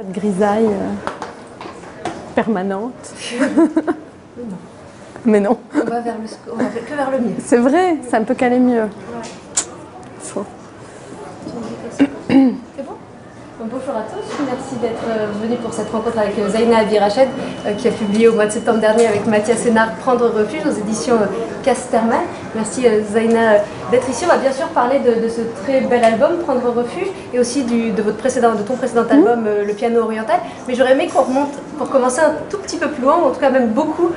Cette 0.00 0.12
grisaille 0.12 0.64
euh, 0.64 0.92
permanente. 2.34 3.12
Mais 5.26 5.40
non. 5.40 5.58
On 5.74 5.78
va, 5.84 6.00
vers 6.00 6.14
le, 6.16 6.24
on 6.50 6.56
va 6.56 6.64
que 6.64 6.94
vers 6.94 7.10
le 7.10 7.18
mieux. 7.18 7.34
C'est 7.44 7.58
vrai, 7.58 7.98
ça 8.08 8.18
ne 8.18 8.24
peut 8.24 8.34
qu'aller 8.34 8.60
mieux. 8.60 8.84
C'est 10.22 10.36
bon 10.36 10.46
Bonjour 13.62 13.94
à 13.94 14.04
tous, 14.04 14.44
merci 14.46 14.76
d'être 14.80 15.04
euh, 15.06 15.26
venus 15.42 15.58
pour 15.58 15.70
cette 15.70 15.90
rencontre 15.90 16.18
avec 16.18 16.38
euh, 16.38 16.48
Zaina 16.48 16.78
Abirached 16.78 17.28
euh, 17.66 17.72
qui 17.74 17.88
a 17.88 17.90
publié 17.90 18.26
au 18.26 18.32
mois 18.32 18.46
de 18.46 18.52
septembre 18.52 18.78
dernier 18.78 19.06
avec 19.06 19.26
Mathias 19.26 19.58
Sénard 19.58 19.96
Prendre 19.96 20.30
refuge 20.30 20.62
aux 20.66 20.80
éditions 20.80 21.16
Casterman. 21.62 22.20
Merci 22.54 22.86
Zaina 23.12 23.56
d'être 23.90 24.08
ici. 24.08 24.24
On 24.24 24.28
va 24.28 24.38
bien 24.38 24.52
sûr 24.52 24.66
parler 24.68 25.00
de, 25.00 25.22
de, 25.22 25.28
ce 25.28 25.42
très 25.62 25.82
bel 25.82 26.02
album 26.02 26.38
Prendre 26.38 26.72
refuge 26.72 27.08
et 27.34 27.38
aussi 27.38 27.64
du, 27.64 27.90
de, 27.90 28.00
votre 28.00 28.16
précédent, 28.16 28.54
de 28.54 28.62
ton 28.62 28.76
précédent 28.76 29.04
album 29.10 29.46
Le 29.66 29.74
piano 29.74 30.00
oriental. 30.00 30.40
Mais 30.66 30.74
j'aurais 30.74 30.92
aimé 30.92 31.10
qu'on 31.12 31.24
remonte 31.24 31.52
pour 31.76 31.90
commencer 31.90 32.22
un 32.22 32.32
tout 32.48 32.58
petit 32.58 32.78
peu 32.78 32.88
plus 32.88 33.02
loin, 33.02 33.18
ou 33.18 33.26
en 33.26 33.30
tout 33.30 33.40
cas 33.40 33.50
même 33.50 33.68
beaucoup 33.68 34.10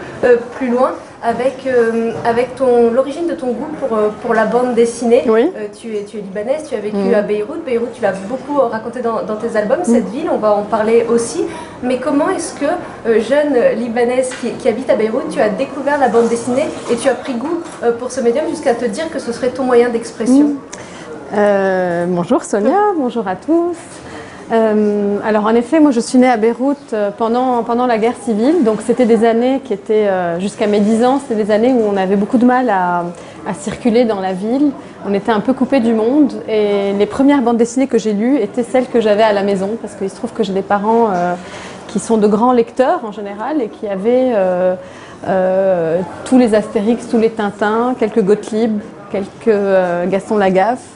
plus 0.55 0.69
loin 0.69 0.93
avec, 1.23 1.65
euh, 1.65 2.11
avec 2.25 2.49
l'origine 2.59 3.27
de 3.27 3.33
ton 3.33 3.47
goût 3.47 3.71
pour, 3.79 3.97
euh, 3.97 4.09
pour 4.21 4.33
la 4.33 4.45
bande 4.45 4.75
dessinée. 4.75 5.23
Oui. 5.27 5.49
Euh, 5.55 5.67
tu, 5.75 5.95
es, 5.95 6.03
tu 6.03 6.17
es 6.17 6.21
libanaise, 6.21 6.65
tu 6.67 6.75
as 6.75 6.79
vécu 6.79 6.97
mmh. 6.97 7.13
à 7.13 7.21
Beyrouth. 7.21 7.63
Beyrouth, 7.65 7.93
tu 7.93 8.01
l'as 8.01 8.11
beaucoup 8.11 8.59
raconté 8.59 9.01
dans, 9.01 9.23
dans 9.23 9.37
tes 9.37 9.55
albums, 9.55 9.79
mmh. 9.79 9.85
cette 9.85 10.09
ville, 10.09 10.29
on 10.31 10.37
va 10.37 10.53
en 10.53 10.63
parler 10.63 11.05
aussi. 11.09 11.45
Mais 11.81 11.97
comment 11.97 12.29
est-ce 12.29 12.53
que, 12.55 12.65
euh, 13.07 13.21
jeune 13.21 13.55
libanaise 13.77 14.31
qui, 14.41 14.51
qui, 14.51 14.67
habite 14.67 14.89
à 14.89 14.95
Beyrouth, 14.95 15.29
tu 15.29 15.39
as 15.39 15.49
découvert 15.49 15.97
la 15.97 16.09
bande 16.09 16.27
dessinée 16.27 16.65
et 16.91 16.95
tu 16.97 17.07
as 17.07 17.15
pris 17.15 17.33
goût 17.33 17.61
pour 17.99 18.11
ce 18.11 18.19
médium 18.19 18.47
jusqu'à 18.49 18.73
te 18.73 18.85
dire 18.85 19.09
que 19.09 19.19
ce 19.19 19.31
serait 19.31 19.49
ton 19.49 19.63
moyen 19.63 19.89
d'expression? 19.89 20.55
Mmh. 21.31 22.05
Bonjour 22.09 22.43
Sonia, 22.43 22.77
bonjour 22.97 23.27
à 23.27 23.35
tous. 23.35 23.77
Euh, 24.53 25.17
alors 25.23 25.45
en 25.45 25.55
effet, 25.55 25.79
moi 25.79 25.91
je 25.91 25.99
suis 25.99 26.19
née 26.19 26.29
à 26.29 26.37
Beyrouth 26.37 26.93
euh, 26.93 27.09
pendant, 27.17 27.87
la 27.87 27.97
guerre 27.97 28.15
civile, 28.23 28.63
donc 28.63 28.81
c'était 28.85 29.05
des 29.05 29.25
années 29.25 29.61
qui 29.63 29.73
étaient, 29.73 30.07
euh, 30.07 30.39
jusqu'à 30.39 30.67
mes 30.67 30.79
10 30.79 31.03
ans, 31.05 31.19
c'était 31.19 31.43
des 31.43 31.51
années 31.51 31.73
où 31.73 31.81
on 31.81 31.97
avait 31.97 32.17
beaucoup 32.17 32.37
de 32.37 32.45
mal 32.45 32.69
à, 32.69 33.03
circuler 33.59 34.05
dans 34.05 34.21
la 34.21 34.31
ville, 34.31 34.71
on 35.05 35.13
était 35.13 35.31
un 35.31 35.41
peu 35.41 35.51
coupé 35.53 35.81
du 35.81 35.93
monde. 35.93 36.31
Et 36.47 36.93
les 36.93 37.05
premières 37.05 37.41
bandes 37.41 37.57
dessinées 37.57 37.87
que 37.87 37.97
j'ai 37.97 38.13
lues 38.13 38.37
étaient 38.37 38.63
celles 38.63 38.87
que 38.87 39.01
j'avais 39.01 39.23
à 39.23 39.33
la 39.33 39.43
maison, 39.43 39.71
parce 39.81 39.95
qu'il 39.95 40.09
se 40.09 40.15
trouve 40.15 40.31
que 40.31 40.43
j'ai 40.43 40.53
des 40.53 40.61
parents 40.61 41.09
qui 41.87 41.99
sont 41.99 42.15
de 42.15 42.25
grands 42.25 42.53
lecteurs 42.53 43.01
en 43.03 43.11
général 43.11 43.61
et 43.61 43.67
qui 43.67 43.85
avaient 43.89 44.31
tous 46.23 46.37
les 46.37 46.55
Astérix, 46.55 47.09
tous 47.09 47.17
les 47.17 47.31
Tintins, 47.31 47.95
quelques 47.99 48.23
Gottlieb, 48.23 48.79
quelques 49.11 49.59
Gaston 50.09 50.37
Lagaffe. 50.37 50.92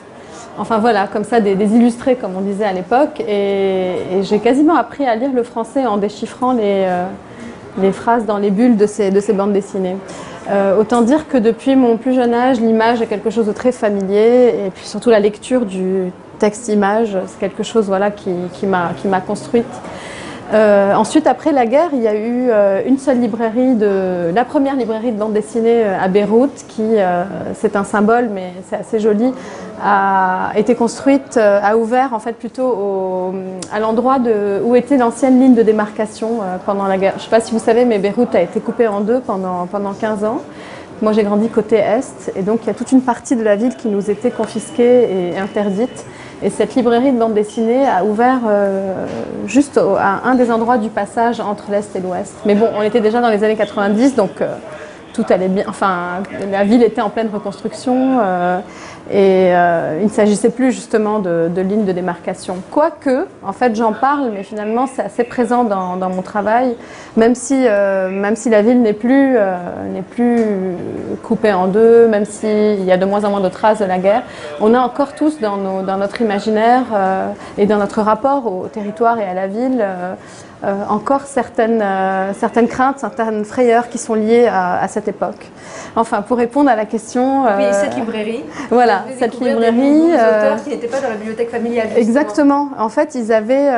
Enfin 0.60 0.80
voilà, 0.80 1.08
comme 1.08 1.24
ça, 1.24 1.40
des, 1.40 1.54
illustrés, 1.54 2.16
comme 2.16 2.36
on 2.36 2.42
disait 2.42 2.66
à 2.66 2.74
l'époque. 2.74 3.20
Et, 3.28 4.22
j'ai 4.24 4.40
quasiment 4.40 4.76
appris 4.76 5.06
à 5.06 5.16
lire 5.16 5.32
le 5.34 5.44
français 5.44 5.86
en 5.86 5.98
déchiffrant 5.98 6.54
les, 6.54 6.86
euh, 6.88 7.92
phrases 7.92 8.26
dans 8.26 8.38
les 8.38 8.50
bulles 8.50 8.76
de 8.76 8.88
ces, 8.88 9.12
de 9.12 9.20
ces 9.20 9.34
bandes 9.34 9.54
dessinées. 9.54 9.98
Euh, 10.50 10.80
autant 10.80 11.02
dire 11.02 11.28
que 11.28 11.38
depuis 11.38 11.76
mon 11.76 11.98
plus 11.98 12.14
jeune 12.14 12.34
âge, 12.34 12.60
l'image 12.60 13.02
est 13.02 13.08
quelque 13.08 13.30
chose 13.30 13.46
de 13.46 13.52
très 13.52 13.72
familier. 13.72 14.54
Et 14.66 14.72
puis 14.74 14.86
surtout 14.86 15.10
la 15.10 15.20
lecture 15.20 15.66
du 15.66 16.12
texte-image, 16.40 17.18
c'est 17.28 17.40
quelque 17.40 17.64
chose 17.64 17.86
voilà, 17.86 18.12
qui 18.12 18.66
m'a 18.66 19.22
construite. 19.22 19.66
Euh, 20.54 20.94
ensuite, 20.94 21.28
après 21.28 21.52
la 21.52 21.66
guerre, 21.66 21.90
il 21.92 22.02
y 22.02 22.08
a 22.08 22.16
eu 22.16 22.50
euh, 22.50 22.82
une 22.86 22.98
seule 22.98 23.20
librairie, 23.20 23.76
de, 23.76 24.32
la 24.34 24.46
première 24.46 24.76
librairie 24.76 25.12
de 25.12 25.18
bande 25.18 25.34
dessinée 25.34 25.84
à 25.84 26.08
Beyrouth, 26.08 26.66
qui, 26.70 26.84
euh, 26.84 27.24
c'est 27.54 27.76
un 27.76 27.84
symbole, 27.84 28.30
mais 28.34 28.54
c'est 28.70 28.78
assez 28.78 29.00
joli, 29.00 29.34
a 29.84 30.52
été 30.56 30.74
construite, 30.74 31.38
a 31.38 31.78
ouvert 31.78 32.14
en 32.14 32.20
fait 32.20 32.34
plutôt 32.34 32.68
au, 32.68 33.34
à 33.72 33.80
l'endroit 33.80 34.18
où 34.66 34.76
était 34.76 34.98
l'ancienne 34.98 35.40
ligne 35.40 35.54
de 35.54 35.62
démarcation 35.62 36.40
pendant 36.66 36.88
la 36.88 36.98
guerre. 36.98 37.14
Je 37.14 37.18
ne 37.18 37.24
sais 37.24 37.30
pas 37.30 37.42
si 37.42 37.52
vous 37.52 37.60
savez, 37.60 37.86
mais 37.86 38.00
Beyrouth 38.00 38.34
a 38.34 38.42
été 38.42 38.60
coupée 38.60 38.88
en 38.88 39.02
deux 39.02 39.20
pendant, 39.20 39.68
pendant 39.68 39.94
15 39.94 40.24
ans. 40.24 40.42
Moi, 41.04 41.12
j'ai 41.12 41.22
grandi 41.22 41.48
côté 41.50 41.76
est, 41.76 42.32
et 42.36 42.42
donc 42.42 42.62
il 42.64 42.68
y 42.68 42.70
a 42.72 42.74
toute 42.74 42.92
une 42.92 43.02
partie 43.02 43.36
de 43.36 43.44
la 43.44 43.56
ville 43.56 43.76
qui 43.76 43.88
nous 43.88 44.10
était 44.10 44.32
confisquée 44.32 45.32
et 45.32 45.38
interdite. 45.38 46.06
Et 46.44 46.52
cette 46.52 46.76
librairie 46.76 47.12
de 47.12 47.18
bande 47.18 47.34
dessinée 47.34 47.88
a 47.88 48.04
ouvert 48.04 48.42
euh, 48.48 49.08
juste 49.48 49.80
à 49.80 50.22
un 50.24 50.36
des 50.36 50.52
endroits 50.52 50.78
du 50.78 50.90
passage 50.90 51.40
entre 51.40 51.72
l'Est 51.72 51.96
et 51.96 52.00
l'Ouest. 52.00 52.36
Mais 52.46 52.54
bon, 52.54 52.68
on 52.76 52.84
était 52.84 53.02
déjà 53.02 53.22
dans 53.22 53.30
les 53.30 53.44
années 53.44 53.56
90, 53.56 54.16
donc 54.16 54.42
euh, 54.42 54.56
tout 55.18 55.26
allait 55.34 55.48
bien. 55.48 55.64
Enfin, 55.68 56.22
la 56.52 56.64
ville 56.64 56.84
était 56.84 57.02
en 57.02 57.10
pleine 57.10 57.30
reconstruction 57.34 58.20
euh, 58.22 58.60
et 59.10 59.50
euh, 59.52 59.98
il 60.00 60.06
ne 60.06 60.12
s'agissait 60.12 60.52
plus 60.52 60.72
justement 60.72 61.18
de, 61.18 61.50
lignes 61.60 61.86
de 61.86 61.92
démarcation. 61.92 62.58
Quoique, 62.70 63.26
en 63.44 63.52
fait, 63.52 63.76
j'en 63.76 63.94
parle, 63.94 64.30
mais 64.32 64.44
finalement, 64.44 64.86
c'est 64.86 65.02
assez 65.02 65.24
présent 65.24 65.64
dans, 65.64 66.10
mon 66.10 66.22
travail, 66.22 66.76
même 67.16 67.34
si, 67.34 67.56
euh, 67.66 68.10
même 68.10 68.36
si 68.36 68.52
la 68.52 68.62
ville 68.62 68.80
n'est 68.84 68.94
plus, 68.94 69.38
plus 70.12 70.44
coupée 71.24 71.54
en 71.54 71.68
deux, 71.68 72.08
même 72.08 72.26
s'il 72.26 72.84
y 72.84 72.92
a 72.92 72.98
de 72.98 73.06
moins 73.06 73.24
en 73.26 73.32
moins 73.32 73.42
de 73.42 73.50
traces 73.50 73.80
de 73.80 73.86
la 73.86 73.98
guerre, 73.98 74.22
on 74.62 74.76
a 74.76 74.80
encore 74.80 75.16
tous 75.16 75.40
dans, 75.40 75.58
notre 75.58 76.22
imaginaire 76.22 76.84
et 77.58 77.66
dans 77.66 77.78
notre 77.78 78.02
rapport 78.02 78.46
au 78.46 78.68
territoire 78.68 79.18
et 79.20 79.26
à 79.26 79.34
la 79.34 79.48
ville 79.48 79.84
euh, 80.64 80.74
encore 80.90 81.22
certaines, 81.22 81.84
euh, 81.84 82.34
certaines 82.34 82.68
craintes, 82.68 82.98
certaines 82.98 83.46
frayeurs 83.46 83.90
qui 83.90 84.00
sont 84.00 84.16
liées 84.16 84.48
à, 84.48 84.82
à, 84.82 84.88
cette 84.88 85.08
époque. 85.08 85.52
Enfin, 85.96 86.24
pour 86.24 86.38
répondre 86.38 86.68
à 86.68 86.76
la 86.76 86.86
question... 86.86 87.46
Euh, 87.46 87.58
oui, 87.58 87.66
cette 87.72 87.96
librairie. 87.96 88.44
Voilà, 88.72 89.04
cette 89.20 89.40
librairie... 89.40 90.12
Euh, 90.12 90.54
auteurs 90.54 90.64
qui 90.64 90.72
n'étaient 90.72 90.88
pas 90.88 91.00
dans 91.00 91.10
la 91.10 91.16
bibliothèque 91.16 91.52
familiale. 91.52 91.90
Justement. 91.90 92.08
Exactement. 92.08 92.70
En 92.80 92.90
fait, 92.90 93.14
ils 93.14 93.32
avaient... 93.32 93.70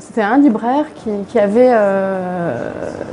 C'était 0.00 0.22
un 0.22 0.38
libraire 0.38 0.86
qui, 0.96 1.10
qui 1.28 1.38
avait... 1.38 1.72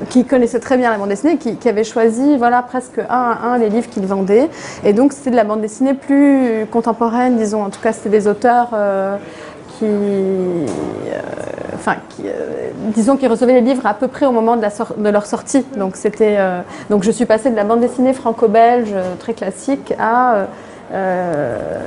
qui 0.10 0.26
connaissait 0.26 0.60
très 0.60 0.78
bien 0.78 0.90
la 0.90 0.98
bande 0.98 1.10
dessinée, 1.10 1.38
qui, 1.38 1.58
qui 1.58 1.70
avait 1.70 1.84
choisi, 1.84 2.38
voilà, 2.38 2.64
presque 2.64 2.98
un 2.98 3.06
à 3.10 3.46
un 3.46 3.58
les 3.60 3.70
livres 3.70 3.90
qu'il 3.90 4.06
vendait. 4.08 4.50
Et 4.84 4.94
donc, 4.94 5.14
c'était 5.14 5.32
de 5.32 5.36
la 5.36 5.44
bande 5.44 5.62
dessinée 5.62 5.94
plus 5.94 6.66
contemporaine, 6.72 7.38
disons. 7.38 7.64
En 7.64 7.70
tout 7.70 7.82
cas, 7.82 7.94
c'était 7.94 8.10
des 8.10 8.28
auteurs 8.28 8.70
qui, 9.78 9.86
euh, 9.86 10.66
enfin, 11.74 11.96
euh, 12.24 12.70
disons 12.94 13.18
qu'ils 13.18 13.30
recevaient 13.30 13.54
les 13.54 13.62
livres 13.62 13.86
à 13.86 13.94
peu 13.94 14.08
près 14.08 14.26
au 14.26 14.32
moment 14.32 14.56
de, 14.56 15.10
leur 15.10 15.26
sortie. 15.26 15.66
Euh, 15.78 16.62
donc 16.90 17.04
je 17.04 17.12
suis 17.12 17.26
passée 17.26 17.50
de 17.50 17.56
la 17.56 17.64
bande 17.64 17.82
dessinée 17.82 18.14
franco-belge 18.14 18.94
très 19.20 19.34
classique 19.34 19.94
à 20.00 20.48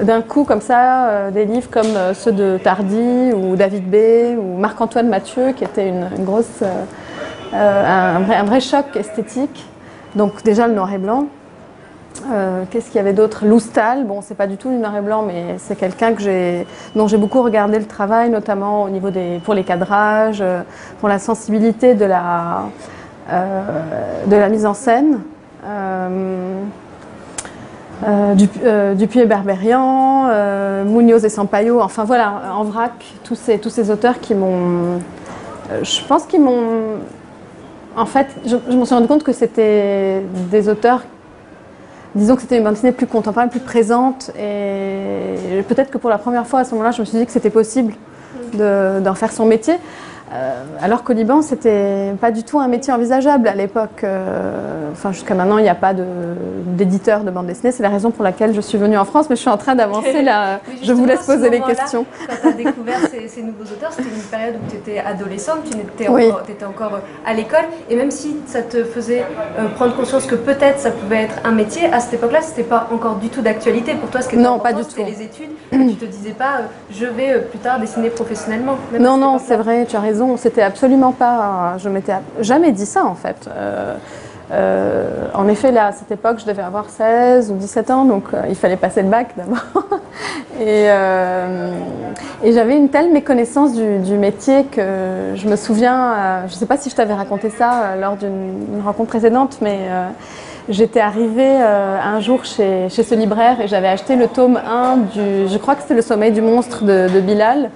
d'un 0.03 0.22
coup 0.22 0.44
comme 0.44 0.60
ça 0.60 1.31
des 1.32 1.44
livres 1.44 1.71
comme 1.71 1.87
ceux 2.15 2.32
de 2.32 2.59
Tardy 2.62 3.32
ou 3.32 3.54
David 3.56 3.88
B 3.88 4.37
ou 4.37 4.59
Marc-Antoine 4.59 5.09
Mathieu 5.09 5.53
qui 5.53 5.65
était 5.65 5.88
une, 5.88 6.09
un 7.55 8.44
vrai 8.44 8.60
choc 8.60 8.84
esthétique. 8.97 9.65
Donc 10.16 10.43
déjà 10.43 10.66
le 10.66 10.75
noir 10.75 10.93
et 10.93 10.99
blanc. 10.99 11.26
Euh, 12.26 12.64
Qu'est-ce 12.70 12.86
qu'il 12.86 12.96
y 12.96 12.98
avait 12.98 13.12
d'autre? 13.12 13.44
Loustal, 13.46 14.04
bon, 14.04 14.20
c'est 14.22 14.34
pas 14.34 14.46
du 14.46 14.56
tout 14.56 14.70
du 14.70 14.76
noir 14.76 14.96
et 14.96 15.00
blanc, 15.00 15.22
mais 15.26 15.56
c'est 15.58 15.76
quelqu'un 15.76 16.14
que 16.14 16.64
dont 16.94 17.06
j'ai 17.06 17.16
beaucoup 17.16 17.42
regardé 17.42 17.78
le 17.78 17.86
travail, 17.86 18.30
notamment 18.30 18.82
au 18.84 18.90
niveau 18.90 19.10
des, 19.10 19.40
pour 19.44 19.54
les 19.54 19.64
cadrages, 19.64 20.40
euh, 20.40 20.62
pour 21.00 21.08
la 21.08 21.18
sensibilité 21.18 21.94
de 21.94 22.04
la, 22.04 22.64
euh, 23.30 23.62
de 24.26 24.36
la 24.36 24.48
mise 24.48 24.66
en 24.66 24.74
scène. 24.74 25.20
Euh, 25.66 26.54
Dupuis 28.94 29.20
et 29.20 29.26
Berberian, 29.26 30.28
Munoz 30.84 31.24
et 31.24 31.28
Sampaio, 31.28 31.80
enfin 31.80 32.04
voilà, 32.04 32.42
en 32.56 32.62
vrac, 32.62 32.92
tous 33.24 33.34
ces, 33.34 33.58
tous 33.58 33.70
ces 33.70 33.90
auteurs 33.90 34.20
qui 34.20 34.36
m'ont. 34.36 35.00
je 35.82 36.04
pense 36.06 36.24
qu'ils 36.24 36.40
m'ont. 36.40 37.00
En 37.96 38.06
fait, 38.06 38.28
je, 38.46 38.56
je 38.70 38.76
me 38.76 38.84
suis 38.84 38.94
rendu 38.94 39.08
compte 39.08 39.24
que 39.24 39.32
c'était 39.32 40.22
des 40.52 40.68
auteurs 40.68 41.02
disons 42.18 42.36
que 42.36 42.42
c'était 42.42 42.58
une 42.58 42.64
bande 42.64 42.75
dessinée 42.75 42.93
plus 42.93 43.06
contemporaine, 43.06 43.48
plus 43.48 43.60
présente. 43.60 44.31
Et 44.38 45.62
peut-être 45.69 45.90
que 45.90 45.98
pour 45.98 46.10
la 46.10 46.19
première 46.19 46.46
fois 46.46 46.60
à 46.60 46.64
ce 46.64 46.72
moment-là, 46.72 46.90
je 46.90 47.00
me 47.00 47.06
suis 47.06 47.19
dit 47.19 47.25
que 47.25 47.32
c'était 47.32 47.50
possible 47.50 47.94
d'en 48.54 49.14
faire 49.14 49.32
son 49.32 49.46
métier. 49.46 49.75
Euh, 50.32 50.62
alors 50.82 51.04
qu'au 51.04 51.12
Liban, 51.12 51.42
c'était 51.42 52.12
pas 52.20 52.30
du 52.30 52.42
tout 52.42 52.58
un 52.58 52.69
métier 52.69 52.92
envisageable 52.92 53.48
à 53.48 53.54
l'époque. 53.54 54.04
Euh, 54.04 54.90
enfin, 54.92 55.12
jusqu'à 55.12 55.34
maintenant, 55.34 55.58
il 55.58 55.62
n'y 55.62 55.69
a 55.69 55.75
pas 55.75 55.94
d'éditeur 55.94 57.20
de, 57.20 57.26
de, 57.26 57.30
bande 57.30 57.46
dessinée. 57.46 57.72
C'est 57.72 57.82
la 57.82 57.88
raison 57.88 58.10
pour 58.10 58.25
laquelle 58.25 58.54
je 58.54 58.60
suis 58.60 58.76
venue 58.76 58.98
en 58.98 59.04
France, 59.04 59.30
mais 59.30 59.36
je 59.36 59.40
suis 59.40 59.50
en 59.50 59.56
train 59.56 59.75
d'avancer 59.75 60.22
là. 60.22 60.60
je 60.82 60.92
vous 60.92 61.06
laisse 61.06 61.25
poser 61.25 61.48
les 61.48 61.60
questions. 61.60 62.04
Quand 62.28 62.34
tu 62.42 62.48
as 62.48 62.52
découvert 62.52 63.00
ces, 63.10 63.28
ces, 63.28 63.42
nouveaux 63.42 63.64
auteurs, 63.64 63.92
c'était 63.92 64.08
une 64.08 64.22
période 64.22 64.56
où 64.56 64.70
tu 64.70 64.76
étais 64.76 64.98
adolescente, 64.98 65.58
tu 65.64 65.78
étais 65.78 66.10
oui. 66.10 66.26
encore, 66.28 66.42
étais 66.48 66.64
encore 66.64 67.00
à 67.24 67.32
l'école, 67.32 67.64
et 67.88 67.96
même 67.96 68.10
si 68.10 68.36
ça 68.46 68.62
te 68.62 68.84
faisait 68.84 69.24
euh, 69.58 69.69
prendre 69.76 69.96
conscience 69.96 70.26
que 70.26 70.34
peut-être 70.34 70.78
ça 70.78 70.90
pouvait 70.90 71.22
être 71.22 71.36
un 71.44 71.52
métier, 71.52 71.86
à 71.92 72.00
cette 72.00 72.14
époque-là, 72.14 72.42
c'était 72.42 72.62
pas 72.62 72.88
encore 72.92 73.16
du 73.16 73.28
tout 73.28 73.40
d'actualité 73.40 73.94
pour 73.94 74.10
toi. 74.10 74.20
Ce 74.20 74.28
qui 74.28 74.34
était 74.34 74.44
non, 74.44 74.58
pas 74.58 74.72
du 74.72 74.84
tout. 74.84 75.02
les 75.04 75.22
études. 75.22 75.50
tu 75.70 75.94
te 75.94 76.04
disais 76.04 76.32
pas, 76.32 76.62
je 76.90 77.06
vais 77.06 77.40
plus 77.40 77.58
tard 77.58 77.81
dessiner 77.81 78.10
professionnellement. 78.10 78.76
non, 78.98 79.16
non, 79.16 79.38
c'est 79.38 79.56
vrai, 79.56 79.86
tu 79.86 79.96
as 79.96 80.00
raison. 80.00 80.18
C'était 80.37 80.62
absolument 80.62 81.12
pas. 81.12 81.76
Je 81.79 81.88
m'étais 81.88 82.15
jamais 82.41 82.73
dit 82.73 82.87
ça 82.87 83.05
en 83.05 83.15
fait. 83.15 83.49
Euh, 84.50 85.29
en 85.35 85.47
effet, 85.47 85.70
là, 85.73 85.88
à 85.88 85.93
cette 85.93 86.11
époque, 86.11 86.38
je 86.41 86.47
devais 86.47 86.62
avoir 86.62 86.88
16 86.88 87.50
ou 87.50 87.56
17 87.56 87.91
ans, 87.91 88.05
donc 88.06 88.25
il 88.49 88.55
fallait 88.55 88.79
passer 88.79 89.03
le 89.03 89.09
bac 89.09 89.29
d'abord. 89.37 90.00
et, 90.59 90.87
j'avais 92.50 92.76
une 92.76 92.88
telle 92.88 93.12
méconnaissance 93.12 93.75
du, 93.75 94.15
métier 94.17 94.65
que 94.65 95.32
je 95.35 95.47
me 95.47 95.56
souviens, 95.56 96.47
je 96.47 96.55
ne 96.55 96.59
sais 96.59 96.67
pas 96.67 96.79
si 96.79 96.88
je 96.88 96.97
t'avais 96.97 97.12
raconté 97.12 97.50
ça 97.50 97.94
lors 98.00 98.17
d'une 98.17 98.81
rencontre 98.82 99.11
précédente, 99.11 99.59
mais 99.61 99.81
J'étais 100.69 101.00
arrivée 101.00 101.56
euh, 101.62 101.99
un 101.99 102.20
jour 102.20 102.44
chez, 102.44 102.91
ce 102.91 103.15
libraire 103.15 103.59
et 103.62 103.69
j'avais 103.69 103.88
acheté 103.88 104.17
le 104.17 104.29
tome 104.29 104.59
1 104.59 104.97
du, 104.97 105.49
je 105.49 105.56
crois 105.56 105.75
que 105.75 105.81
c'était 105.81 105.94
Le 105.94 106.03
sommeil 106.03 106.31
du 106.31 106.43
monstre 106.43 106.85
de 106.85 107.20
Bilal. 107.20 107.70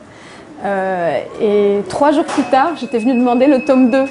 Euh, 0.64 1.18
et 1.40 1.82
trois 1.88 2.12
jours 2.12 2.24
plus 2.24 2.44
tard, 2.44 2.72
j'étais 2.80 2.98
venue 2.98 3.14
demander 3.14 3.46
le 3.46 3.64
tome 3.64 3.90
2. 3.90 4.04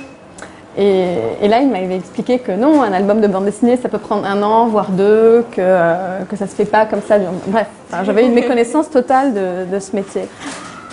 Et, 0.77 1.03
et 1.41 1.47
là, 1.47 1.59
il 1.59 1.69
m'avait 1.69 1.97
expliqué 1.97 2.39
que 2.39 2.51
non, 2.53 2.81
un 2.81 2.93
album 2.93 3.19
de 3.19 3.27
bande 3.27 3.45
dessinée, 3.45 3.77
ça 3.77 3.89
peut 3.89 3.97
prendre 3.97 4.25
un 4.25 4.41
an, 4.41 4.67
voire 4.67 4.89
deux, 4.91 5.45
que, 5.51 5.59
euh, 5.59 6.19
que 6.29 6.35
ça 6.37 6.47
se 6.47 6.55
fait 6.55 6.65
pas 6.65 6.85
comme 6.85 7.01
ça. 7.01 7.17
Bref, 7.47 7.67
enfin, 7.91 8.03
j'avais 8.03 8.25
une 8.25 8.33
méconnaissance 8.33 8.89
totale 8.89 9.33
de, 9.33 9.65
de 9.71 9.79
ce 9.79 9.95
métier. 9.95 10.23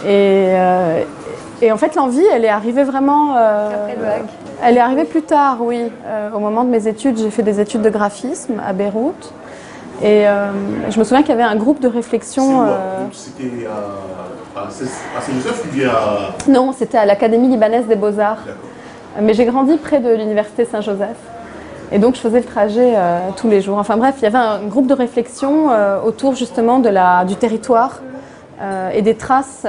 Et, 0.05 0.06
euh, 0.06 1.02
et 1.62 1.72
en 1.72 1.76
fait, 1.76 1.94
l'envie, 1.94 2.25
elle 2.32 2.44
est 2.44 2.49
arrivée 2.50 2.84
vraiment. 2.84 3.37
Euh, 3.37 3.69
Après 3.69 3.96
le 3.96 4.02
bac. 4.02 4.22
Elle 4.62 4.76
est 4.76 4.81
arrivée 4.81 5.04
plus 5.04 5.22
tard, 5.22 5.58
oui. 5.61 5.90
Euh, 6.06 6.31
au 6.34 6.40
moment 6.40 6.64
de 6.64 6.70
mes 6.70 6.88
études, 6.88 7.16
j'ai 7.16 7.31
fait 7.31 7.43
des 7.44 7.61
études 7.61 7.82
de 7.82 7.90
graphisme 7.90 8.61
à 8.66 8.72
Beyrouth. 8.72 9.32
Et 10.02 10.28
euh, 10.28 10.50
je 10.90 10.98
me 10.98 11.04
souviens 11.04 11.22
qu'il 11.22 11.30
y 11.30 11.32
avait 11.32 11.42
un 11.42 11.56
groupe 11.56 11.80
de 11.80 11.88
réflexion. 11.88 12.62
Euh... 12.62 13.06
C'était 13.12 13.66
à, 13.66 14.70
Saint-Joseph 14.70 15.64
ou 15.64 15.74
bien 15.74 15.88
à... 15.88 16.34
Non, 16.48 16.72
c'était 16.72 16.98
à 16.98 17.06
l'Académie 17.06 17.48
libanaise 17.48 17.86
des 17.86 17.96
Beaux-Arts. 17.96 18.44
Mais 19.20 19.34
j'ai 19.34 19.44
grandi 19.44 19.76
près 19.76 19.98
de 19.98 20.14
l'Université 20.14 20.64
Saint-Joseph. 20.64 21.16
Et 21.90 21.98
donc 21.98 22.14
je 22.14 22.20
faisais 22.20 22.40
le 22.40 22.44
trajet 22.44 22.92
euh, 22.96 23.18
tous 23.36 23.48
les 23.48 23.60
jours. 23.60 23.78
Enfin 23.78 23.96
bref, 23.96 24.16
il 24.18 24.24
y 24.24 24.26
avait 24.26 24.38
un 24.38 24.60
groupe 24.66 24.86
de 24.86 24.94
réflexion 24.94 25.70
euh, 25.70 26.00
autour 26.02 26.34
justement 26.34 26.78
de 26.78 26.88
la, 26.88 27.24
du 27.24 27.34
territoire 27.34 28.00
et 28.92 29.02
des 29.02 29.14
traces 29.14 29.64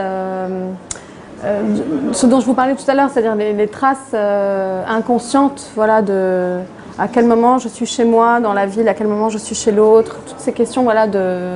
ce 2.11 2.25
dont 2.25 2.39
je 2.39 2.45
vous 2.47 2.55
parlais 2.55 2.73
tout 2.73 2.89
à 2.89 2.95
l'heure, 2.95 3.11
c'est-à-dire 3.11 3.35
les, 3.35 3.53
les, 3.53 3.67
traces 3.67 4.15
inconscientes, 4.15 5.69
voilà, 5.75 6.01
de 6.01 6.57
à 6.99 7.07
quel 7.07 7.25
moment 7.25 7.57
je 7.59 7.69
suis 7.69 7.85
chez 7.85 8.03
moi 8.03 8.41
dans 8.41 8.53
la 8.53 8.65
ville, 8.65 8.87
à 8.89 8.93
quel 8.93 9.07
moment 9.07 9.29
je 9.29 9.37
suis 9.37 9.55
chez 9.55 9.71
l'autre, 9.71 10.17
toutes 10.27 10.39
ces 10.39 10.51
questions, 10.51 10.83
voilà, 10.83 11.07
de, 11.07 11.53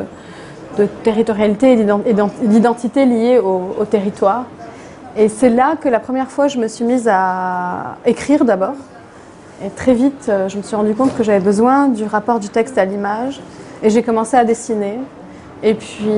de 0.78 0.86
territorialité 1.04 1.74
et 1.74 2.16
d'identité 2.48 3.06
liées 3.06 3.40
au, 3.40 3.76
au, 3.78 3.86
territoire. 3.86 4.46
Et 5.18 5.28
c'est 5.28 5.50
là 5.50 5.76
que 5.80 5.90
la 5.90 6.00
première 6.00 6.32
fois, 6.32 6.48
je 6.48 6.58
me 6.58 6.68
suis 6.68 6.86
mise 6.86 7.10
à 7.12 7.98
écrire 8.06 8.46
d'abord. 8.46 8.76
Et 9.64 9.70
très 9.70 9.94
vite, 9.94 10.28
euh, 10.30 10.48
je 10.48 10.58
me 10.58 10.64
suis 10.64 10.76
rendu 10.76 10.96
compte 10.96 11.16
que 11.16 11.24
j'avais 11.24 11.44
besoin 11.44 11.88
du 11.90 12.06
rapport 12.06 12.40
du 12.40 12.50
texte 12.50 12.78
à 12.78 12.86
l'image. 12.86 13.42
Et 13.84 13.90
j'ai 13.90 14.02
commencé 14.02 14.38
à 14.38 14.46
dessiner. 14.46 14.98
Et 15.66 15.76
puis, 15.76 16.10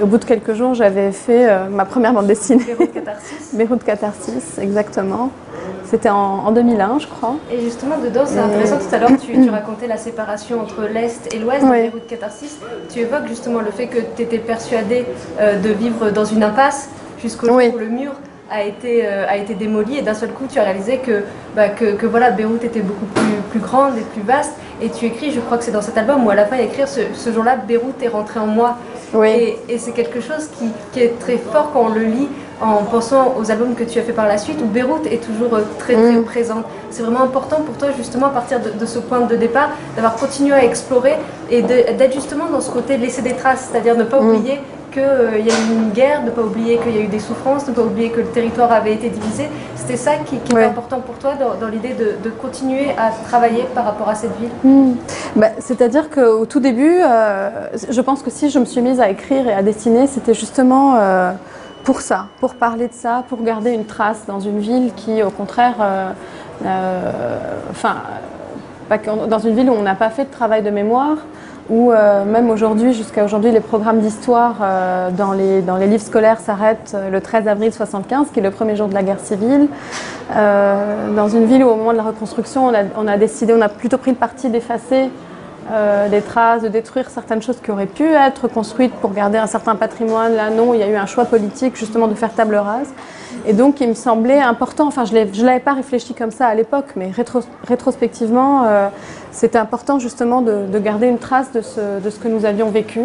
au 0.00 0.06
bout 0.06 0.18
de 0.18 0.24
quelques 0.24 0.54
jours, 0.54 0.74
j'avais 0.74 1.10
fait 1.10 1.50
euh, 1.50 1.68
ma 1.68 1.84
première 1.84 2.12
bande 2.12 2.28
dessinée. 2.28 2.62
Beyrouth 2.64 2.92
Catharsis. 2.92 3.52
Beyrouth 3.52 3.84
Catharsis, 3.84 4.58
exactement. 4.60 5.30
C'était 5.84 6.08
en, 6.08 6.46
en, 6.46 6.52
2001, 6.52 7.00
je 7.00 7.06
crois. 7.08 7.34
Et 7.50 7.60
justement, 7.60 7.98
dedans, 7.98 8.22
c'est 8.26 8.38
intéressant. 8.38 8.78
Tout 8.78 8.94
à 8.94 8.98
l'heure, 8.98 9.10
tu, 9.20 9.32
tu, 9.32 9.50
racontais 9.50 9.88
la 9.88 9.96
séparation 9.96 10.60
entre 10.60 10.82
l'Est 10.82 11.34
et 11.34 11.38
l'Ouest 11.40 11.64
oui. 11.64 11.78
de 11.78 11.82
Beyrouth 11.82 12.06
Catharsis. 12.06 12.58
Tu 12.88 13.00
évoques 13.00 13.26
justement 13.26 13.60
le 13.60 13.72
fait 13.72 13.88
que 13.88 13.98
tu 14.16 14.22
étais 14.22 14.38
persuadée 14.38 15.04
euh, 15.40 15.58
de 15.58 15.70
vivre 15.70 16.10
dans 16.10 16.24
une 16.24 16.44
impasse 16.44 16.88
jusqu'au 17.20 17.48
jour 17.48 17.56
oui. 17.56 17.72
où 17.74 17.78
le 17.78 17.88
mur 17.88 18.12
a 18.50 18.62
été, 18.62 19.06
euh, 19.06 19.26
a 19.28 19.36
été 19.36 19.54
démoli 19.54 19.98
et 19.98 20.02
d'un 20.02 20.14
seul 20.14 20.30
coup 20.30 20.44
tu 20.50 20.58
as 20.58 20.62
réalisé 20.62 20.98
que, 20.98 21.24
bah, 21.54 21.68
que, 21.68 21.92
que, 21.92 22.06
voilà, 22.06 22.30
Beyrouth 22.30 22.64
était 22.64 22.80
beaucoup 22.80 23.06
plus, 23.06 23.24
plus 23.50 23.60
grande 23.60 23.98
et 23.98 24.02
plus 24.02 24.22
vaste 24.22 24.52
et 24.80 24.90
tu 24.90 25.06
écris, 25.06 25.32
je 25.32 25.40
crois 25.40 25.58
que 25.58 25.64
c'est 25.64 25.72
dans 25.72 25.82
cet 25.82 25.98
album 25.98 26.24
où 26.24 26.30
à 26.30 26.34
la 26.34 26.44
fin 26.44 26.56
il 26.56 26.60
y 26.60 26.62
a 26.62 26.66
écrire 26.66 26.88
ce, 26.88 27.00
ce 27.14 27.32
jour-là 27.32 27.56
Beyrouth 27.56 28.02
est 28.02 28.08
rentré 28.08 28.38
en 28.38 28.46
moi 28.46 28.76
oui. 29.14 29.28
et, 29.28 29.58
et 29.68 29.78
c'est 29.78 29.92
quelque 29.92 30.20
chose 30.20 30.48
qui, 30.58 30.66
qui, 30.92 31.00
est 31.00 31.18
très 31.18 31.38
fort 31.38 31.70
quand 31.72 31.86
on 31.86 31.88
le 31.88 32.02
lit 32.02 32.28
en 32.60 32.84
pensant 32.84 33.34
aux 33.38 33.50
albums 33.50 33.74
que 33.74 33.84
tu 33.84 33.98
as 33.98 34.02
fait 34.02 34.12
par 34.12 34.26
la 34.26 34.38
suite 34.38 34.58
où 34.62 34.66
Beyrouth 34.66 35.06
est 35.06 35.22
toujours 35.22 35.50
très 35.78 35.94
très 35.94 36.12
mmh. 36.12 36.24
présente. 36.24 36.64
C'est 36.90 37.02
vraiment 37.02 37.22
important 37.22 37.60
pour 37.60 37.76
toi 37.76 37.88
justement 37.96 38.26
à 38.26 38.30
partir 38.30 38.60
de, 38.60 38.70
de 38.70 38.86
ce 38.86 38.98
point 38.98 39.20
de 39.20 39.36
départ 39.36 39.70
d'avoir 39.94 40.16
continué 40.16 40.54
à 40.54 40.64
explorer 40.64 41.16
et 41.50 41.62
d'être 41.62 42.14
justement 42.14 42.46
dans 42.46 42.60
ce 42.60 42.70
côté 42.70 42.96
laisser 42.96 43.22
des 43.22 43.34
traces, 43.34 43.68
c'est-à-dire 43.70 43.96
ne 43.96 44.04
pas 44.04 44.20
mmh. 44.20 44.28
oublier 44.28 44.60
qu'il 44.96 45.04
euh, 45.04 45.38
y 45.38 45.50
a 45.50 45.54
eu 45.54 45.74
une 45.74 45.90
guerre, 45.90 46.22
ne 46.22 46.30
pas 46.30 46.40
oublier 46.40 46.78
qu'il 46.78 46.96
y 46.96 46.98
a 46.98 47.02
eu 47.02 47.06
des 47.06 47.18
souffrances, 47.18 47.68
ne 47.68 47.74
pas 47.74 47.82
oublier 47.82 48.08
que 48.08 48.20
le 48.20 48.28
territoire 48.28 48.72
avait 48.72 48.94
été 48.94 49.10
divisé. 49.10 49.48
C'était 49.74 49.98
ça 49.98 50.12
qui, 50.24 50.38
qui 50.38 50.54
ouais. 50.54 50.62
était 50.62 50.70
important 50.70 51.00
pour 51.00 51.16
toi 51.18 51.34
dans, 51.34 51.54
dans 51.54 51.68
l'idée 51.68 51.92
de, 51.92 52.14
de, 52.24 52.30
continuer 52.30 52.90
à 52.96 53.10
travailler 53.10 53.64
par 53.74 53.84
rapport 53.84 54.08
à 54.08 54.14
cette 54.14 54.34
ville? 54.38 54.48
Mmh. 54.64 54.94
bah, 55.36 55.48
C'est-à-dire 55.58 56.08
qu'au 56.08 56.46
tout 56.46 56.60
début, 56.60 56.98
euh, 57.02 57.50
je 57.90 58.00
pense 58.00 58.22
que 58.22 58.30
si 58.30 58.48
je 58.48 58.58
me 58.58 58.64
suis 58.64 58.80
mise 58.80 58.98
à 58.98 59.10
écrire 59.10 59.46
et 59.46 59.52
à 59.52 59.62
dessiner, 59.62 60.06
c'était 60.06 60.34
justement 60.34 60.96
euh, 60.96 61.32
pour 61.84 62.00
ça, 62.00 62.28
pour 62.40 62.54
parler 62.54 62.88
de 62.88 62.94
ça, 62.94 63.22
pour 63.28 63.42
garder 63.42 63.72
une 63.72 63.84
trace 63.84 64.24
dans 64.26 64.40
une 64.40 64.60
ville 64.60 64.92
qui, 64.96 65.22
au 65.22 65.30
contraire, 65.30 65.76
enfin, 67.70 67.96
dans 69.28 69.38
une 69.38 69.54
ville 69.54 69.68
où 69.68 69.74
on 69.74 69.82
n'a 69.82 69.94
pas 69.94 70.10
fait 70.10 70.24
de 70.24 70.30
travail 70.30 70.62
de 70.62 70.70
mémoire, 70.70 71.18
où 71.68 71.92
euh, 71.92 72.24
même 72.24 72.50
aujourd'hui, 72.50 72.92
jusqu'à 72.92 73.24
aujourd'hui, 73.24 73.50
les 73.50 73.60
programmes 73.60 74.00
d'histoire 74.00 74.56
euh, 74.62 75.10
dans, 75.10 75.32
les, 75.32 75.62
dans 75.62 75.76
les 75.76 75.86
livres 75.86 76.02
scolaires 76.02 76.38
s'arrêtent 76.38 76.92
euh, 76.94 77.10
le 77.10 77.20
13 77.20 77.48
avril 77.48 77.72
75, 77.72 78.28
qui 78.32 78.40
est 78.40 78.42
le 78.42 78.50
premier 78.50 78.76
jour 78.76 78.88
de 78.88 78.94
la 78.94 79.02
guerre 79.02 79.20
civile. 79.20 79.68
Euh, 80.34 81.14
dans 81.14 81.28
une 81.28 81.46
ville 81.46 81.64
où, 81.64 81.68
au 81.68 81.76
moment 81.76 81.92
de 81.92 81.96
la 81.96 82.04
reconstruction, 82.04 82.66
on 82.66 82.74
a, 82.74 82.82
on 82.96 83.06
a 83.08 83.16
décidé, 83.16 83.52
on 83.52 83.60
a 83.60 83.68
plutôt 83.68 83.98
pris 83.98 84.12
le 84.12 84.16
parti 84.16 84.48
d'effacer 84.48 85.10
des 86.10 86.22
traces, 86.22 86.62
de 86.62 86.68
détruire 86.68 87.10
certaines 87.10 87.42
choses 87.42 87.58
qui 87.62 87.70
auraient 87.70 87.86
pu 87.86 88.04
être 88.04 88.48
construites 88.48 88.94
pour 88.94 89.12
garder 89.12 89.38
un 89.38 89.46
certain 89.46 89.74
patrimoine. 89.74 90.34
Là, 90.34 90.50
non, 90.50 90.74
il 90.74 90.80
y 90.80 90.82
a 90.82 90.88
eu 90.88 90.96
un 90.96 91.06
choix 91.06 91.24
politique 91.24 91.76
justement 91.76 92.06
de 92.08 92.14
faire 92.14 92.32
table 92.32 92.56
rase. 92.56 92.92
Et 93.44 93.52
donc, 93.52 93.80
il 93.80 93.88
me 93.88 93.94
semblait 93.94 94.40
important, 94.40 94.86
enfin, 94.86 95.04
je 95.04 95.12
ne 95.14 95.46
l'avais 95.46 95.60
pas 95.60 95.74
réfléchi 95.74 96.14
comme 96.14 96.30
ça 96.30 96.46
à 96.46 96.54
l'époque, 96.54 96.86
mais 96.96 97.10
rétro, 97.10 97.40
rétrospectivement, 97.66 98.64
euh, 98.64 98.88
c'était 99.30 99.58
important 99.58 99.98
justement 99.98 100.40
de, 100.40 100.66
de, 100.66 100.78
garder 100.78 101.06
une 101.06 101.18
trace 101.18 101.52
de 101.52 101.60
ce, 101.60 102.18
que 102.18 102.28
nous 102.28 102.44
avions 102.44 102.70
vécu, 102.70 103.02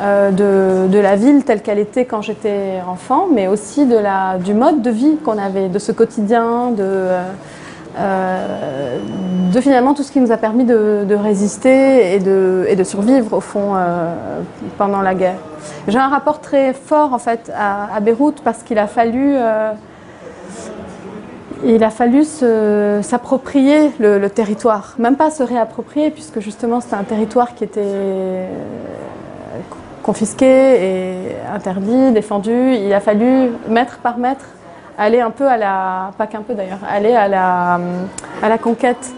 euh, 0.00 0.30
de, 0.30 0.88
de, 0.90 0.98
la 0.98 1.16
ville 1.16 1.44
telle 1.44 1.60
qu'elle 1.60 1.78
était 1.78 2.04
quand 2.04 2.22
j'étais 2.22 2.80
enfant, 2.88 3.26
mais 3.32 3.46
aussi 3.46 3.86
de 3.86 3.96
la, 3.96 4.38
du 4.38 4.54
mode 4.54 4.80
de 4.80 4.90
vie 4.90 5.16
qu'on 5.24 5.38
avait, 5.38 5.68
de 5.68 5.78
ce 5.78 5.92
quotidien, 5.92 6.70
de, 6.70 7.08
euh, 7.96 8.98
de 9.52 9.60
finalement 9.60 9.94
tout 9.94 10.02
ce 10.02 10.10
qui 10.10 10.20
nous 10.20 10.32
a 10.32 10.36
permis 10.36 10.64
de, 10.64 11.14
résister 11.14 12.14
et 12.14 12.18
de, 12.18 12.84
survivre 12.84 13.36
au 13.36 13.40
fond 13.40 13.74
euh, 13.76 14.12
pendant 14.78 15.00
la 15.00 15.14
guerre. 15.14 15.38
J'ai 15.86 15.98
un 15.98 16.08
rapport 16.08 16.40
très 16.40 16.72
fort 16.72 17.12
en 17.12 17.18
fait 17.18 17.52
à, 17.54 17.94
à 17.94 18.00
Beyrouth 18.00 18.40
parce 18.42 18.62
qu'il 18.62 18.78
a 18.78 18.86
fallu 18.86 19.34
euh, 19.36 19.72
il 21.64 21.82
a 21.84 21.90
fallu 21.90 22.24
s'approprier 22.24 23.90
le, 23.98 24.18
le, 24.18 24.28
territoire, 24.28 24.96
même 24.98 25.16
pas 25.16 25.30
se 25.30 25.42
réapproprier 25.42 26.10
puisque 26.10 26.40
justement 26.40 26.80
c'était 26.80 26.96
un 26.96 27.04
territoire 27.04 27.54
qui 27.54 27.64
était 27.64 28.48
confisqué 30.02 30.46
et 30.46 31.16
interdit, 31.54 32.12
défendu. 32.12 32.74
Il 32.74 32.92
a 32.92 33.00
fallu 33.00 33.50
mètre 33.68 33.98
par 33.98 34.18
mètre 34.18 34.44
aller 34.98 35.20
un 35.20 35.30
peu 35.30 35.46
à 35.46 35.56
la, 35.56 36.10
pas 36.18 36.26
qu'un 36.26 36.42
peu 36.42 36.54
d'ailleurs, 36.54 36.78
aller 36.88 37.14
à 37.14 37.28
la, 37.28 37.80
à 38.42 38.48
la 38.48 38.58
conquête 38.58 39.12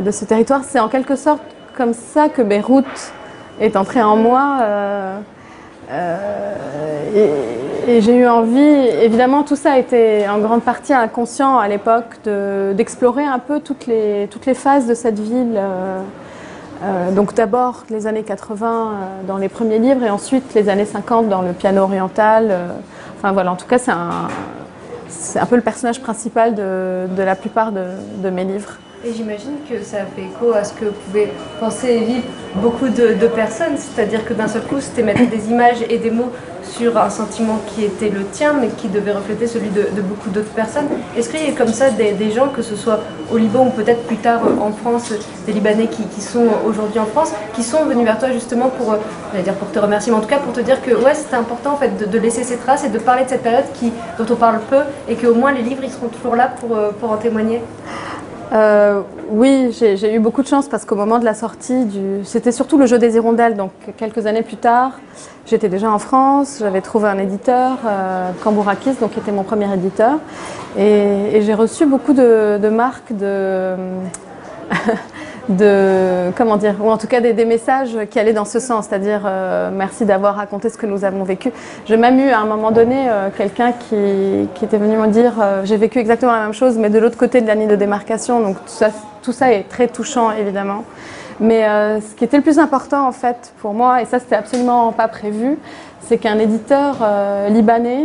de 0.00 0.10
ce 0.10 0.24
territoire. 0.24 0.62
C'est 0.64 0.80
en 0.80 0.88
quelque 0.88 1.16
sorte 1.16 1.42
comme 1.76 1.94
ça 1.94 2.28
que 2.28 2.42
Beyrouth 2.42 3.12
est 3.60 3.76
entrée 3.76 4.02
en 4.02 4.16
moi. 4.16 4.58
Euh, 4.62 5.18
euh, 5.90 6.54
et, 7.86 8.00
j'ai 8.00 8.16
eu 8.16 8.26
envie, 8.28 8.60
évidemment 8.60 9.42
tout 9.42 9.56
ça 9.56 9.76
était 9.76 10.26
en 10.28 10.38
grande 10.38 10.62
partie 10.62 10.94
inconscient 10.94 11.58
à 11.58 11.66
l'époque, 11.66 12.20
d'explorer 12.24 13.24
de, 13.24 13.28
un 13.28 13.40
peu 13.40 13.58
toutes 13.58 13.86
les, 13.86 14.28
toutes 14.30 14.46
les 14.46 14.54
phases 14.54 14.86
de 14.86 14.94
cette 14.94 15.18
ville. 15.18 15.54
Euh, 15.56 16.00
euh, 16.84 17.12
donc 17.12 17.34
d'abord 17.34 17.84
les 17.90 18.08
années 18.08 18.24
80 18.24 18.66
euh, 18.66 19.26
dans 19.28 19.36
les 19.36 19.48
premiers 19.48 19.78
livres 19.78 20.02
et 20.02 20.10
ensuite 20.10 20.52
les 20.54 20.68
années 20.68 20.84
50 20.84 21.28
dans 21.28 21.42
le 21.42 21.52
piano 21.52 21.82
oriental. 21.82 22.48
Euh, 22.50 22.68
enfin 23.16 23.32
voilà, 23.32 23.52
en 23.52 23.56
tout 23.56 23.66
cas 23.66 23.78
c'est 23.78 23.92
un, 23.92 24.28
c'est 25.18 25.38
un 25.38 25.46
peu 25.46 25.56
le 25.56 25.62
personnage 25.62 26.00
principal 26.00 26.54
de, 26.54 27.22
la 27.22 27.36
plupart 27.36 27.72
de, 27.72 28.30
mes 28.30 28.44
livres. 28.44 28.78
Et 29.04 29.12
j'imagine 29.12 29.56
que 29.68 29.82
ça 29.82 29.98
fait 30.14 30.22
écho 30.22 30.52
à 30.52 30.62
ce 30.62 30.72
que 30.74 30.84
pouvaient 30.84 31.32
penser 31.58 31.88
et 31.88 32.04
vivre 32.04 32.22
beaucoup 32.54 32.88
de, 32.88 33.26
personnes, 33.26 33.76
c'est-à-dire 33.76 34.24
que 34.24 34.32
d'un 34.32 34.46
seul 34.46 34.62
coup, 34.62 34.80
c'était 34.80 35.02
mettre 35.02 35.28
des 35.28 35.50
images 35.50 35.82
et 35.90 35.98
des 35.98 36.12
mots 36.12 36.30
sur 36.62 36.96
un 36.96 37.10
sentiment 37.10 37.58
qui 37.66 37.84
était 37.84 38.10
le 38.10 38.24
tien, 38.26 38.52
mais 38.60 38.68
qui 38.68 38.86
devait 38.86 39.10
refléter 39.10 39.48
celui 39.48 39.70
de, 39.70 40.00
beaucoup 40.02 40.30
d'autres 40.30 40.52
personnes. 40.52 40.86
Est-ce 41.16 41.30
qu'il 41.30 41.44
y 41.44 41.50
a 41.50 41.52
comme 41.52 41.72
ça 41.72 41.90
des, 41.90 42.30
gens, 42.30 42.48
que 42.50 42.62
ce 42.62 42.76
soit 42.76 43.00
au 43.32 43.38
Liban 43.38 43.66
ou 43.66 43.70
peut-être 43.70 44.04
plus 44.04 44.18
tard 44.18 44.40
en 44.60 44.70
France, 44.70 45.12
des 45.46 45.52
Libanais 45.52 45.88
qui, 45.88 46.20
sont 46.20 46.46
aujourd'hui 46.64 47.00
en 47.00 47.06
France, 47.06 47.32
qui 47.54 47.64
sont 47.64 47.84
venus 47.84 48.04
vers 48.04 48.20
toi 48.20 48.30
justement 48.30 48.68
pour, 48.68 48.96
dire 49.42 49.54
pour 49.54 49.72
te 49.72 49.80
remercier, 49.80 50.12
mais 50.12 50.18
en 50.18 50.22
tout 50.22 50.28
cas 50.28 50.38
pour 50.38 50.52
te 50.52 50.60
dire 50.60 50.80
que 50.80 50.92
ouais, 50.92 51.14
c'était 51.14 51.34
important 51.34 51.72
en 51.72 51.76
fait 51.76 52.08
de, 52.08 52.18
laisser 52.18 52.44
ces 52.44 52.56
traces 52.56 52.84
et 52.84 52.88
de 52.88 52.98
parler 53.00 53.24
de 53.24 53.30
cette 53.30 53.42
période 53.42 53.64
qui, 53.74 53.92
dont 54.16 54.26
on 54.30 54.36
parle 54.36 54.60
peu 54.70 54.82
et 55.08 55.16
qu'au 55.16 55.34
moins 55.34 55.50
les 55.50 55.62
livres 55.62 55.82
ils 55.82 55.90
seront 55.90 56.06
toujours 56.06 56.36
là 56.36 56.52
pour, 56.60 56.78
pour 57.00 57.10
en 57.10 57.16
témoigner 57.16 57.60
Euh, 58.52 59.00
oui, 59.30 59.70
j'ai 59.72 60.14
eu 60.14 60.18
beaucoup 60.18 60.42
de 60.42 60.46
chance 60.46 60.68
parce 60.68 60.84
qu'au 60.84 60.94
moment 60.94 61.18
de 61.18 61.24
la 61.24 61.34
sortie. 61.34 61.86
C'était 62.24 62.52
surtout 62.52 62.76
le 62.78 62.86
jeu 62.86 62.98
des 62.98 63.16
hirondelles, 63.16 63.56
donc 63.56 63.72
quelques 63.96 64.26
années 64.26 64.42
plus 64.42 64.56
tard, 64.56 64.92
j'étais 65.46 65.68
déjà 65.68 65.90
en 65.90 65.98
France, 65.98 66.58
j'avais 66.60 66.82
trouvé 66.82 67.08
un 67.08 67.18
éditeur, 67.18 67.78
euh, 67.86 68.30
Cambourakis, 68.44 68.94
donc 69.00 69.12
qui 69.12 69.20
était 69.20 69.32
mon 69.32 69.42
premier 69.42 69.72
éditeur, 69.72 70.18
et, 70.78 71.40
j'ai 71.40 71.54
reçu 71.54 71.86
beaucoup 71.86 72.12
de 72.12 72.68
marques 72.68 73.16
de... 73.16 73.74
de 75.48 76.30
comment 76.36 76.56
dire, 76.56 76.76
ou 76.80 76.90
en 76.90 76.98
tout 76.98 77.06
cas 77.06 77.20
des, 77.20 77.44
messages 77.44 77.96
qui 78.10 78.18
allaient 78.18 78.32
dans 78.32 78.44
ce 78.44 78.60
sens, 78.60 78.86
c'est-à-dire 78.88 79.22
euh, 79.24 79.70
merci 79.72 80.04
d'avoir 80.04 80.36
raconté 80.36 80.68
ce 80.68 80.78
que 80.78 80.86
nous 80.86 81.04
avons 81.04 81.24
vécu. 81.24 81.50
Je 81.86 81.94
m'amuse 81.94 82.30
à 82.30 82.38
un 82.38 82.44
moment 82.44 82.70
donné 82.70 83.08
euh, 83.08 83.28
quelqu'un 83.36 83.72
qui, 83.72 84.48
qui, 84.54 84.64
était 84.64 84.78
venu 84.78 84.96
me 84.96 85.08
dire 85.08 85.32
euh, 85.40 85.62
j'ai 85.64 85.76
vécu 85.76 85.98
exactement 85.98 86.32
la 86.32 86.42
même 86.42 86.54
chose, 86.54 86.78
mais 86.78 86.90
de 86.90 86.98
l'autre 86.98 87.16
côté 87.16 87.40
de 87.40 87.46
la 87.46 87.54
ligne 87.54 87.68
de 87.68 87.76
démarcation. 87.76 88.40
Donc 88.40 88.56
tout 88.56 88.68
ça, 88.68 88.90
tout 89.22 89.32
ça 89.32 89.52
est 89.52 89.68
très 89.68 89.88
touchant 89.88 90.30
évidemment. 90.30 90.84
Mais 91.40 91.62
ce 92.00 92.14
qui 92.14 92.24
était 92.24 92.36
le 92.36 92.42
plus 92.42 92.60
important 92.60 93.08
en 93.08 93.10
fait 93.10 93.52
pour 93.60 93.72
moi, 93.72 94.00
et 94.00 94.04
ça 94.04 94.20
c'était 94.20 94.36
absolument 94.36 94.92
pas 94.92 95.08
prévu, 95.08 95.58
c'est 96.02 96.18
qu'un 96.18 96.38
éditeur 96.38 96.98
libanais 97.48 98.04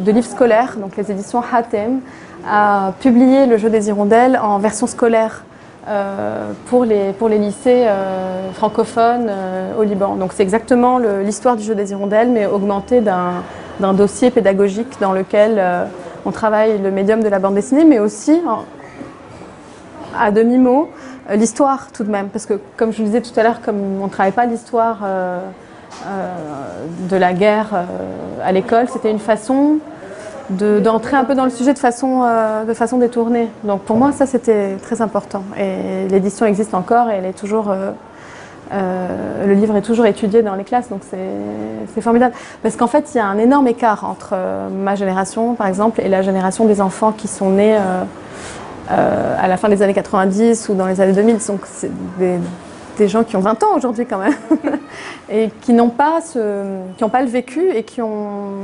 de 0.00 0.10
livres 0.12 0.30
scolaires, 0.30 0.76
donc 0.78 0.96
les 0.96 1.10
éditions 1.10 1.42
Hatem, 1.52 2.00
a 2.48 2.92
publié 3.00 3.44
le 3.46 3.58
jeu 3.58 3.68
des 3.68 3.88
hirondelles 3.88 4.40
en 4.42 4.58
version 4.58 4.86
scolaire. 4.86 5.44
Euh, 5.88 6.50
pour, 6.66 6.84
les, 6.84 7.12
pour 7.12 7.28
les 7.28 7.38
lycées 7.38 7.84
euh, 7.86 8.50
francophones 8.54 9.28
euh, 9.28 9.78
au 9.78 9.84
Liban. 9.84 10.16
Donc 10.16 10.32
c'est 10.32 10.42
exactement 10.42 10.98
l'histoire 10.98 11.54
du 11.54 11.62
jeu 11.62 11.76
des 11.76 11.92
hirondelles, 11.92 12.28
mais 12.28 12.44
augmentée 12.44 13.00
d'un 13.00 13.94
dossier 13.94 14.32
pédagogique 14.32 14.98
dans 15.00 15.12
lequel 15.12 15.62
on 16.24 16.32
travaille 16.32 16.78
le 16.78 16.90
médium 16.90 17.22
de 17.22 17.28
la 17.28 17.38
bande 17.38 17.54
dessinée, 17.54 17.84
mais 17.84 18.00
aussi 18.00 18.42
à 20.18 20.32
demi-mot 20.32 20.90
l'histoire 21.30 21.92
tout 21.92 22.02
de 22.02 22.10
même. 22.10 22.30
Parce 22.30 22.46
que 22.46 22.54
comme 22.76 22.92
je 22.92 22.98
le 22.98 23.04
disais 23.04 23.20
tout 23.20 23.38
à 23.38 23.44
l'heure, 23.44 23.60
comme 23.60 24.00
on 24.00 24.06
ne 24.06 24.10
travaille 24.10 24.32
pas 24.32 24.46
l'histoire 24.46 24.98
de 27.08 27.16
la 27.16 27.32
guerre 27.32 27.86
à 28.42 28.50
l'école, 28.50 28.88
c'était 28.88 29.12
une 29.12 29.20
façon 29.20 29.78
d'entrer 30.50 31.16
un 31.16 31.24
peu 31.24 31.34
dans 31.34 31.44
le 31.44 31.50
sujet 31.50 31.74
de 31.74 31.78
façon, 31.78 32.22
euh, 32.24 32.64
de 32.64 32.74
façon 32.74 32.98
détournée. 32.98 33.48
Donc 33.64 33.82
pour 33.82 33.96
moi, 33.96 34.12
ça 34.12 34.26
c'était 34.26 34.76
très 34.76 35.02
important. 35.02 35.42
Et 35.58 36.08
l'édition 36.08 36.46
existe 36.46 36.74
encore 36.74 37.10
et 37.10 37.16
elle 37.16 37.26
est 37.26 37.38
toujours. 37.38 37.70
Euh, 37.70 37.90
euh, 38.72 39.46
le 39.46 39.54
livre 39.54 39.76
est 39.76 39.82
toujours 39.82 40.06
étudié 40.06 40.42
dans 40.42 40.56
les 40.56 40.64
classes, 40.64 40.88
donc 40.88 41.02
c'est 41.04 42.00
formidable. 42.00 42.34
Parce 42.64 42.74
qu'en 42.74 42.88
fait, 42.88 43.12
il 43.14 43.18
y 43.18 43.20
a 43.20 43.26
un 43.26 43.38
énorme 43.38 43.68
écart 43.68 44.04
entre 44.04 44.34
ma 44.72 44.96
génération, 44.96 45.54
par 45.54 45.68
exemple, 45.68 46.00
et 46.00 46.08
la 46.08 46.22
génération 46.22 46.64
des 46.64 46.80
enfants 46.80 47.12
qui 47.12 47.28
sont 47.28 47.50
nés 47.50 47.78
à 48.88 49.46
la 49.46 49.56
fin 49.56 49.68
des 49.68 49.82
années 49.82 49.94
90 49.94 50.68
ou 50.68 50.74
dans 50.74 50.86
les 50.86 51.00
années 51.00 51.12
2000. 51.12 51.38
Donc 51.46 51.60
des 52.96 53.08
gens 53.08 53.24
qui 53.24 53.36
ont 53.36 53.40
20 53.40 53.62
ans 53.62 53.76
aujourd'hui 53.76 54.06
quand 54.06 54.18
même. 54.18 54.34
Et 55.28 55.50
qui 55.60 55.72
n'ont 55.72 55.90
pas 55.90 56.20
ce, 56.20 56.78
qui 56.96 57.02
n'ont 57.02 57.10
pas 57.10 57.20
le 57.20 57.28
vécu 57.28 57.70
et 57.70 57.82
qui 57.82 58.00
ont 58.00 58.60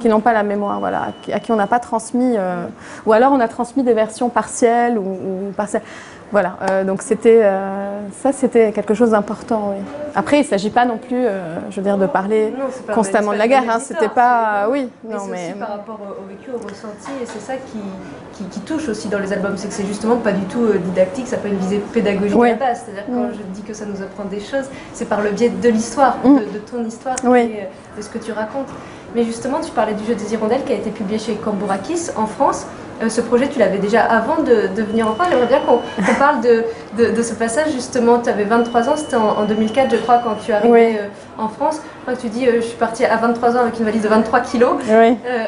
qui 0.00 0.08
n'ont 0.08 0.20
pas 0.20 0.32
la 0.32 0.42
mémoire 0.42 0.80
voilà 0.80 1.12
à 1.30 1.38
qui 1.38 1.52
on 1.52 1.56
n'a 1.56 1.66
pas 1.66 1.80
transmis 1.80 2.32
euh, 2.38 2.64
ou 3.04 3.12
alors 3.12 3.30
on 3.32 3.40
a 3.40 3.46
transmis 3.46 3.82
des 3.82 3.92
versions 3.92 4.30
partielles 4.30 4.96
ou, 4.96 5.02
ou 5.02 5.52
partielles 5.54 5.82
voilà, 6.30 6.56
euh, 6.68 6.84
donc 6.84 7.00
c'était 7.00 7.40
euh, 7.42 8.00
ça, 8.20 8.32
c'était 8.32 8.72
quelque 8.72 8.92
chose 8.92 9.10
d'important. 9.10 9.72
Oui. 9.74 9.82
Après, 10.14 10.36
il 10.36 10.42
ne 10.42 10.46
s'agit 10.46 10.68
pas 10.68 10.84
non 10.84 10.98
plus, 10.98 11.24
euh, 11.24 11.56
je 11.70 11.76
veux 11.76 11.82
dire, 11.82 11.96
de 11.96 12.06
parler 12.06 12.52
constamment 12.92 13.32
de 13.32 13.38
la 13.38 13.48
guerre. 13.48 13.64
Hein, 13.68 13.78
c'était 13.78 14.08
pas, 14.08 14.68
oui, 14.70 14.90
non, 15.04 15.24
mais 15.30 15.48
aussi 15.48 15.58
par 15.58 15.68
rapport 15.70 16.00
au 16.20 16.28
vécu, 16.28 16.50
au 16.50 16.58
ressenti, 16.58 17.10
et 17.22 17.26
c'est 17.26 17.40
ça 17.40 17.54
qui, 17.54 18.44
qui, 18.50 18.60
touche 18.60 18.88
aussi 18.88 19.08
dans 19.08 19.20
les 19.20 19.32
albums, 19.32 19.56
c'est 19.56 19.68
que 19.68 19.74
c'est 19.74 19.86
justement 19.86 20.16
pas 20.16 20.32
du 20.32 20.44
tout 20.46 20.66
didactique, 20.84 21.26
ça 21.26 21.38
peut 21.38 21.48
une 21.48 21.56
visée 21.56 21.78
pédagogique 21.78 22.38
à 22.38 22.48
la 22.48 22.54
base. 22.54 22.82
C'est-à-dire 22.84 23.04
quand 23.06 23.28
je 23.32 23.42
dis 23.54 23.62
que 23.62 23.72
ça 23.72 23.86
nous 23.86 24.02
apprend 24.02 24.24
des 24.24 24.40
choses, 24.40 24.68
c'est 24.92 25.08
par 25.08 25.22
le 25.22 25.30
biais 25.30 25.48
de 25.48 25.68
l'histoire, 25.68 26.18
mm. 26.24 26.36
de, 26.36 26.58
ton 26.58 26.84
histoire, 26.84 27.16
et, 27.36 27.68
de 27.96 28.02
ce 28.02 28.08
que 28.08 28.18
tu 28.18 28.32
racontes. 28.32 28.68
Mais 29.14 29.24
justement, 29.24 29.60
tu 29.60 29.70
parlais 29.70 29.94
du 29.94 30.04
jeu 30.04 30.14
des 30.14 30.34
hirondelles 30.34 30.64
qui 30.64 30.72
a 30.72 30.76
été 30.76 30.90
publié 30.90 31.18
chez 31.18 31.34
Cambourakis 31.36 32.10
en 32.16 32.26
France. 32.26 32.66
Euh, 33.02 33.08
ce 33.08 33.20
projet, 33.20 33.48
tu 33.48 33.58
l'avais 33.58 33.78
déjà 33.78 34.02
avant 34.02 34.42
de, 34.42 34.82
venir 34.82 35.08
en 35.08 35.14
France. 35.14 35.28
J'aimerais 35.30 35.46
bien 35.46 35.60
qu'on 35.60 36.14
parle 36.18 36.40
de, 36.40 36.64
de, 36.96 37.22
ce 37.22 37.34
passage, 37.34 37.72
justement. 37.72 38.18
Tu 38.18 38.28
avais 38.28 38.44
23 38.44 38.88
ans, 38.88 38.96
c'était 38.96 39.16
en, 39.16 39.44
2004, 39.44 39.90
je 39.90 39.96
crois, 39.98 40.20
quand 40.24 40.36
tu 40.44 40.50
es 40.52 40.54
euh, 40.54 41.06
en 41.38 41.48
France. 41.48 41.80
Je 42.06 42.14
que 42.14 42.20
tu 42.20 42.28
dis, 42.28 42.46
euh, 42.46 42.56
je 42.56 42.66
suis 42.66 42.76
partie 42.76 43.04
à 43.04 43.16
23 43.16 43.56
ans 43.56 43.60
avec 43.60 43.78
une 43.78 43.84
valise 43.84 44.02
de 44.02 44.08
23 44.08 44.40
kilos 44.40 44.72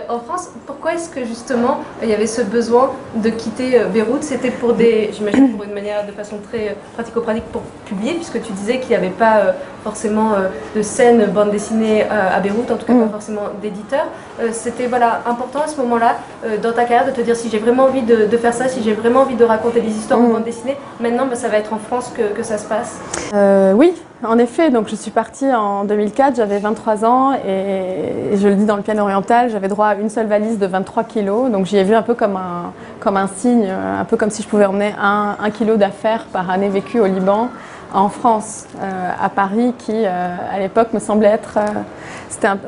en 0.08 0.18
France. 0.20 0.50
Pourquoi 0.66 0.94
est-ce 0.94 1.08
que, 1.08 1.24
justement, 1.24 1.80
il 2.02 2.08
y 2.08 2.14
avait 2.14 2.26
ce 2.26 2.42
besoin 2.42 2.92
de 3.16 3.30
quitter 3.30 3.80
Beyrouth? 3.92 4.22
C'était 4.22 4.50
pour 4.50 4.74
des, 4.74 5.10
j'imagine, 5.12 5.52
pour 5.52 5.64
une 5.64 5.72
manière 5.72 6.06
de 6.06 6.12
façon 6.12 6.36
très 6.50 6.76
pratico-pratique 6.94 7.44
pour 7.52 7.62
publier, 7.86 8.14
puisque 8.14 8.40
tu 8.42 8.52
disais 8.52 8.78
qu'il 8.78 8.90
n'y 8.90 8.96
avait 8.96 9.08
pas 9.08 9.54
forcément 9.82 10.32
de 10.76 10.82
scène 10.82 11.24
bande 11.26 11.50
dessinée 11.50 12.04
à 12.04 12.38
Beyrouth, 12.40 12.70
en 12.70 12.76
tout 12.76 12.86
cas 12.86 12.92
pas 12.92 13.06
mm. 13.06 13.10
forcément 13.10 13.48
d'éditeur. 13.62 14.06
C'était 14.52 14.86
voilà, 14.86 15.22
important 15.26 15.60
à 15.64 15.68
ce 15.68 15.76
moment-là, 15.78 16.16
dans 16.62 16.72
ta 16.72 16.84
carrière, 16.84 17.06
de 17.06 17.12
te 17.12 17.20
dire 17.22 17.36
si 17.40 17.48
j'ai 17.50 17.58
vraiment 17.58 17.84
envie 17.84 18.02
de, 18.02 18.36
faire 18.36 18.54
ça, 18.54 18.68
si 18.68 18.82
j'ai 18.82 18.92
vraiment 18.92 19.20
envie 19.20 19.34
de 19.34 19.44
raconter 19.44 19.80
des 19.80 19.90
histoires 19.90 20.20
en 20.20 20.24
mm. 20.24 20.32
bande 20.32 20.44
dessinée, 20.44 20.76
maintenant 21.00 21.26
bah, 21.26 21.36
ça 21.36 21.48
va 21.48 21.56
être 21.56 21.72
en 21.72 21.78
France 21.78 22.12
que, 22.16 22.34
que 22.34 22.42
ça 22.42 22.58
se 22.58 22.66
passe 22.66 23.00
euh, 23.34 23.72
Oui, 23.72 23.94
en 24.22 24.38
effet. 24.38 24.70
Donc 24.70 24.88
je 24.88 24.96
suis 24.96 25.10
partie 25.10 25.52
en 25.52 25.84
2004, 25.84 26.36
j'avais 26.36 26.58
23 26.58 27.04
ans 27.04 27.32
et, 27.34 28.36
je 28.36 28.48
le 28.48 28.54
dis 28.54 28.64
dans 28.64 28.76
le 28.76 28.82
piano 28.82 29.02
oriental, 29.02 29.50
j'avais 29.50 29.68
droit 29.68 29.86
à 29.86 29.94
une 29.94 30.10
seule 30.10 30.26
valise 30.26 30.58
de 30.58 30.66
23 30.66 31.04
kilos. 31.04 31.50
Donc 31.50 31.66
j'y 31.66 31.76
ai 31.76 31.84
vu 31.84 31.94
un 31.94 32.02
peu 32.02 32.14
comme 32.14 32.36
un, 32.36 32.72
comme 33.00 33.16
un 33.16 33.28
signe, 33.28 33.68
un 33.68 34.04
peu 34.04 34.16
comme 34.16 34.30
si 34.30 34.42
je 34.42 34.48
pouvais 34.48 34.66
emmener 34.66 34.94
un, 35.00 35.36
un 35.42 35.50
kilo 35.50 35.76
d'affaires 35.76 36.26
par 36.32 36.50
année 36.50 36.68
vécue 36.68 37.00
au 37.00 37.06
Liban 37.06 37.48
en 37.92 38.08
France, 38.08 38.66
euh, 38.80 39.10
à 39.20 39.28
Paris, 39.28 39.74
qui 39.78 39.92
euh, 39.94 40.36
à 40.52 40.58
l'époque 40.60 40.92
me 40.92 41.00
semblait 41.00 41.28
être. 41.28 41.58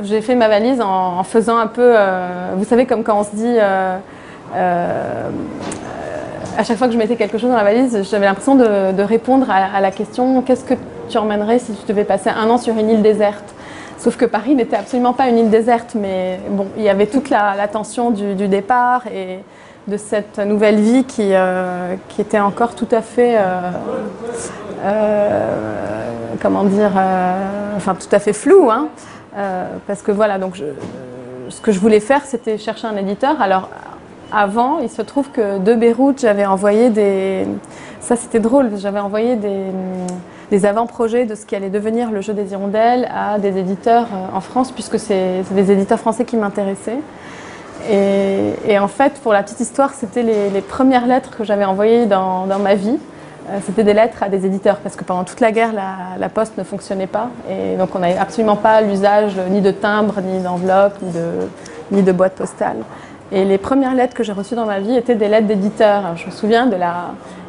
j'ai 0.03 0.21
fait 0.21 0.35
ma 0.35 0.49
valise 0.49 0.81
en, 0.81 1.19
en 1.19 1.23
faisant 1.23 1.57
un 1.59 1.69
peu, 1.69 1.95
vous 2.57 2.65
savez, 2.65 2.87
comme 2.87 3.05
quand 3.05 3.21
on 3.21 3.25
se 3.25 3.35
dit 3.35 3.57
euh, 3.61 3.99
à 6.59 6.65
chaque 6.65 6.77
fois 6.77 6.87
que 6.87 6.93
je 6.93 6.99
mettais 6.99 7.17
quelque 7.17 7.39
chose 7.39 7.51
dans 7.51 7.57
la 7.57 7.65
valise, 7.65 8.07
j'avais 8.11 8.27
l'impression 8.27 8.55
de, 8.55 9.03
répondre 9.03 9.47
à, 9.51 9.81
la 9.81 9.91
question 9.91 10.43
qu'est-ce 10.43 10.65
que 10.65 10.75
tu 11.09 11.19
emmènerais 11.19 11.59
si 11.59 11.73
tu 11.73 11.87
devais 11.87 12.05
passer 12.05 12.31
un 12.31 12.49
an 12.51 12.59
sur 12.59 12.77
une 12.77 12.91
île 12.91 13.03
déserte? 13.03 13.55
Sauf 13.99 14.17
que 14.17 14.25
Paris 14.25 14.55
n'était 14.55 14.77
absolument 14.77 15.13
pas 15.13 15.29
une 15.29 15.39
île 15.39 15.51
déserte, 15.51 15.95
mais 15.95 16.41
bon, 16.51 16.67
il 16.77 16.83
y 16.83 16.89
avait 16.89 17.07
toute 17.07 17.31
la, 17.31 17.69
tension 17.69 18.11
du, 18.11 18.49
départ 18.49 19.07
et 19.07 19.39
de 19.87 19.97
cette 19.97 20.39
nouvelle 20.39 20.81
vie 20.81 21.05
qui, 21.05 21.31
euh, 21.33 21.95
était 22.19 22.41
encore 22.41 22.75
tout 22.75 22.89
à 22.91 23.01
fait, 23.01 23.37
euh, 24.85 25.55
comment 26.41 26.65
dire, 26.65 26.93
enfin 27.77 27.95
tout 27.95 28.15
à 28.15 28.19
fait 28.19 28.33
floue, 28.33 28.71
hein, 28.71 28.89
parce 29.87 30.03
que 30.03 30.13
voilà, 30.13 30.39
donc 30.39 30.61
ce 31.49 31.61
que 31.61 31.71
je 31.71 31.79
voulais 31.79 32.01
faire, 32.01 32.23
c'était 32.25 32.59
chercher 32.59 32.89
un 32.89 32.97
éditeur. 32.97 33.41
Alors 33.41 33.69
avant, 34.33 34.79
il 34.79 34.89
se 34.89 35.03
trouve 35.03 35.31
que 35.31 35.59
de 35.59 35.75
Beyrouth, 35.75 36.21
j'avais 36.21 36.47
envoyé 36.47 36.91
des. 36.91 37.47
Ça, 38.01 38.17
c'était 38.17 38.41
drôle, 38.41 38.71
j'avais 38.77 38.99
envoyé 38.99 39.37
des, 39.37 40.67
avant-projets 40.67 41.25
de 41.25 41.35
ce 41.35 41.47
qui 41.47 41.57
allait 41.57 41.71
devenir 41.71 42.11
le 42.11 42.21
jeu 42.21 42.35
des 42.35 42.53
hirondelles 42.53 43.09
à 43.15 43.39
des 43.39 43.59
éditeurs 43.59 44.07
euh, 44.13 44.37
en 44.37 44.41
France, 44.41 44.71
puisque 44.73 44.99
c'est 44.99 45.43
des 45.51 45.71
éditeurs 45.71 45.99
français 45.99 46.25
qui 46.25 46.37
m'intéressaient. 46.37 47.01
Et, 47.91 48.79
en 48.79 48.87
fait, 48.87 49.15
pour 49.23 49.33
la 49.33 49.43
petite 49.43 49.61
histoire, 49.61 49.93
c'était 49.93 50.23
les, 50.23 50.61
premières 50.61 51.07
lettres 51.07 51.37
que 51.37 51.43
j'avais 51.43 51.65
envoyées 51.65 52.07
dans, 52.07 52.47
ma 52.61 52.75
vie. 52.75 52.99
Euh, 53.51 53.59
c'était 53.67 53.83
des 53.83 53.95
lettres 53.95 54.23
à 54.23 54.29
des 54.29 54.47
éditeurs, 54.47 54.77
parce 54.77 54.95
que 54.95 55.05
pendant 55.05 55.25
toute 55.25 55.41
la 55.41 55.51
guerre, 55.51 55.73
la, 56.19 56.29
poste 56.29 56.57
ne 56.59 56.65
fonctionnait 56.65 57.09
pas. 57.09 57.31
Et 57.51 57.77
donc, 57.77 57.95
on 57.95 57.99
n'avait 57.99 58.19
absolument 58.19 58.57
pas 58.57 58.83
l'usage 58.83 59.37
ni 59.51 59.61
de 59.61 59.71
timbre, 59.71 60.21
ni 60.21 60.41
d'enveloppe, 60.41 61.01
ni 61.03 61.11
de, 61.11 61.27
ni 61.91 62.03
de 62.03 62.13
boîte 62.13 62.35
postale. 62.35 62.77
Et 63.35 63.47
les 63.47 63.57
premières 63.57 63.95
lettres 63.95 64.15
que 64.15 64.23
j'ai 64.23 64.33
reçues 64.33 64.57
dans 64.57 64.67
ma 64.67 64.79
vie 64.79 64.95
étaient 64.95 65.15
des 65.15 65.27
lettres 65.27 65.47
d'éditeurs. 65.47 66.17
Je 66.17 66.27
me 66.27 66.31
souviens 66.31 66.67
de 66.67 66.77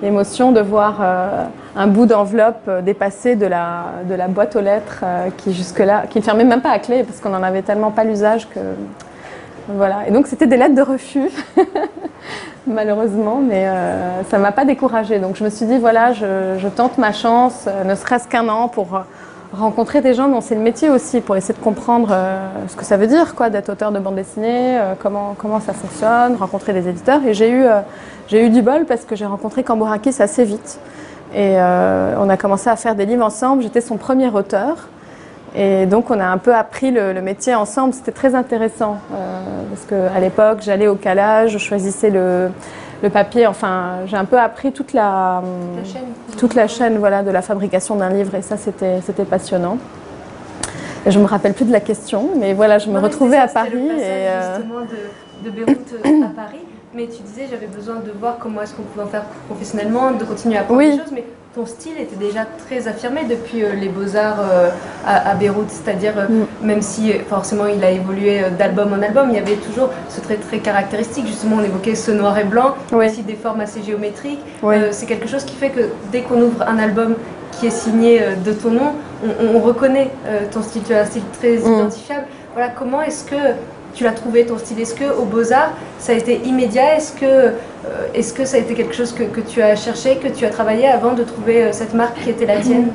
l'émotion 0.02 0.54
de 0.54 0.62
voir 0.62 1.00
euh, 1.02 1.44
un 1.76 1.88
bout 1.88 2.06
d'enveloppe 2.06 2.62
euh, 2.70 2.82
dépasser 2.82 3.36
de 3.36 3.46
la, 3.46 3.88
de 4.08 4.16
la 4.16 4.30
boîte 4.30 4.56
aux 4.56 4.62
lettres 4.62 5.02
euh, 5.04 5.28
qui 5.36 5.54
jusque-là, 5.54 6.04
qui 6.10 6.20
ne 6.20 6.24
fermait 6.24 6.46
même 6.46 6.62
pas 6.62 6.70
à 6.70 6.80
clé 6.80 7.04
parce 7.04 7.20
qu'on 7.20 7.32
n'en 7.32 7.44
avait 7.44 7.64
tellement 7.64 7.92
pas 7.92 8.06
l'usage 8.06 8.48
que 8.48 8.60
voilà. 9.68 10.08
Et 10.08 10.12
donc 10.12 10.28
c'était 10.28 10.48
des 10.48 10.56
lettres 10.56 10.76
de 10.76 10.82
refus, 10.82 11.30
malheureusement, 12.68 13.42
mais 13.46 13.66
ça 14.30 14.38
ne 14.38 14.42
m'a 14.42 14.52
pas 14.52 14.66
découragée. 14.66 15.20
Donc 15.20 15.38
je 15.38 15.44
me 15.46 15.50
suis 15.50 15.66
dit 15.66 15.78
voilà, 15.78 16.12
je 16.12 16.68
tente 16.68 16.98
ma 16.98 17.14
chance, 17.14 17.70
ne 17.86 17.96
serait-ce 17.96 18.28
qu'un 18.28 18.50
an 18.50 18.68
pour 18.68 19.00
rencontrer 19.54 20.02
des 20.02 20.14
gens 20.14 20.28
dont 20.28 20.42
c'est 20.42 20.56
le 20.56 20.62
métier 20.62 20.90
aussi 20.90 21.22
pour 21.22 21.36
essayer 21.36 21.54
de 21.54 21.64
comprendre 21.64 22.10
euh, 22.12 22.50
ce 22.68 22.76
que 22.76 22.84
ça 22.84 22.98
veut 22.98 23.08
dire 23.08 23.36
quoi 23.36 23.50
d'être 23.50 23.70
auteur 23.70 23.92
de 23.92 24.00
bande 24.00 24.16
dessinée, 24.16 24.80
euh, 24.80 24.94
comment, 25.00 25.36
comment 25.38 25.60
ça 25.60 25.74
fonctionne, 25.74 26.36
rencontrer 26.36 26.74
des 26.74 26.88
éditeurs. 26.90 27.22
Et 27.26 27.34
j'ai 27.34 27.50
eu, 27.50 27.66
euh, 27.66 27.82
eu 28.32 28.50
du 28.50 28.62
bol 28.62 28.86
parce 28.86 29.06
que 29.06 29.16
j'ai 29.16 29.26
rencontré 29.26 29.64
Cambourakis 29.64 30.22
assez 30.22 30.44
vite. 30.44 30.80
Et 31.36 31.56
on 31.58 32.30
a 32.30 32.38
commencé 32.38 32.70
à 32.70 32.76
faire 32.76 32.94
des 32.94 33.08
livres 33.08 33.26
ensemble. 33.26 33.64
J'étais 33.64 33.82
son 33.82 33.98
premier 33.98 34.30
auteur. 34.30 34.88
Et 35.56 35.88
donc 35.88 36.12
on 36.12 36.20
a 36.20 36.28
un 36.28 36.38
peu 36.38 36.54
appris 36.54 36.92
le, 36.92 37.12
le 37.12 37.22
métier 37.24 37.56
ensemble. 37.56 37.96
C'était 37.96 38.12
très 38.12 38.36
intéressant 38.36 38.98
parce 39.10 39.86
qu'à 39.88 40.20
l'époque 40.20 40.60
j'allais 40.62 40.86
au 40.86 40.94
calage, 40.94 41.54
je 41.54 41.58
choisissais 41.58 42.12
le, 42.12 42.52
le 43.04 43.10
papier. 43.10 43.46
Enfin, 43.46 44.06
j'ai 44.08 44.18
un 44.18 44.26
peu 44.26 44.40
appris 44.40 44.72
toute 44.72 44.94
la, 44.94 45.44
La 45.78 45.84
chaîne. 45.84 46.06
toute 46.38 46.56
la 46.56 46.68
chaîne 46.68 46.98
voilà, 46.98 47.22
de 47.22 47.30
la 47.30 47.42
fabrication 47.44 47.96
d'un 47.96 48.10
livre 48.10 48.34
et 48.34 48.42
ça, 48.42 48.58
c'était 48.58 49.02
c'était 49.06 49.26
passionnant. 49.26 49.78
Et 51.06 51.12
je 51.12 51.20
me 51.20 51.26
rappelle 51.26 51.54
plus 51.54 51.66
de 51.66 51.72
la 51.72 51.82
question, 51.82 52.30
mais 52.40 52.54
voilà, 52.54 52.80
je 52.80 52.88
me 52.90 52.94
Non, 52.96 53.02
retrouvais 53.02 53.38
à 53.38 53.48
Paris 53.48 53.72
le 53.74 53.88
passage, 53.90 54.08
et 54.08 54.28
euh, 54.30 54.56
justement 54.56 54.80
de, 54.82 55.46
de 55.46 55.50
Beyrouth 55.52 55.94
à 56.06 56.34
Paris. 56.34 56.60
Mais 56.96 57.08
tu 57.08 57.24
disais, 57.24 57.48
j'avais 57.50 57.66
besoin 57.66 57.96
de 57.96 58.12
voir 58.20 58.38
comment 58.40 58.62
est-ce 58.62 58.74
qu'on 58.76 58.84
pouvait 58.84 59.04
en 59.06 59.08
faire 59.08 59.24
professionnellement, 59.48 60.12
de 60.12 60.24
continuer 60.26 60.58
à 60.58 60.62
apprendre 60.62 60.80
Oui. 60.80 60.92
des 60.92 60.98
choses. 61.00 61.12
Mais 61.12 61.24
ton 61.56 61.66
style 61.66 61.94
était 62.00 62.16
déjà 62.16 62.46
très 62.68 62.88
affirmé 62.88 63.22
depuis 63.28 63.64
euh, 63.64 63.74
les 63.74 63.90
Beaux-Arts 63.90 64.40
euh, 64.42 64.70
à, 65.08 65.34
Beyrouth. 65.34 65.70
C'est-à-dire, 65.70 66.14
euh, 66.18 66.28
Mm. 66.28 66.46
même 66.68 66.82
si 66.84 67.12
forcément 67.28 67.66
il 67.66 67.84
a 67.84 67.90
évolué 67.90 68.42
d'album 68.60 68.94
en 68.94 69.02
album, 69.02 69.30
il 69.32 69.36
y 69.36 69.40
avait 69.40 69.56
toujours 69.56 69.90
ce 70.08 70.22
trait 70.22 70.36
très 70.36 70.60
caractéristique. 70.60 71.26
Justement, 71.26 71.56
on 71.60 71.64
évoquait 71.64 71.96
ce 71.96 72.12
noir 72.12 72.38
et 72.38 72.44
blanc, 72.44 72.76
Oui. 72.92 73.08
aussi 73.08 73.24
des 73.24 73.34
formes 73.36 73.62
assez 73.62 73.82
géométriques. 73.82 74.42
Oui. 74.62 74.76
Euh, 74.76 74.88
c'est 74.92 75.08
quelque 75.08 75.28
chose 75.28 75.44
qui 75.46 75.56
fait 75.56 75.70
que 75.72 75.90
dès 76.12 76.22
qu'on 76.22 76.40
ouvre 76.44 76.62
un 76.62 76.78
album 76.78 77.16
qui 77.54 77.66
est 77.68 77.72
signé 77.72 78.22
de 78.46 78.54
ton 78.54 78.70
nom, 78.70 78.94
on, 79.24 79.56
on 79.56 79.60
reconnaît 79.62 80.10
ton 80.52 80.62
style. 80.62 80.84
Tu 80.86 80.94
as 80.94 81.02
un 81.02 81.06
style 81.06 81.24
très 81.40 81.58
Mm. 81.58 81.74
identifiable. 81.74 82.26
Voilà, 82.54 82.70
comment 82.70 83.02
est-ce 83.02 83.24
que 83.26 83.36
tu 83.94 84.04
l'as 84.04 84.12
trouvé 84.12 84.46
ton 84.46 84.58
style 84.58 84.80
Est-ce 84.80 84.96
que 84.96 85.06
au 85.06 85.26
Beaux-Arts, 85.26 85.74
ça 86.00 86.14
a 86.14 86.16
été 86.16 86.42
immédiat? 86.46 86.96
Est-ce 86.98 87.14
que, 87.14 87.26
euh, 87.26 87.52
est-ce 88.14 88.34
que 88.34 88.46
ça 88.46 88.58
a 88.58 88.60
été 88.60 88.74
quelque 88.74 88.94
chose 88.94 89.14
que, 89.14 89.42
tu 89.42 89.62
as 89.62 89.76
cherché, 89.76 90.18
que 90.18 90.28
tu 90.28 90.46
as 90.46 90.50
travaillé 90.50 90.88
avant 90.88 91.14
de 91.14 91.24
trouver 91.24 91.64
euh, 91.64 91.72
cette 91.72 91.94
marque 91.94 92.20
qui 92.22 92.30
était 92.30 92.46
la 92.46 92.58
tienne? 92.58 92.90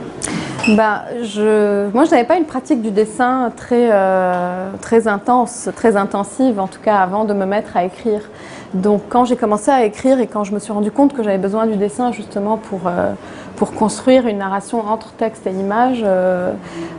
Bah, 0.77 1.05
je, 1.23 1.89
moi, 1.95 2.05
je 2.05 2.11
n'avais 2.11 2.25
pas 2.25 2.37
une 2.37 2.45
pratique 2.45 2.83
du 2.83 2.91
dessin 2.91 3.51
très, 3.57 3.89
euh, 3.91 4.71
très 4.83 5.09
intense, 5.09 5.71
très 5.75 5.97
intensive, 5.97 6.61
en 6.61 6.67
tout 6.67 6.81
cas 6.81 6.97
avant 6.97 7.25
de 7.25 7.33
me 7.33 7.47
mettre 7.47 7.77
à 7.77 7.85
écrire. 7.85 8.21
Donc, 8.75 9.03
quand 9.09 9.25
j'ai 9.25 9.37
commencé 9.37 9.71
à 9.71 9.85
écrire 9.85 10.21
et 10.21 10.27
quand 10.27 10.45
je 10.45 10.53
me 10.53 10.59
suis 10.59 10.73
rendu 10.73 10.91
compte 10.91 11.15
que 11.15 11.23
j'avais 11.23 11.39
besoin 11.39 11.67
du 11.67 11.77
dessin 11.77 12.13
justement 12.13 12.59
pour, 12.59 12.81
pour 13.57 13.73
construire 13.73 14.27
une 14.27 14.39
narration 14.39 14.87
entre 14.87 15.13
texte 15.13 15.47
et 15.47 15.53
image, 15.53 16.05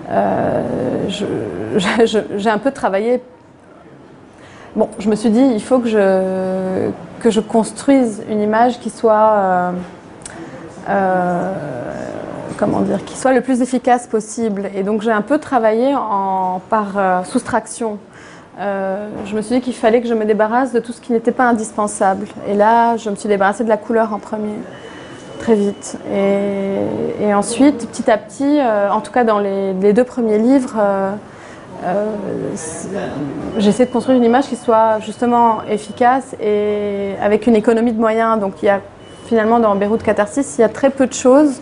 j'ai 1.99 2.49
un 2.49 2.57
peu 2.57 2.71
travaillé. 2.71 3.21
Bon, 4.75 4.87
je 4.99 5.09
me 5.09 5.15
suis 5.15 5.31
dit, 5.31 5.41
il 5.41 5.61
faut 5.61 5.79
que 5.79 5.87
je, 5.87 6.89
que 7.21 7.31
je 7.31 7.39
construise 7.39 8.23
une 8.29 8.41
image 8.41 8.79
qui 8.79 8.89
soit. 8.89 9.31
euh, 9.33 9.71
euh, 10.89 11.53
comment 12.57 12.81
dire, 12.81 13.03
qui 13.05 13.17
soit 13.17 13.33
le 13.33 13.41
plus 13.41 13.61
efficace 13.61 14.05
possible. 14.05 14.69
Et 14.75 14.83
donc 14.83 15.01
j'ai 15.01 15.11
un 15.11 15.21
peu 15.21 15.37
travaillé 15.37 15.95
en, 15.95 16.61
par 16.69 16.97
euh, 16.97 17.23
soustraction. 17.23 17.97
Je 18.59 19.35
me 19.35 19.41
suis 19.41 19.55
dit 19.55 19.61
qu'il 19.61 19.73
fallait 19.73 20.01
que 20.01 20.07
je 20.07 20.13
me 20.13 20.25
débarrasse 20.25 20.73
de 20.73 20.79
tout 20.79 20.91
ce 20.91 20.99
qui 20.99 21.13
n'était 21.13 21.31
pas 21.31 21.45
indispensable. 21.45 22.27
Et 22.45 22.53
là, 22.53 22.97
je 22.97 23.09
me 23.09 23.15
suis 23.15 23.29
débarrassée 23.29 23.63
de 23.63 23.69
la 23.69 23.77
couleur 23.77 24.13
en 24.13 24.19
premier, 24.19 24.55
très 25.39 25.55
vite. 25.55 25.97
Et, 26.13 27.33
ensuite, 27.33 27.89
petit 27.89 28.11
à 28.11 28.17
petit, 28.17 28.59
en 28.91 28.99
tout 28.99 29.13
cas 29.13 29.23
dans 29.23 29.39
les, 29.39 29.93
deux 29.93 30.03
premiers 30.03 30.39
livres, 30.39 30.75
j'essaie 33.57 33.85
de 33.85 33.91
construire 33.91 34.17
une 34.17 34.23
image 34.23 34.47
qui 34.47 34.55
soit 34.55 34.99
justement 35.01 35.59
efficace 35.69 36.35
et 36.41 37.13
avec 37.21 37.47
une 37.47 37.55
économie 37.55 37.91
de 37.93 37.99
moyens. 37.99 38.39
Donc 38.39 38.61
il 38.61 38.65
y 38.65 38.69
a 38.69 38.81
finalement 39.25 39.59
dans 39.59 39.75
Beyrouth 39.75 40.03
Catharsis, 40.03 40.55
il 40.57 40.61
y 40.61 40.63
a 40.63 40.69
très 40.69 40.89
peu 40.89 41.07
de 41.07 41.13
choses 41.13 41.61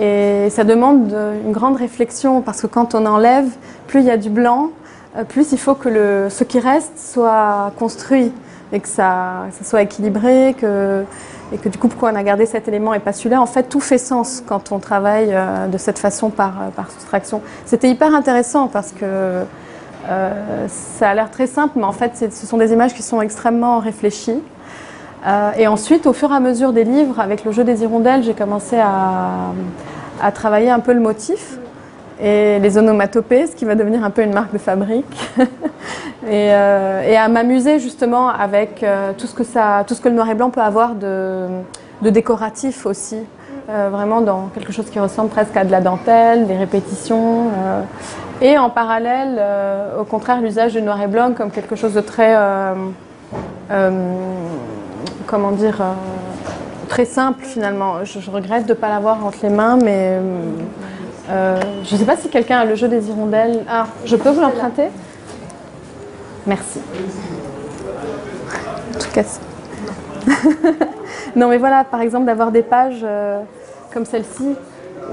et 0.00 0.48
ça 0.50 0.64
demande 0.64 1.08
de- 1.08 1.32
une 1.44 1.52
grande 1.52 1.76
réflexion 1.76 2.40
parce 2.40 2.62
que 2.62 2.66
quand 2.66 2.94
on 2.94 3.06
enlève, 3.06 3.46
plus 3.86 4.00
il 4.00 4.06
y 4.06 4.10
a 4.10 4.16
du 4.16 4.30
blanc, 4.30 4.70
euh, 5.16 5.24
plus 5.24 5.52
il 5.52 5.58
faut 5.58 5.74
que 5.74 5.88
le, 5.88 6.26
ce 6.30 6.42
qui 6.44 6.58
reste 6.58 6.98
soit 6.98 7.72
construit 7.78 8.32
et 8.72 8.80
que 8.80 8.88
ça, 8.88 9.44
soit 9.62 9.82
équilibré, 9.82 10.56
et 11.52 11.58
que 11.58 11.68
du 11.68 11.78
coup, 11.78 11.88
pourquoi 11.88 12.10
on 12.12 12.16
a 12.16 12.22
gardé 12.22 12.46
cet 12.46 12.68
élément 12.68 12.94
et 12.94 13.00
pas 13.00 13.12
celui-là, 13.12 13.40
en 13.40 13.46
fait, 13.46 13.64
tout 13.64 13.80
fait 13.80 13.98
sens 13.98 14.42
quand 14.46 14.72
on 14.72 14.78
travaille 14.78 15.30
euh, 15.32 15.66
de 15.66 15.78
cette 15.78 15.98
façon 15.98 16.30
par, 16.30 16.48
euh, 16.60 16.68
par 16.70 16.90
soustraction. 16.90 17.42
C'était 17.66 17.90
hyper 17.90 18.14
intéressant 18.14 18.68
parce 18.68 18.92
que 18.92 19.44
euh, 20.08 20.66
ça 20.68 21.10
a 21.10 21.14
l'air 21.14 21.30
très 21.30 21.46
simple, 21.46 21.74
mais 21.76 21.84
en 21.84 21.92
fait, 21.92 22.12
ce 22.32 22.46
sont 22.46 22.56
des 22.56 22.72
images 22.72 22.94
qui 22.94 23.02
sont 23.02 23.20
extrêmement 23.20 23.78
réfléchies. 23.78 24.42
Et 25.56 25.66
ensuite, 25.66 26.06
au 26.06 26.12
fur 26.12 26.30
et 26.32 26.34
à 26.34 26.40
mesure 26.40 26.74
des 26.74 26.84
livres, 26.84 27.18
avec 27.18 27.46
le 27.46 27.50
jeu 27.50 27.64
des 27.64 27.82
hirondelles, 27.82 28.22
j'ai 28.22 28.34
commencé 28.34 28.76
à 28.78 30.32
travailler 30.34 30.68
un 30.68 30.80
peu 30.80 30.92
le 30.92 31.00
motif 31.00 31.58
et 32.20 32.58
les 32.60 32.78
onomatopées, 32.78 33.46
ce 33.46 33.56
qui 33.56 33.64
va 33.64 33.74
devenir 33.74 34.04
un 34.04 34.10
peu 34.10 34.22
une 34.22 34.32
marque 34.32 34.52
de 34.52 34.58
fabrique. 34.58 35.04
et, 35.38 35.46
euh, 36.52 37.02
et 37.02 37.16
à 37.16 37.28
m'amuser 37.28 37.78
justement 37.78 38.28
avec 38.28 38.82
euh, 38.82 39.12
tout, 39.16 39.26
ce 39.26 39.34
que 39.34 39.44
ça, 39.44 39.84
tout 39.86 39.94
ce 39.94 40.00
que 40.00 40.08
le 40.08 40.14
noir 40.14 40.30
et 40.30 40.34
blanc 40.34 40.50
peut 40.50 40.60
avoir 40.60 40.94
de, 40.94 41.48
décoratif 42.02 42.86
aussi. 42.86 43.18
Euh, 43.70 43.88
vraiment 43.90 44.20
dans 44.20 44.50
quelque 44.54 44.72
chose 44.72 44.90
qui 44.90 45.00
ressemble 45.00 45.30
presque 45.30 45.56
à 45.56 45.64
de 45.64 45.70
la 45.70 45.80
dentelle, 45.80 46.46
des 46.46 46.56
répétitions. 46.56 47.50
et 48.42 48.58
en 48.58 48.68
parallèle, 48.68 49.42
au 49.98 50.04
contraire, 50.04 50.40
l'usage 50.40 50.74
du 50.74 50.82
noir 50.82 51.00
et 51.00 51.06
blanc 51.06 51.32
comme 51.34 51.50
quelque 51.50 51.74
chose 51.74 51.94
de 51.94 52.00
très. 52.00 52.36
comment 55.26 55.52
dire 55.52 55.82
très 56.88 57.06
simple 57.06 57.42
finalement. 57.42 58.04
Je 58.04 58.30
regrette 58.30 58.66
de 58.66 58.74
ne 58.74 58.78
pas 58.78 58.90
l'avoir 58.90 59.24
entre 59.24 59.38
les 59.42 59.48
mains, 59.48 59.78
mais 59.82 60.18
euh, 61.30 61.60
je 61.84 61.94
ne 61.94 61.98
sais 62.00 62.04
pas 62.06 62.16
si 62.16 62.28
quelqu'un 62.28 62.58
a 62.60 62.64
le 62.64 62.74
jeu 62.74 62.88
des 62.88 63.08
hirondelles. 63.08 63.64
Ah, 63.68 63.86
je 64.04 64.16
peux 64.16 64.30
vous 64.30 64.40
l'emprunter 64.40 64.88
Merci. 66.46 66.80
Tout 68.98 69.08
casse. 69.14 69.40
non, 71.36 71.48
mais 71.48 71.58
voilà, 71.58 71.84
par 71.84 72.00
exemple, 72.02 72.26
d'avoir 72.26 72.50
des 72.50 72.62
pages 72.62 73.00
euh, 73.02 73.40
comme 73.92 74.04
celle-ci 74.04 74.54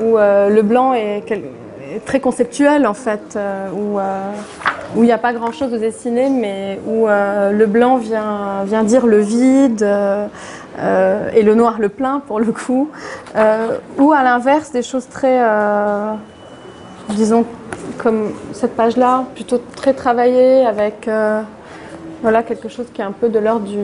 où 0.02 0.18
euh, 0.18 0.50
le 0.50 0.62
blanc 0.62 0.94
est, 0.94 1.24
quel- 1.26 1.40
est 1.40 1.61
très 2.06 2.20
conceptuel 2.20 2.88
en 2.88 2.94
fait, 2.94 3.36
euh, 3.36 3.68
où 3.72 4.00
euh, 4.00 4.32
où 4.96 5.04
il 5.04 5.06
n'y 5.06 5.12
a 5.14 5.18
pas 5.18 5.32
grand-chose 5.34 5.72
de 5.72 5.78
dessiné, 5.78 6.30
mais 6.30 6.80
où 6.86 7.08
euh, 7.08 7.52
le 7.52 7.66
blanc 7.66 7.96
vient, 7.98 8.64
vient 8.66 8.84
dire 8.84 9.06
le 9.08 9.20
vide 9.20 9.84
euh, 9.84 10.28
euh, 10.80 11.30
et 11.34 11.44
le 11.44 11.56
noir 11.56 11.76
le 11.80 11.88
plein 11.88 12.22
pour 12.28 12.40
le 12.42 12.52
coup, 12.52 12.90
ou 13.98 14.12
à 14.12 14.24
l'inverse 14.24 14.72
des 14.72 14.82
choses 14.84 15.08
très, 15.08 15.40
disons, 17.10 17.46
comme 17.98 18.32
cette 18.54 18.76
page-là, 18.76 19.26
plutôt 19.34 19.60
très 19.76 19.94
travaillée 19.94 20.66
avec 20.66 21.10
voilà, 22.22 22.44
quelque 22.44 22.68
chose 22.70 22.86
qui 22.94 23.02
est 23.02 23.06
un 23.06 23.14
peu 23.14 23.30
de 23.30 23.40
l'ordre 23.40 23.66
du, 23.66 23.78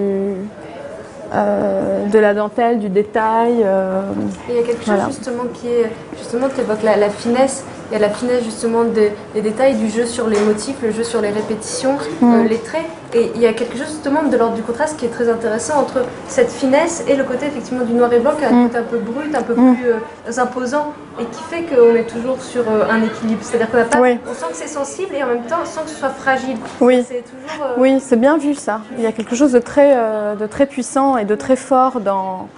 euh, 1.34 2.06
de 2.08 2.20
la 2.20 2.34
dentelle, 2.34 2.80
du 2.80 2.90
détail. 2.90 3.62
euh, 3.64 4.02
il 4.50 4.56
y 4.56 4.60
a 4.60 4.62
quelque 4.64 4.78
chose 4.84 4.94
Voilà. 4.94 5.06
justement 5.08 5.44
qui 5.54 5.68
est, 5.68 5.92
justement, 6.18 6.48
tu 6.54 6.62
évoques 6.62 6.84
la, 6.84 6.98
la 6.98 7.10
finesse, 7.10 7.66
il 7.90 7.94
y 7.94 7.96
a 7.96 8.00
la 8.00 8.10
finesse 8.14 8.44
justement 8.44 8.84
des, 8.84 9.14
des 9.34 9.42
détails, 9.42 9.76
du 9.76 9.90
jeu 9.90 10.06
sur 10.06 10.28
les 10.28 10.40
motifs, 10.40 10.76
le 10.82 10.92
jeu 10.92 11.04
sur 11.04 11.22
les 11.22 11.30
répétitions, 11.30 11.98
Mm. 12.22 12.34
euh, 12.34 12.44
les 12.48 12.58
traits. 12.60 12.86
Et 13.14 13.32
il 13.36 13.42
y 13.42 13.48
a 13.48 13.54
quelque 13.54 13.78
chose 13.78 13.88
justement 13.88 14.24
de 14.24 14.36
l'ordre 14.36 14.56
du 14.56 14.62
contraste 14.62 14.98
qui 15.00 15.06
est 15.06 15.10
très 15.10 15.30
intéressant 15.30 15.80
entre 15.80 16.04
cette 16.28 16.52
finesse 16.52 17.04
et 17.08 17.16
le 17.16 17.24
côté 17.24 17.46
effectivement 17.46 17.86
du 17.86 17.94
noir 17.94 18.12
et 18.12 18.20
blanc 18.20 18.32
qui 18.38 18.44
a 18.44 18.50
un 18.50 18.52
Mm. 18.52 18.68
côté 18.68 18.78
un 18.80 18.84
peu 18.84 18.98
brut, 18.98 19.34
un 19.36 19.42
peu 19.44 19.54
Mm. 19.56 19.76
plus 19.76 19.86
euh, 19.92 20.42
imposant 20.42 20.94
et 21.20 21.24
qui 21.26 21.42
fait 21.44 21.64
qu'on 21.64 21.96
est 21.96 22.04
toujours 22.04 22.42
sur 22.42 22.64
euh, 22.70 22.84
un 22.92 23.02
équilibre. 23.04 23.40
C'est-à-dire 23.42 23.72
qu'on 23.72 23.80
a 23.80 23.86
pas, 23.86 24.02
Oui. 24.02 24.20
on 24.30 24.34
sent 24.34 24.46
que 24.52 24.58
c'est 24.58 24.68
sensible 24.68 25.16
et 25.16 25.24
en 25.24 25.28
même 25.28 25.44
temps 25.44 25.56
on 25.64 25.66
sent 25.66 25.80
que 25.86 25.90
ce 25.90 25.96
soit 25.96 26.10
fragile. 26.10 26.58
Oui. 26.82 27.06
C'est 27.08 27.24
toujours. 27.24 27.68
Oui, 27.78 28.00
c'est 28.02 28.20
bien 28.20 28.38
vu 28.38 28.54
ça. 28.56 28.82
Il 28.98 29.04
y 29.04 29.08
a 29.08 29.12
quelque 29.14 29.36
chose 29.36 29.54
de 29.54 29.60
très, 29.60 29.96
de 30.40 30.46
très 30.46 30.66
puissant 30.66 31.18
et 31.18 31.24
de 31.26 31.36
très 31.36 31.56
fort 31.56 32.02
dans, 32.02 32.50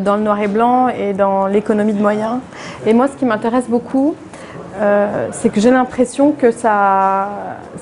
dans 0.00 0.16
le 0.16 0.22
noir 0.22 0.40
et 0.42 0.48
blanc 0.48 0.88
et 0.88 1.12
dans 1.12 1.46
l'économie 1.46 1.92
de 1.92 2.00
moyens. 2.02 2.38
Et 2.86 2.92
moi, 2.92 3.06
ce 3.08 3.16
qui 3.16 3.24
m'intéresse 3.24 3.66
beaucoup, 3.68 4.14
euh, 4.80 5.28
c'est 5.32 5.50
que 5.50 5.60
j'ai 5.60 5.70
l'impression 5.70 6.32
que 6.32 6.50
ça, 6.50 7.28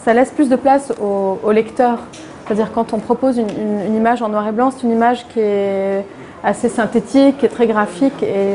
ça 0.05 0.13
laisse 0.15 0.31
plus 0.31 0.49
de 0.49 0.57
place 0.57 0.93
au, 1.01 1.39
au 1.43 1.53
lecteur. 1.53 1.99
C'est-à-dire 2.47 2.73
quand 2.73 2.93
on 2.93 2.99
propose 2.99 3.39
une, 3.39 3.49
une- 3.51 3.87
une 3.87 3.95
image 3.97 4.23
en 4.23 4.29
noir 4.29 4.47
et 4.49 4.53
blanc, 4.53 4.71
c'est 4.71 4.83
une 4.85 4.93
image 4.93 5.27
qui 5.29 5.41
est 5.41 6.05
assez 6.43 6.69
synthétique, 6.69 7.39
qui 7.39 7.47
est 7.47 7.51
très 7.51 7.67
graphique 7.67 8.23
et 8.23 8.55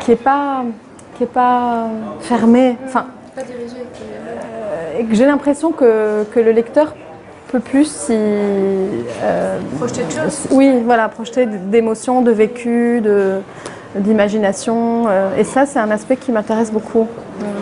qui 0.00 0.10
n'est 0.10 0.16
pas, 0.16 0.64
qui 1.16 1.24
est 1.24 1.26
pas 1.26 1.86
fermée. 2.20 2.76
Enfin, 2.86 3.06
Pas 3.34 3.42
et 4.98 5.04
que 5.04 5.14
j'ai 5.14 5.24
l'impression 5.26 5.72
que, 5.72 6.24
que 6.24 6.40
le 6.40 6.50
lecteur 6.52 6.94
peut 7.50 7.60
plus 7.60 7.86
s'y, 7.90 8.12
euh, 8.12 9.58
Projeter 9.78 10.02
de 10.04 10.10
choses. 10.10 10.46
oui, 10.50 10.82
voilà, 10.84 11.08
projeter 11.08 11.46
d'émotions, 11.46 12.20
de 12.22 12.30
vécu, 12.30 13.00
de, 13.00 13.40
d'imagination. 13.94 15.06
euh, 15.08 15.36
et 15.36 15.44
ça, 15.44 15.66
c'est 15.66 15.78
un 15.78 15.90
aspect 15.90 16.16
qui 16.16 16.32
m'intéresse 16.32 16.70
beaucoup. 16.72 17.06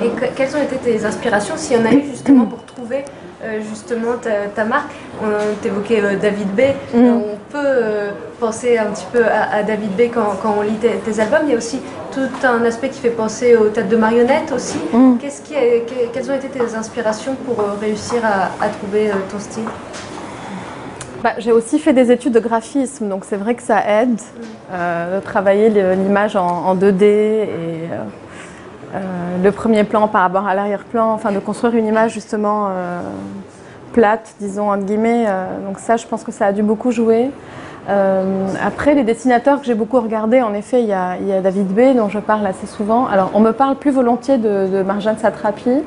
Et 0.02 0.08
que- 0.10 0.26
quelles 0.36 0.54
ont 0.56 0.62
été 0.62 0.76
tes 0.76 1.04
inspirations, 1.04 1.54
s'il 1.56 1.78
y 1.78 1.80
en 1.80 1.86
a 1.86 1.92
eu 1.92 2.02
justement 2.10 2.44
pour 2.46 2.64
trouver 2.64 3.04
euh, 3.44 3.60
justement 3.68 4.14
ta, 4.20 4.46
ta 4.54 4.64
marque? 4.64 4.90
On 5.22 5.26
t'évoquait 5.62 6.02
euh, 6.02 6.16
David 6.16 6.48
B. 6.54 6.60
Mm. 6.94 6.96
Euh, 6.96 7.12
on 7.34 7.52
peut 7.52 8.14
penser 8.40 8.78
un 8.78 8.86
petit 8.86 9.06
peu 9.12 9.24
à, 9.24 9.56
à 9.58 9.62
David 9.62 9.90
B 9.96 10.02
quand, 10.12 10.36
quand 10.42 10.54
on 10.58 10.62
lit 10.62 10.74
tes, 10.80 10.90
tes 10.98 11.20
albums. 11.20 11.40
Il 11.44 11.50
y 11.50 11.54
a 11.54 11.56
aussi 11.56 11.80
tout 12.12 12.46
un 12.46 12.64
aspect 12.64 12.88
qui 12.88 13.00
fait 13.00 13.10
penser 13.10 13.56
au 13.56 13.68
théâtre 13.68 13.88
de 13.88 13.96
marionnettes 13.96 14.52
aussi. 14.54 14.78
Mm. 14.92 15.16
Qu'est-ce 15.20 15.42
qui 15.42 15.54
est- 15.54 15.86
que- 15.88 16.12
quelles 16.12 16.30
ont 16.30 16.34
été 16.34 16.48
tes 16.48 16.74
inspirations 16.74 17.36
pour 17.46 17.64
réussir 17.80 18.20
à, 18.24 18.64
à 18.64 18.68
trouver 18.68 19.10
ton 19.30 19.38
style? 19.38 19.64
Bah, 21.22 21.32
j'ai 21.38 21.50
aussi 21.50 21.80
fait 21.80 21.92
des 21.92 22.12
études 22.12 22.32
de 22.32 22.38
graphisme, 22.40 23.08
donc 23.08 23.24
c'est 23.24 23.36
vrai 23.36 23.54
que 23.56 23.62
ça 23.62 23.80
aide 24.02 24.20
euh, 24.72 25.18
de 25.18 25.24
travailler 25.24 25.68
le- 25.68 25.94
l'image 25.94 26.36
en, 26.36 26.46
en 26.46 26.76
2D 26.76 27.02
et 27.02 27.04
euh, 27.04 28.04
euh, 28.94 28.98
le 29.42 29.50
premier 29.50 29.82
plan 29.82 30.06
par 30.06 30.22
rapport 30.22 30.46
à 30.46 30.54
l'arrière-plan, 30.54 31.10
enfin 31.12 31.32
de 31.32 31.40
construire 31.40 31.74
une 31.74 31.86
image 31.86 32.12
justement 32.12 32.68
plate, 33.92 34.34
disons 34.38 34.70
entre 34.70 34.84
guillemets. 34.84 35.26
donc 35.66 35.78
ça, 35.78 35.96
je 35.96 36.06
pense 36.06 36.22
que 36.22 36.30
ça 36.32 36.46
a 36.46 36.52
dû 36.52 36.62
beaucoup 36.62 36.90
jouer. 36.92 37.30
Après, 38.64 38.94
les 38.94 39.02
dessinateurs 39.02 39.60
que 39.60 39.66
j'ai 39.66 39.74
beaucoup 39.74 39.98
regardés, 40.00 40.42
en 40.42 40.52
effet, 40.54 40.82
il 40.82 40.88
y, 40.88 40.92
a, 40.92 41.16
David 41.42 41.68
B, 41.68 41.96
dont 41.96 42.08
je 42.08 42.18
parle 42.18 42.46
assez 42.46 42.66
souvent. 42.66 43.06
Alors, 43.06 43.30
on 43.34 43.40
me 43.40 43.52
parle 43.52 43.76
plus 43.76 43.90
volontiers 43.90 44.36
de, 44.38 44.66
de 44.68 44.82
Marjane 44.82 45.16
Satrapi, 45.18 45.82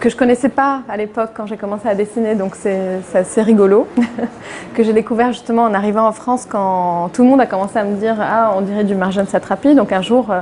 que 0.00 0.08
je 0.08 0.16
connaissais 0.16 0.48
pas 0.48 0.80
à 0.88 0.96
l'époque 0.96 1.30
quand 1.34 1.46
j'ai 1.46 1.56
commencé 1.56 1.88
à 1.88 1.94
dessiner, 1.94 2.34
donc 2.34 2.54
c'est 2.54 3.00
assez 3.14 3.42
rigolo, 3.42 3.86
que 4.74 4.82
j'ai 4.82 4.92
découvert 4.92 5.28
justement 5.32 5.62
en 5.64 5.74
arrivant 5.74 6.06
en 6.06 6.12
France 6.12 6.46
quand 6.48 7.10
tout 7.12 7.22
le 7.22 7.28
monde 7.28 7.40
a 7.40 7.46
commencé 7.46 7.78
à 7.78 7.84
me 7.84 7.96
dire 7.96 8.16
Ah, 8.20 8.52
on 8.56 8.62
dirait 8.62 8.84
du 8.84 8.94
Marjane 8.94 9.26
Satrapi. 9.26 9.74
Donc, 9.74 9.92
un 9.92 10.02
jour, 10.02 10.30
euh, 10.30 10.40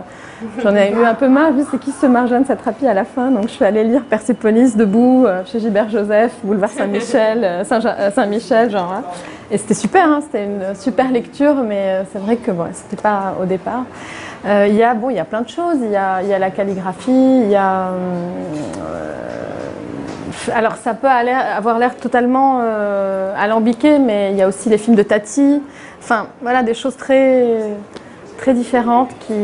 j'en 0.62 0.74
ai 0.74 0.92
eu 0.92 1.04
un 1.04 1.14
peu 1.14 1.28
marre, 1.28 1.52
c'est 1.70 1.78
qui 1.78 1.90
ce 1.92 2.06
Marjane 2.06 2.44
Satrapi? 2.44 2.86
À 2.86 2.94
la 2.94 3.04
fin. 3.04 3.30
Donc, 3.30 3.44
je 3.44 3.52
suis 3.52 3.64
allée 3.64 3.84
lire 3.84 4.02
Persépolis 4.04 4.76
debout 4.76 5.24
euh, 5.26 5.42
chez 5.46 5.60
Gilbert 5.60 5.90
Joseph, 5.90 6.32
boulevard 6.44 6.70
Saint-Michel, 6.70 7.40
euh, 7.44 8.10
Saint-Michel, 8.14 8.70
genre. 8.70 8.92
hein. 8.92 9.02
Et 9.50 9.58
c'était 9.58 9.74
super, 9.74 10.06
hein, 10.08 10.20
c'était 10.22 10.44
une 10.44 10.74
super 10.76 11.10
lecture, 11.10 11.56
mais 11.66 12.04
c'est 12.12 12.20
vrai 12.20 12.36
que 12.36 12.52
bon, 12.52 12.66
c'était 12.72 13.02
pas 13.02 13.34
au 13.42 13.46
départ. 13.46 13.82
Euh, 14.46 14.66
Il 14.68 14.74
y 14.74 14.83
a 14.83 14.94
bon, 14.94 15.11
il 15.11 15.16
y 15.16 15.20
a 15.20 15.24
plein 15.24 15.42
de 15.42 15.48
choses. 15.48 15.76
Il 15.83 15.90
y 15.90 15.96
a, 15.96 16.22
il 16.22 16.29
y 16.29 16.35
a 16.35 16.38
la 16.38 16.50
calligraphie, 16.50 17.11
il 17.44 17.50
y 17.50 17.57
a. 17.57 17.88
euh, 17.88 17.92
alors 20.55 20.76
ça 20.76 20.94
peut 20.94 21.07
aller- 21.09 21.31
avoir 21.33 21.79
l'air 21.79 21.96
totalement 21.96 22.61
euh, 22.62 23.35
alambiqué, 23.38 23.98
mais 23.98 24.31
il 24.33 24.38
y 24.38 24.42
a 24.42 24.48
aussi 24.48 24.68
les 24.70 24.79
films 24.79 24.96
de 24.96 25.03
Tati. 25.03 25.62
Enfin, 26.00 26.26
voilà, 26.40 26.62
des 26.62 26.74
choses 26.74 26.96
très 26.96 27.46
très 28.38 28.55
différentes 28.55 29.11
qui, 29.20 29.35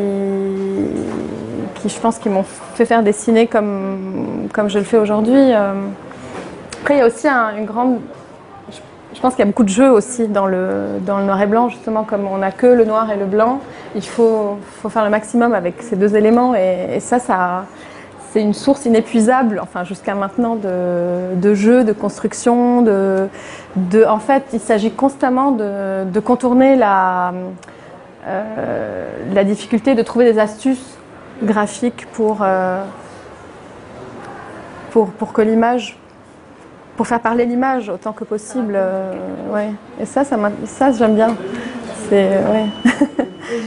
qui 1.75 1.89
je 1.91 2.01
pense, 2.01 2.19
qui 2.19 2.31
m'ont 2.31 2.45
fait 2.75 2.87
faire 2.87 3.03
dessiner 3.03 3.47
comme 3.47 4.49
comme 4.55 4.71
je 4.71 4.79
le 4.79 4.85
fais 4.85 4.97
aujourd'hui. 4.97 5.53
Après, 5.53 6.95
il 6.95 6.99
y 6.99 7.03
a 7.03 7.07
aussi 7.07 7.29
un- 7.29 7.55
une 7.59 7.67
grande 7.67 7.99
je- 9.17 9.21
pense 9.21 9.35
qu'il 9.35 9.41
y 9.41 9.43
a 9.43 9.47
beaucoup 9.47 9.65
de 9.65 9.69
jeux 9.69 9.91
aussi 9.91 10.29
dans 10.29 10.47
le, 10.47 10.99
dans 11.05 11.19
le 11.19 11.25
noir 11.25 11.41
et 11.41 11.47
blanc, 11.47 11.69
justement, 11.69 12.05
comme 12.05 12.27
on 12.27 12.39
n'a 12.39 12.53
que 12.53 12.67
le 12.67 12.85
noir 12.85 13.11
et 13.11 13.17
le 13.17 13.25
blanc, 13.27 13.61
il 13.95 14.05
faut, 14.07 14.59
faut 14.83 14.89
faire 14.89 15.05
le 15.05 15.11
maximum 15.11 15.55
avec 15.55 15.83
ces 15.83 15.97
deux 15.97 16.15
éléments. 16.17 16.55
Et, 16.55 16.97
et 16.97 17.01
ça, 17.01 17.19
ça 17.19 17.65
c'est 18.31 18.43
une 18.43 18.55
source 18.55 18.85
inépuisable, 18.85 19.59
enfin 19.63 19.83
jusqu'à 19.85 20.15
maintenant, 20.15 20.57
de, 20.57 21.35
de 21.37 21.55
jeux, 21.55 21.85
de 21.85 21.93
construction. 21.93 22.83
De, 22.83 23.29
de, 23.77 24.05
en 24.05 24.19
fait, 24.19 24.45
il 24.53 24.61
s'agit 24.61 24.91
constamment 24.91 25.53
de, 25.53 26.05
de 26.05 26.21
contourner 26.21 26.77
la, 26.77 27.33
euh, 28.27 29.09
la 29.33 29.45
difficulté 29.45 29.95
de 29.95 30.03
trouver 30.03 30.31
des 30.31 30.39
astuces 30.39 30.99
graphiques 31.43 32.07
pour, 32.13 32.39
euh, 32.43 32.83
pour, 34.91 35.09
pour 35.09 35.33
que 35.33 35.41
l'image 35.43 35.97
pour 36.97 37.07
faire 37.07 37.21
parler 37.21 37.45
l'image 37.47 37.89
autant 37.89 38.13
que 38.13 38.25
possible. 38.25 38.75
euh, 38.77 39.13
ouais. 39.53 39.71
Et 40.01 40.05
ça, 40.07 40.25
ça, 40.25 40.37
m'a- 40.37 40.51
ça 40.65 40.91
j'aime 40.93 41.15
bien. 41.15 41.37
C'est 42.09 42.29
ouais. 42.29 42.67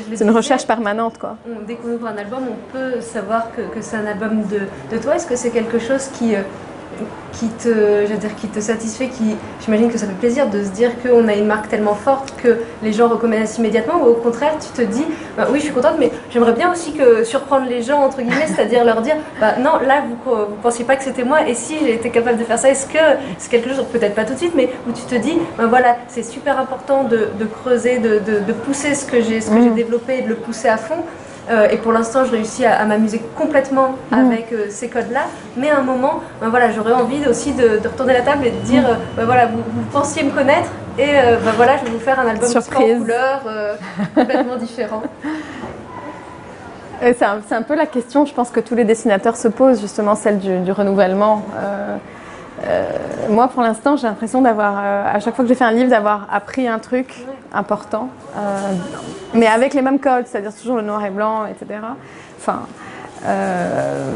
Le 0.09 0.15
c'est 0.15 0.23
une 0.23 0.31
recherche 0.31 0.65
permanente. 0.65 1.17
Quoi. 1.17 1.35
on- 1.47 1.65
dès 1.65 1.75
qu'on 1.75 1.89
ouvre 1.93 2.07
un 2.07 2.17
album, 2.17 2.39
on 2.49 2.71
peut 2.73 3.01
savoir 3.01 3.47
que, 3.55 3.61
que 3.73 3.81
c'est 3.81 3.97
un 3.97 4.05
album 4.05 4.43
de, 4.43 4.61
de 4.95 5.01
toi. 5.01 5.15
Est-ce 5.15 5.27
que 5.27 5.35
c'est 5.35 5.49
quelque 5.51 5.79
chose 5.79 6.07
qui, 6.13 6.35
euh, 6.35 6.41
qui, 7.33 7.47
te, 7.47 7.69
je 7.69 8.11
veux 8.11 8.17
dire, 8.17 8.35
qui 8.35 8.47
te 8.47 8.59
satisfait 8.59 9.07
qui, 9.07 9.35
J'imagine 9.63 9.91
que 9.91 9.97
ça 9.97 10.07
fait 10.07 10.13
plaisir 10.13 10.47
de 10.49 10.63
se 10.63 10.69
dire 10.69 10.91
qu'on 11.01 11.27
a 11.27 11.33
une 11.35 11.45
marque 11.45 11.69
tellement 11.69 11.93
forte 11.93 12.33
que 12.41 12.57
les 12.81 12.91
gens 12.91 13.07
reconnaissent 13.07 13.57
immédiatement, 13.59 14.01
ou 14.01 14.07
au 14.07 14.13
contraire, 14.15 14.53
tu 14.59 14.67
te 14.69 14.81
dis, 14.85 15.05
bah 15.37 15.47
oui, 15.51 15.59
je 15.59 15.65
suis 15.65 15.73
contente, 15.73 15.95
mais 15.99 16.11
j'aimerais 16.31 16.53
bien 16.53 16.71
aussi 16.71 16.93
que 16.93 17.23
surprendre 17.23 17.67
les 17.69 17.83
gens, 17.83 17.99
entre 18.01 18.17
guillemets, 18.21 18.47
c'est-à-dire 18.47 18.83
leur 18.83 19.01
dire, 19.01 19.15
bah 19.39 19.53
non, 19.59 19.73
là, 19.85 20.01
vous 20.25 20.31
ne 20.35 20.45
pensiez 20.63 20.85
pas 20.85 20.95
que 20.95 21.03
c'était 21.03 21.23
moi, 21.23 21.47
et 21.47 21.53
si 21.53 21.75
été 21.75 22.09
capable 22.09 22.39
de 22.39 22.43
faire 22.43 22.57
ça, 22.59 22.69
est-ce 22.69 22.87
que 22.87 22.97
c'est 23.37 23.49
quelque 23.51 23.69
chose, 23.69 23.85
peut-être 23.93 24.15
pas 24.15 24.25
tout 24.25 24.33
de 24.33 24.39
suite, 24.39 24.53
mais 24.55 24.69
où 24.87 24.91
tu 24.91 25.03
te 25.03 25.15
dis, 25.15 25.37
bah 25.57 25.65
voilà, 25.67 25.97
c'est 26.07 26.23
super 26.23 26.59
important 26.59 27.03
de, 27.03 27.27
de 27.39 27.45
creuser, 27.45 27.99
de, 27.99 28.19
de- 28.19 28.39
de 28.45 28.53
pousser 28.53 28.95
ce 28.95 29.05
que 29.05 29.21
j'ai 29.21 29.39
ce 29.41 29.51
que 29.51 29.61
j'ai 29.61 29.69
Mm. 29.69 29.75
développé 29.75 30.17
et 30.19 30.21
de 30.23 30.29
le 30.29 30.35
pousser 30.35 30.67
à 30.67 30.77
fond. 30.77 30.95
Euh, 31.49 31.67
et 31.69 31.77
pour 31.77 31.91
l'instant, 31.91 32.25
je 32.25 32.31
réussis 32.31 32.63
à, 32.65 32.79
à 32.79 32.85
m'amuser 32.85 33.21
complètement 33.35 33.95
Mm. 34.11 34.13
avec 34.13 34.51
euh, 34.53 34.65
ces 34.69 34.87
codes-là. 34.87 35.21
Mais 35.57 35.69
à 35.71 35.79
un 35.79 35.81
moment, 35.81 36.19
ben 36.41 36.49
voilà, 36.49 36.69
j'aurais 36.71 36.93
envie 36.93 37.25
aussi 37.27 37.53
de, 37.53 37.79
de 37.79 37.87
retourner 37.87 38.13
la 38.13 38.21
table 38.21 38.45
et 38.45 38.51
de 38.51 38.57
Mm. 38.57 38.61
dire, 38.61 38.87
euh, 38.87 38.93
ben 39.17 39.25
voilà, 39.25 39.47
vous, 39.47 39.57
vous 39.57 39.81
pensiez 39.91 40.23
me 40.23 40.31
connaître 40.31 40.69
et 40.97 41.05
euh, 41.09 41.37
ben 41.43 41.51
voilà, 41.55 41.77
je 41.77 41.85
vais 41.85 41.91
vous 41.91 41.99
faire 41.99 42.19
un 42.19 42.27
album 42.27 42.47
Surprise. 42.49 42.95
en 42.97 42.99
couleur, 42.99 43.41
euh, 43.47 43.73
complètement 44.15 44.55
différent. 44.67 45.01
C'est 47.01 47.23
un, 47.23 47.39
un 47.51 47.61
peu 47.61 47.75
la 47.75 47.85
question, 47.85 48.25
je 48.25 48.33
pense, 48.33 48.49
que 48.49 48.59
tous 48.59 48.75
les 48.75 48.83
dessinateurs 48.83 49.37
se 49.37 49.47
posent, 49.47 49.79
justement, 49.79 50.15
celle 50.15 50.37
du, 50.39 50.59
du 50.59 50.71
renouvellement. 50.73 51.45
Euh, 51.57 51.95
moi, 53.29 53.47
pour 53.47 53.61
l'instant, 53.61 53.95
j'ai 53.95 54.05
l'impression 54.07 54.41
d'avoir, 54.41 54.77
à 54.77 55.17
chaque 55.21 55.33
fois 55.33 55.45
que 55.45 55.49
j'ai 55.49 55.55
fait 55.55 55.63
un 55.63 55.71
livre, 55.71 55.89
d'avoir 55.89 56.27
appris 56.29 56.67
un 56.67 56.77
truc 56.77 57.25
important, 57.53 58.09
euh, 58.37 58.73
mais 59.33 59.47
avec 59.47 59.73
les 59.73 59.81
mêmes 59.81 59.99
codes, 59.99 60.25
c'est-à-dire 60.27 60.53
toujours 60.55 60.75
le 60.77 60.83
noir 60.83 61.03
et 61.05 61.09
blanc, 61.09 61.45
etc. 61.45 61.79
Enfin, 62.39 62.61
euh, 63.25 64.11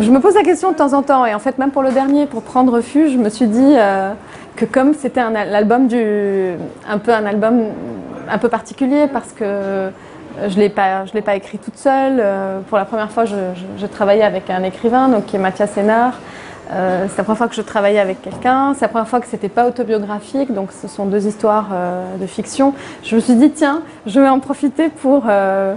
je 0.00 0.10
me 0.10 0.20
pose 0.20 0.34
la 0.34 0.42
question 0.42 0.72
de 0.72 0.76
temps 0.76 0.92
en 0.92 1.02
temps, 1.02 1.24
et 1.26 1.34
en 1.34 1.38
fait, 1.38 1.58
même 1.58 1.70
pour 1.70 1.82
le 1.82 1.90
dernier, 1.92 2.26
pour 2.26 2.42
prendre 2.42 2.72
refuge, 2.72 3.12
je 3.12 3.18
me 3.18 3.28
suis 3.30 3.46
dit 3.46 3.74
euh, 3.76 4.12
que 4.56 4.64
comme 4.64 4.94
c'était 4.94 5.20
un 5.20 5.34
al- 5.34 5.50
l'album 5.50 5.86
du, 5.88 6.52
un 6.88 6.98
peu 6.98 7.12
un 7.12 7.24
album 7.26 7.62
un 8.30 8.38
peu 8.38 8.48
particulier, 8.48 9.06
parce 9.12 9.32
que 9.32 9.90
je 10.48 10.56
l'ai 10.58 10.68
pas, 10.68 11.06
je 11.06 11.14
l'ai 11.14 11.22
pas 11.22 11.34
écrit 11.34 11.58
toute 11.58 11.78
seule. 11.78 12.22
Pour 12.68 12.76
la 12.76 12.84
première 12.84 13.10
fois, 13.10 13.24
je, 13.24 13.36
je, 13.54 13.64
je 13.80 13.86
travaillais 13.86 14.22
avec 14.24 14.50
un 14.50 14.62
écrivain, 14.64 15.08
donc 15.08 15.26
qui 15.26 15.36
est 15.36 15.38
Mathias 15.38 15.70
Sénard. 15.70 16.18
Euh, 16.70 17.06
c'est 17.08 17.18
la 17.18 17.24
première 17.24 17.38
fois 17.38 17.48
que 17.48 17.54
je 17.54 17.62
travaillais 17.62 17.98
avec 17.98 18.22
quelqu'un. 18.22 18.74
C'est 18.74 18.82
la 18.82 18.88
première 18.88 19.08
fois 19.08 19.20
que 19.20 19.26
c'était 19.26 19.48
pas 19.48 19.66
autobiographique, 19.66 20.52
donc 20.52 20.70
ce 20.72 20.88
sont 20.88 21.06
deux 21.06 21.26
histoires 21.26 21.68
euh, 21.72 22.16
de 22.16 22.26
fiction. 22.26 22.74
Je 23.04 23.16
me 23.16 23.20
suis 23.20 23.34
dit 23.34 23.50
tiens, 23.50 23.82
je 24.06 24.20
vais 24.20 24.28
en 24.28 24.40
profiter 24.40 24.88
pour 24.88 25.24
euh, 25.28 25.74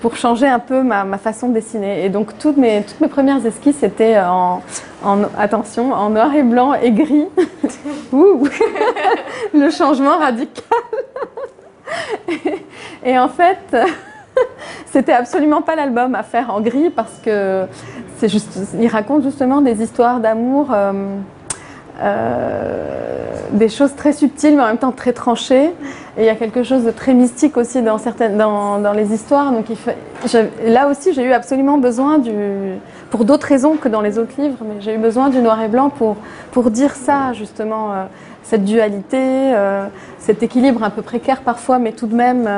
pour 0.00 0.16
changer 0.16 0.46
un 0.46 0.60
peu 0.60 0.84
ma, 0.84 1.02
ma 1.02 1.18
façon 1.18 1.48
de 1.48 1.54
dessiner. 1.54 2.04
Et 2.04 2.08
donc 2.08 2.38
toutes 2.38 2.56
mes 2.56 2.84
toutes 2.84 3.00
mes 3.00 3.08
premières 3.08 3.44
esquisses 3.44 3.82
étaient 3.82 4.18
en, 4.20 4.62
en 5.04 5.22
attention 5.36 5.92
en 5.92 6.10
noir 6.10 6.32
et 6.34 6.44
blanc 6.44 6.74
et 6.74 6.92
gris. 6.92 7.26
Ouh, 8.12 8.46
le 9.54 9.70
changement 9.70 10.18
radical. 10.18 10.64
Et, 12.28 13.12
et 13.12 13.18
en 13.18 13.30
fait, 13.30 13.74
c'était 14.86 15.14
absolument 15.14 15.62
pas 15.62 15.74
l'album 15.74 16.14
à 16.14 16.22
faire 16.22 16.50
en 16.50 16.60
gris 16.60 16.90
parce 16.90 17.18
que 17.24 17.66
c'est 18.18 18.28
juste, 18.28 18.58
il 18.78 18.88
raconte 18.88 19.22
justement 19.22 19.60
des 19.60 19.82
histoires 19.82 20.20
d'amour, 20.20 20.68
euh, 20.72 20.92
euh, 22.02 23.34
des 23.52 23.68
choses 23.68 23.94
très 23.94 24.12
subtiles 24.12 24.56
mais 24.56 24.62
en 24.62 24.66
même 24.66 24.78
temps 24.78 24.92
très 24.92 25.12
tranchées. 25.12 25.70
Et 26.16 26.22
il 26.22 26.24
y 26.24 26.28
a 26.28 26.34
quelque 26.34 26.62
chose 26.62 26.84
de 26.84 26.90
très 26.90 27.14
mystique 27.14 27.56
aussi 27.56 27.80
dans 27.80 27.98
certaines, 27.98 28.36
dans, 28.36 28.80
dans 28.80 28.92
les 28.92 29.12
histoires. 29.14 29.52
Donc 29.52 29.66
là 30.66 30.88
aussi, 30.88 31.12
j'ai 31.12 31.22
eu 31.22 31.32
absolument 31.32 31.78
besoin 31.78 32.18
du, 32.18 32.32
pour 33.10 33.24
d'autres 33.24 33.46
raisons 33.46 33.76
que 33.76 33.88
dans 33.88 34.00
les 34.00 34.18
autres 34.18 34.34
livres, 34.38 34.58
mais 34.68 34.80
j'ai 34.80 34.94
eu 34.94 34.98
besoin 34.98 35.28
du 35.28 35.38
noir 35.38 35.60
et 35.62 35.68
blanc 35.68 35.90
pour 35.90 36.16
pour 36.50 36.70
dire 36.70 36.94
ça 36.94 37.32
justement. 37.32 37.92
euh, 37.92 38.04
cette 38.44 38.64
dualité, 38.64 39.52
cet 40.18 40.42
équilibre 40.42 40.82
un 40.82 40.88
peu 40.88 41.02
précaire 41.02 41.42
parfois, 41.42 41.78
mais 41.78 41.92
tout 41.92 42.06
de 42.06 42.14
même 42.14 42.48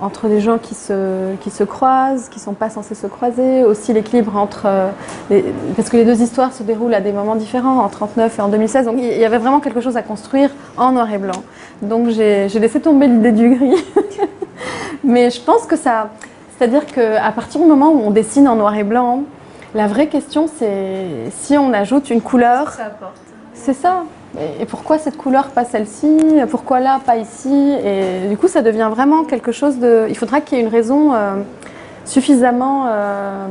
entre 0.00 0.28
des 0.28 0.40
gens 0.40 0.58
qui 0.58 0.74
se, 0.74 1.34
qui 1.36 1.50
se 1.50 1.64
croisent, 1.64 2.28
qui 2.30 2.38
ne 2.38 2.44
sont 2.44 2.54
pas 2.54 2.70
censés 2.70 2.94
se 2.94 3.06
croiser, 3.06 3.64
aussi 3.64 3.92
l'équilibre 3.92 4.36
entre... 4.36 4.62
euh, 4.66 4.90
les- 5.30 5.44
parce 5.76 5.88
que 5.90 5.96
les 5.96 6.04
deux 6.04 6.20
histoires 6.22 6.52
se 6.52 6.62
déroulent 6.62 6.94
à 6.94 7.00
des 7.00 7.12
moments 7.12 7.36
différents, 7.36 7.78
en 7.80 7.88
39 7.88 8.38
et 8.38 8.42
en 8.42 8.48
2016, 8.48 8.86
donc 8.86 8.96
il 8.98 9.18
y 9.18 9.24
avait 9.24 9.38
vraiment 9.38 9.60
quelque 9.60 9.80
chose 9.80 9.96
à 9.96 10.02
construire 10.02 10.50
en 10.76 10.92
noir 10.92 11.12
et 11.12 11.18
blanc. 11.18 11.42
Donc 11.82 12.08
j'ai 12.08 12.48
j'ai 12.48 12.58
laissé 12.60 12.80
tomber 12.80 13.06
l'idée 13.08 13.32
du 13.32 13.54
gris. 13.54 13.74
mais 15.04 15.30
je 15.30 15.40
pense 15.40 15.66
que 15.66 15.76
ça... 15.76 16.10
C'est-à-dire 16.58 16.84
qu'à 16.86 17.32
partir 17.32 17.60
du 17.60 17.66
moment 17.66 17.90
où 17.90 18.00
on 18.04 18.10
dessine 18.10 18.46
en 18.46 18.54
noir 18.56 18.74
et 18.76 18.84
blanc, 18.84 19.22
la 19.74 19.86
vraie 19.86 20.08
question 20.08 20.46
c'est 20.58 21.30
si 21.30 21.56
on 21.56 21.72
ajoute 21.72 22.10
une 22.10 22.20
couleur... 22.20 22.70
Ça 22.70 22.84
apporte. 22.86 23.16
C'est 23.54 23.74
ça. 23.74 24.02
Et- 24.38 24.64
pourquoi 24.66 24.98
cette 24.98 25.16
couleur 25.16 25.48
pas 25.48 25.64
celle-ci? 25.64 26.16
Pourquoi 26.50 26.78
là 26.80 27.00
pas 27.04 27.16
ici? 27.16 27.74
Et 27.84 28.28
du 28.28 28.36
coup, 28.36 28.46
ça 28.48 28.62
devient 28.62 28.88
vraiment 28.90 29.24
quelque 29.24 29.50
chose 29.52 29.78
de. 29.78 30.06
Il 30.08 30.16
faudra 30.16 30.40
qu'il 30.40 30.58
y 30.58 30.60
ait 30.60 30.64
une 30.64 30.70
raison 30.70 31.12
euh, 31.14 31.32
suffisamment, 32.04 32.86
euh, 32.88 33.46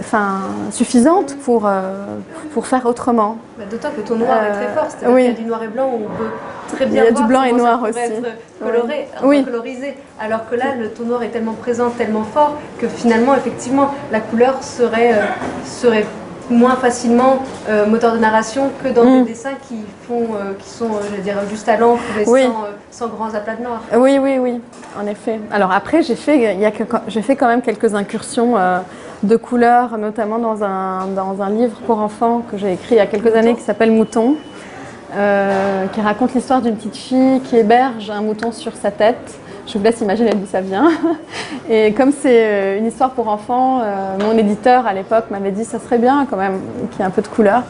enfin, 0.00 0.40
suffisante 0.70 1.36
pour 1.44 1.66
euh, 1.66 2.16
pour 2.54 2.66
faire 2.66 2.86
autrement. 2.86 3.36
Bah, 3.58 3.64
D'autant 3.70 3.90
que 3.94 4.00
ton 4.00 4.16
noir 4.16 4.42
est 4.42 4.52
très 4.52 4.68
fort, 4.74 4.86
c'est-à-dire 4.88 5.14
oui. 5.14 5.22
qu'il 5.24 5.32
y 5.32 5.36
a 5.36 5.38
du 5.40 5.44
noir 5.44 5.62
et 5.62 5.68
blanc 5.68 5.90
où 5.92 5.96
on 6.06 6.16
peut 6.18 6.30
très 6.74 6.86
Il 6.86 6.90
y 6.90 6.94
bien 6.94 7.02
a 7.04 7.06
du 7.08 7.12
voir 7.16 7.28
blanc 7.28 7.42
et 7.42 7.52
noir 7.52 7.82
aussi. 7.82 7.98
être 7.98 8.22
coloré, 8.62 9.08
Oui. 9.22 9.44
colorisé. 9.44 9.96
Alors 10.18 10.48
que 10.48 10.54
là, 10.54 10.74
le 10.80 10.88
ton 10.88 11.04
noir 11.04 11.22
est 11.22 11.28
tellement 11.28 11.52
présent, 11.52 11.90
tellement 11.90 12.24
fort 12.24 12.56
que 12.78 12.88
finalement, 12.88 13.34
effectivement, 13.34 13.90
la 14.10 14.20
couleur 14.20 14.62
serait, 14.62 15.14
serait 15.66 16.06
moins 16.50 16.76
facilement 16.76 17.38
euh, 17.68 17.86
moteur 17.86 18.12
de 18.14 18.18
narration 18.18 18.70
que 18.82 18.88
dans 18.88 19.04
Mm. 19.04 19.24
des 19.24 19.30
dessins 19.30 19.54
qui 19.68 19.76
font, 20.06 20.34
euh, 20.34 20.52
qui 20.58 20.68
sont, 20.68 20.86
euh, 20.86 21.00
je 21.10 21.16
veux 21.16 21.22
dire, 21.22 21.36
juste 21.48 21.68
à 21.68 21.76
l'encre 21.76 22.02
et 22.20 22.28
Oui. 22.28 22.42
sans, 22.90 23.06
sans 23.06 23.08
grands 23.12 23.34
aplats 23.34 23.56
de 23.56 23.62
noir. 23.62 23.80
Oui, 23.96 24.18
oui, 24.20 24.38
oui, 24.38 24.60
en 25.00 25.06
effet. 25.06 25.40
Alors 25.52 25.72
après, 25.72 26.02
j'ai 26.02 26.16
fait, 26.16 26.58
j'ai 27.08 27.22
fait 27.22 27.36
quand 27.36 27.46
même 27.48 27.62
quelques 27.62 27.94
incursions 27.94 28.54
de 29.22 29.36
couleurs, 29.36 29.96
notamment 29.98 30.38
dans 30.38 30.64
un, 30.64 31.06
dans 31.14 31.40
un 31.42 31.50
livre 31.50 31.76
pour 31.86 31.98
enfants 32.00 32.42
que 32.50 32.56
j'ai 32.58 32.72
écrit 32.72 32.96
il 32.96 32.98
y 32.98 33.00
a 33.00 33.06
quelques 33.06 33.34
années 33.34 33.54
qui 33.54 33.62
s'appelle 33.62 33.92
Mouton, 33.92 34.34
qui 35.92 36.00
raconte 36.00 36.34
l'histoire 36.34 36.60
d'une 36.60 36.76
petite 36.76 36.96
fille 36.96 37.40
qui 37.40 37.56
héberge 37.56 38.10
un 38.10 38.22
mouton 38.22 38.50
sur 38.52 38.74
sa 38.74 38.90
tête. 38.90 39.38
Je 39.66 39.78
vous 39.78 39.84
laisse 39.84 40.00
imaginer 40.00 40.32
d'où 40.34 40.46
ça 40.46 40.60
vient. 40.60 40.90
Et 41.70 41.92
comme 41.92 42.12
c'est 42.12 42.44
euh, 42.44 42.78
une 42.78 42.86
histoire 42.86 43.10
pour 43.10 43.28
enfants, 43.28 43.80
euh, 43.82 44.16
mon 44.20 44.36
éditeur 44.36 44.86
à 44.86 44.92
l'époque 44.92 45.26
m'avait 45.30 45.52
dit 45.52 45.64
ça 45.64 45.78
serait 45.78 45.98
bien 45.98 46.26
quand 46.28 46.36
même 46.36 46.60
qu'il 46.90 47.00
y 47.00 47.02
ait 47.02 47.06
un 47.06 47.10
peu 47.10 47.22
de 47.22 47.28
couleur. 47.28 47.62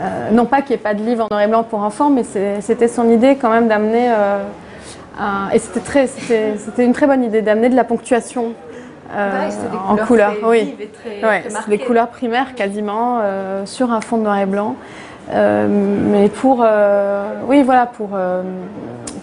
Euh, 0.00 0.30
non 0.30 0.44
pas 0.44 0.60
qu'il 0.60 0.70
n'y 0.70 0.74
ait 0.74 0.82
pas 0.82 0.94
de 0.94 1.02
livre 1.02 1.24
en 1.24 1.28
noir 1.30 1.42
et 1.42 1.48
blanc 1.48 1.62
pour 1.62 1.82
enfants, 1.82 2.10
mais 2.10 2.22
c'était 2.60 2.88
son 2.88 3.08
idée 3.08 3.36
quand 3.36 3.50
même 3.50 3.66
d'amener 3.66 4.12
et 5.54 5.58
c'était 5.58 5.80
très, 5.80 6.06
c'était 6.06 6.84
une 6.84 6.92
très 6.92 7.06
bonne 7.06 7.24
idée 7.24 7.40
d'amener 7.40 7.70
de 7.70 7.76
la 7.76 7.84
ponctuation 7.84 8.52
euh, 9.14 9.50
en 9.88 9.96
couleurs 9.96 10.06
couleur. 10.06 10.34
très 10.38 10.46
Oui, 10.48 10.76
très, 10.92 11.28
ouais, 11.28 11.42
très 11.42 11.70
des 11.70 11.78
couleurs 11.78 12.08
primaires 12.08 12.54
quasiment 12.54 13.20
euh, 13.22 13.64
sur 13.64 13.92
un 13.92 14.00
fond 14.00 14.18
de 14.18 14.22
noir 14.22 14.38
et 14.38 14.46
blanc. 14.46 14.76
Euh, 15.30 15.66
mais 15.68 16.28
pour, 16.28 16.64
oui, 17.48 17.62
voilà, 17.62 17.86
pour 17.86 18.10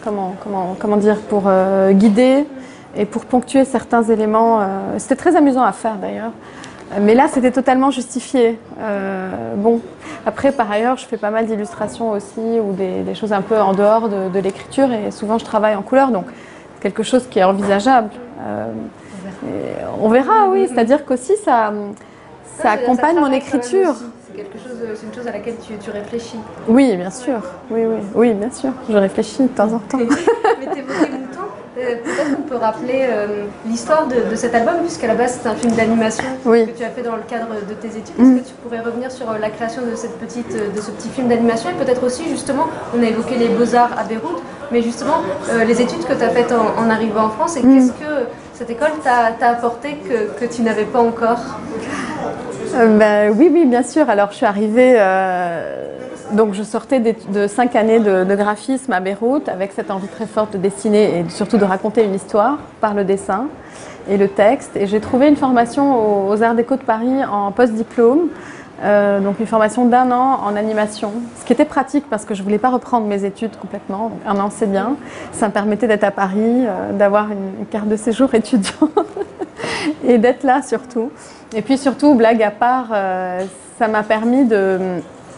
comment, 0.03 0.35
comment, 0.43 0.75
comment 0.79 0.97
dire, 0.97 1.17
pour 1.29 1.43
euh, 1.47 1.91
guider 1.93 2.45
et 2.95 3.05
pour 3.05 3.25
ponctuer 3.25 3.65
certains 3.65 4.03
éléments. 4.03 4.61
euh, 4.61 4.65
c'était 4.97 5.15
très 5.15 5.35
amusant 5.35 5.63
à 5.63 5.71
faire 5.71 5.95
d'ailleurs. 5.95 6.31
Mais 7.01 7.15
là, 7.15 7.25
c'était 7.27 7.49
totalement 7.51 7.89
justifié. 7.89 8.59
Euh, 8.79 9.55
bon, 9.55 9.81
après, 10.27 10.51
par 10.51 10.69
ailleurs, 10.71 10.97
je 10.97 11.05
fais 11.05 11.17
pas 11.17 11.31
mal 11.31 11.47
d'illustrations 11.47 12.11
aussi 12.11 12.39
ou 12.39 12.73
des, 12.73 13.01
des 13.01 13.15
choses 13.15 13.33
un 13.33 13.41
peu 13.41 13.59
en 13.59 13.73
dehors 13.73 14.09
de, 14.09 14.29
de 14.29 14.39
l'écriture 14.39 14.91
et 14.91 15.09
souvent 15.09 15.39
je 15.39 15.45
travaille 15.45 15.75
en 15.75 15.81
couleur, 15.81 16.11
donc 16.11 16.25
c'est 16.75 16.83
quelque 16.83 17.01
chose 17.01 17.25
qui 17.27 17.39
est 17.39 17.43
envisageable. 17.43 18.09
Euh, 18.45 18.71
on 20.01 20.09
verra, 20.09 20.49
oui, 20.49 20.67
c'est-à-dire 20.67 21.03
qu'aussi 21.03 21.33
ça, 21.43 21.73
ça 22.59 22.71
accompagne 22.71 23.19
mon 23.19 23.31
écriture. 23.31 23.95
Quelque 24.35 24.57
chose, 24.57 24.77
euh, 24.83 24.93
c'est 24.95 25.05
une 25.05 25.13
chose 25.13 25.27
à 25.27 25.31
laquelle 25.31 25.55
tu, 25.65 25.73
tu 25.77 25.89
réfléchis. 25.91 26.39
Oui, 26.67 26.95
bien 26.97 27.11
sûr. 27.11 27.39
Oui, 27.69 27.81
oui, 27.85 27.97
oui, 28.15 28.33
bien 28.33 28.51
sûr. 28.51 28.71
Je 28.89 28.97
réfléchis 28.97 29.43
de 29.43 29.47
temps 29.49 29.71
en 29.73 29.79
temps. 29.79 29.97
Mais 29.99 30.65
t'évoquais 30.67 31.09
Mouton, 31.11 31.47
euh, 31.77 31.95
peut-être 32.03 32.35
qu'on 32.35 32.41
peut 32.43 32.55
rappeler 32.55 33.05
euh, 33.09 33.45
l'histoire 33.65 34.07
de, 34.07 34.29
de 34.29 34.35
cet 34.35 34.53
album, 34.55 34.75
puisqu'à 34.81 35.07
la 35.07 35.15
base 35.15 35.39
c'est 35.41 35.49
un 35.49 35.55
film 35.55 35.73
d'animation 35.73 36.23
Oui. 36.45 36.65
que 36.67 36.77
tu 36.77 36.83
as 36.83 36.89
fait 36.89 37.01
dans 37.03 37.15
le 37.15 37.23
cadre 37.27 37.47
de 37.67 37.73
tes 37.73 37.87
études. 37.97 38.17
Mm. 38.17 38.37
Est-ce 38.37 38.43
que 38.43 38.47
tu 38.49 38.53
pourrais 38.63 38.79
revenir 38.81 39.11
sur 39.11 39.31
la 39.39 39.49
création 39.49 39.81
de, 39.89 39.95
cette 39.95 40.17
petite, 40.19 40.49
de 40.53 40.81
ce 40.81 40.91
petit 40.91 41.09
film 41.09 41.27
d'animation 41.27 41.69
et 41.69 41.73
peut-être 41.83 42.03
aussi 42.03 42.27
justement, 42.29 42.65
on 42.97 43.01
a 43.03 43.07
évoqué 43.07 43.35
les 43.37 43.49
beaux-arts 43.49 43.91
à 43.97 44.03
Beyrouth, 44.03 44.41
mais 44.71 44.81
justement 44.81 45.17
euh, 45.49 45.63
les 45.63 45.81
études 45.81 46.05
que 46.05 46.13
tu 46.13 46.23
as 46.23 46.29
faites 46.29 46.51
en, 46.51 46.79
en 46.81 46.89
arrivant 46.89 47.25
en 47.25 47.29
France 47.29 47.57
et 47.57 47.63
Mm. 47.63 47.75
qu'est-ce 47.75 47.91
que 47.93 48.27
cette 48.53 48.69
école 48.69 48.91
t'a 49.03 49.31
t'a 49.39 49.49
apporté 49.49 49.95
que, 50.07 50.39
que 50.39 50.45
tu 50.51 50.61
n'avais 50.61 50.85
pas 50.85 50.99
encore? 51.01 51.39
Euh, 52.75 52.97
ben, 52.97 53.33
oui, 53.37 53.49
oui, 53.53 53.65
bien 53.65 53.83
sûr. 53.83 54.09
Alors, 54.09 54.31
je 54.31 54.37
suis 54.37 54.45
arrivée. 54.45 54.95
euh, 54.97 55.85
donc, 56.31 56.53
je 56.53 56.63
sortais 56.63 56.99
de 56.99 57.47
cinq 57.47 57.75
années 57.75 57.99
de, 57.99 58.35
graphisme 58.35 58.91
à 58.93 58.99
Beyrouth 58.99 59.47
avec 59.47 59.73
cette 59.73 59.91
envie 59.91 60.07
très 60.07 60.25
forte 60.25 60.53
de 60.53 60.57
dessiner 60.57 61.19
et 61.19 61.29
surtout 61.29 61.57
de 61.57 61.65
raconter 61.65 62.03
une 62.03 62.15
histoire 62.15 62.57
par 62.81 62.95
le 62.95 63.03
dessin 63.03 63.45
et 64.09 64.17
le 64.17 64.27
texte. 64.27 64.75
Et 64.75 64.87
j'ai 64.87 64.99
trouvé 64.99 65.27
une 65.27 65.35
formation 65.35 66.27
aux, 66.27 66.41
Arts 66.41 66.55
Déco 66.55 66.75
de 66.75 66.81
Paris 66.81 67.23
en 67.31 67.51
post-diplôme. 67.51 68.29
euh, 68.83 69.19
donc 69.19 69.39
une 69.39 69.45
formation 69.45 69.85
d'un 69.85 70.11
an 70.11 70.39
en 70.43 70.55
animation, 70.55 71.11
ce 71.39 71.45
qui 71.45 71.53
était 71.53 71.65
pratique 71.65 72.05
parce 72.09 72.25
que 72.25 72.33
je 72.33 72.41
voulais 72.41 72.57
pas 72.57 72.69
reprendre 72.69 73.05
mes 73.05 73.23
études 73.23 73.55
complètement. 73.55 74.11
Un 74.25 74.39
an 74.39 74.49
c'est 74.49 74.69
bien, 74.69 74.95
ça 75.31 75.47
me 75.47 75.53
permettait 75.53 75.87
d'être 75.87 76.03
à 76.03 76.11
Paris, 76.11 76.65
d'avoir 76.93 77.27
une 77.31 77.67
carte 77.67 77.87
de 77.87 77.95
séjour 77.95 78.33
étudiant 78.33 78.89
et 80.03 80.17
d'être 80.17 80.43
là 80.43 80.61
surtout. 80.63 81.11
Et 81.55 81.61
puis 81.61 81.77
surtout, 81.77 82.15
blague 82.15 82.41
à 82.41 82.51
part, 82.51 82.87
euh, 82.93 83.43
ça 83.77 83.87
m'a 83.87 84.03
permis 84.03 84.45
de, 84.45 84.79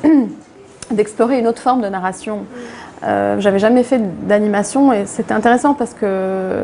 d'explorer 0.92 1.40
une 1.40 1.48
autre 1.48 1.62
forme 1.62 1.82
de 1.82 1.90
narration. 1.90 2.46
Euh, 3.04 3.40
J'avais 3.40 3.60
jamais 3.60 3.84
fait 3.84 4.00
d'animation 4.26 4.94
et 4.94 5.06
c'était 5.06 5.34
intéressant 5.34 5.74
parce 5.74 5.94
que 5.94 6.64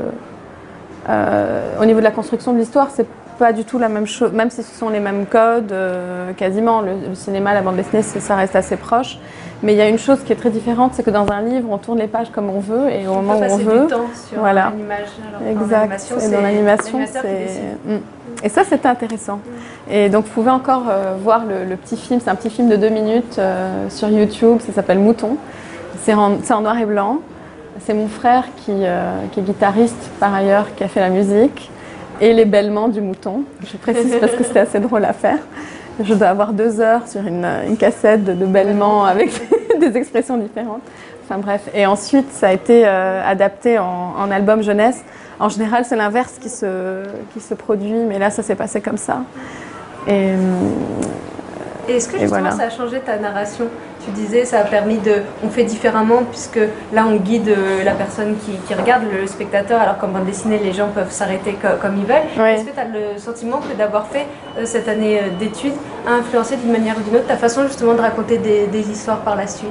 euh, 1.10 1.62
au 1.82 1.86
niveau 1.86 2.00
de 2.00 2.06
la 2.06 2.12
construction 2.12 2.54
de 2.54 2.60
l'histoire, 2.60 2.90
c'est 2.92 3.08
pas 3.38 3.52
du 3.52 3.66
tout 3.66 3.78
la 3.78 3.90
même 3.90 4.08
chose, 4.08 4.32
même 4.32 4.50
si 4.50 4.64
ce 4.64 4.78
sont 4.78 4.90
les 4.90 5.00
mêmes 5.00 5.26
codes, 5.26 5.74
quasiment. 6.38 6.82
Le, 6.82 6.92
le 7.10 7.16
cinéma, 7.16 7.54
la 7.54 7.62
bande 7.62 7.76
dessinée, 7.76 8.04
ça 8.04 8.36
reste 8.36 8.56
assez 8.56 8.78
proche. 8.78 9.18
Mais 9.63 9.74
il 9.74 9.78
y 9.78 9.82
a 9.82 9.88
une 9.89 10.00
chose 10.00 10.19
qui 10.26 10.34
est 10.34 10.36
très 10.36 10.50
différente, 10.50 10.93
c'est 10.95 11.04
que 11.04 11.12
dans 11.12 11.32
un 11.32 11.41
livre, 11.41 11.67
on 11.69 11.78
tourne 11.78 12.00
les 12.00 12.08
pages 12.08 12.32
comme 12.32 12.50
on 12.50 12.60
veut 12.60 12.89
et 12.89 13.08
au 13.08 13.12
On 13.12 13.21
moment 13.21 13.39
où 13.39 13.43
on 13.52 13.58
veut. 13.58 13.82
du 13.82 13.88
temps 13.88 14.08
sur 14.30 14.39
Voilà. 14.39 14.71
une 14.76 14.80
image. 14.86 15.08
alors 15.36 15.63
Exact. 15.63 15.82
animation, 15.84 16.15
et 16.17 16.19
c'est 16.19 16.32
dans 16.32 16.41
l'animation, 16.41 17.00
c'est. 17.06 17.21
Mm. 17.91 17.97
Et 18.43 18.50
ça, 18.50 18.63
c'était 18.63 18.88
intéressant. 18.88 19.39
Et 19.89 20.10
donc, 20.10 20.26
vous 20.26 20.32
pouvez 20.32 20.50
encore 20.50 20.86
euh, 20.89 21.13
voir 21.21 21.43
le, 21.45 21.69
le 21.69 21.76
petit 21.76 21.95
film. 21.95 22.19
C'est 22.24 22.30
un 22.32 22.36
petit 22.36 22.50
film 22.50 22.69
de 22.69 22.76
deux 22.76 22.89
minutes 22.89 23.36
euh, 23.38 23.88
sur 23.89 24.10
YouTube. 24.10 24.58
Ça 24.65 24.71
s'appelle 24.74 24.97
Mouton. 24.97 25.38
C'est 26.04 26.15
en, 26.15 26.38
c'est 26.41 26.54
en 26.54 26.62
noir 26.62 26.80
et 26.80 26.86
blanc. 26.86 27.19
C'est 27.86 27.93
mon 27.93 28.08
frère 28.08 28.45
qui, 28.58 28.71
euh, 28.71 29.12
qui 29.32 29.41
est 29.41 29.43
guitariste 29.43 30.10
par 30.19 30.34
ailleurs, 30.34 30.74
qui 30.76 30.84
a 30.84 30.88
fait 30.88 31.02
la 31.02 31.10
musique. 31.10 31.69
Et 32.19 32.34
les 32.34 32.45
bêlements 32.45 32.88
du 32.88 33.02
mouton. 33.02 33.43
Je 33.63 33.78
précise 33.78 34.15
parce 34.19 34.32
que 34.34 34.43
c'était 34.43 34.60
assez 34.60 34.80
drôle 34.80 35.06
à 35.06 35.13
faire. 35.13 35.38
Je 35.99 36.13
dois 36.13 36.27
avoir 36.27 36.54
deux 36.54 36.80
heures 36.80 37.08
sur 37.08 37.21
une, 37.25 37.45
une 37.67 37.77
cassette 37.77 38.23
de, 38.23 38.45
bêlements 38.45 39.06
avec 39.06 39.30
des 39.80 39.97
expressions 39.97 40.38
différentes. 40.38 40.82
Enfin 41.23 41.39
bref. 41.39 41.69
Et 41.73 41.86
ensuite, 41.86 42.32
ça 42.32 42.47
a 42.47 42.54
été 42.54 42.84
euh, 42.86 43.21
adapté 43.25 43.77
en, 43.80 44.13
en 44.17 44.32
album 44.32 44.63
jeunesse. 44.63 45.04
En 45.39 45.49
général, 45.49 45.86
c'est 45.86 45.95
l'inverse 45.95 46.38
qui 46.39 46.49
se, 46.49 47.04
qui 47.34 47.39
se 47.39 47.54
produit, 47.54 47.93
mais 47.93 48.19
là, 48.19 48.30
ça 48.30 48.43
s'est 48.43 48.56
passé 48.56 48.82
comme 48.82 48.97
ça. 48.97 49.23
Et, 50.08 50.30
Et 51.88 51.95
est-ce 51.95 52.08
que 52.08 52.17
justement 52.19 52.41
voilà. 52.41 52.51
ça 52.51 52.63
a 52.63 52.69
changé 52.69 52.99
ta 52.99 53.17
narration? 53.17 53.65
Tu 54.06 54.12
disais 54.12 54.46
ça 54.46 54.60
a 54.60 54.64
permis 54.64 54.98
de... 54.98 55.22
On 55.44 55.50
fait 55.50 55.64
différemment 55.64 56.24
puisque 56.30 56.60
là 56.92 57.06
on 57.08 57.18
guide 57.18 57.50
euh, 57.50 57.84
la 57.84 57.92
personne 57.92 58.36
qui, 58.44 58.54
qui 58.68 58.74
regarde, 58.74 59.04
le 59.12 59.28
spectateur, 59.28 59.80
alors 59.80 59.98
qu'en 60.00 60.08
bande 60.08 60.26
dessinée 60.26 60.58
les 60.58 60.74
gens 60.74 60.88
peuvent 60.88 61.12
s'arrêter 61.12 61.54
co- 61.54 61.78
comme 61.80 61.98
ils 61.98 62.06
veulent. 62.06 62.16
Est-ce 62.56 62.66
que 62.66 62.72
tu 62.74 62.80
as 62.80 62.86
le 62.86 63.18
sentiment 63.20 63.58
que 63.58 63.78
d'avoir 63.78 64.08
fait 64.08 64.26
euh, 64.58 64.66
cette 64.66 64.88
année 64.88 65.20
euh, 65.20 65.30
d'études 65.40 65.74
a 66.08 66.14
influencé 66.14 66.56
d'une 66.58 66.72
manière 66.72 66.96
ou 66.98 67.02
d'une 67.02 67.18
autre 67.18 67.28
ta 67.28 67.38
façon 67.38 67.64
justement 67.68 67.94
de 67.94 68.02
raconter 68.02 68.38
des, 68.40 68.66
des 68.68 68.90
histoires 68.90 69.20
par 69.20 69.36
la 69.36 69.46
suite? 69.46 69.70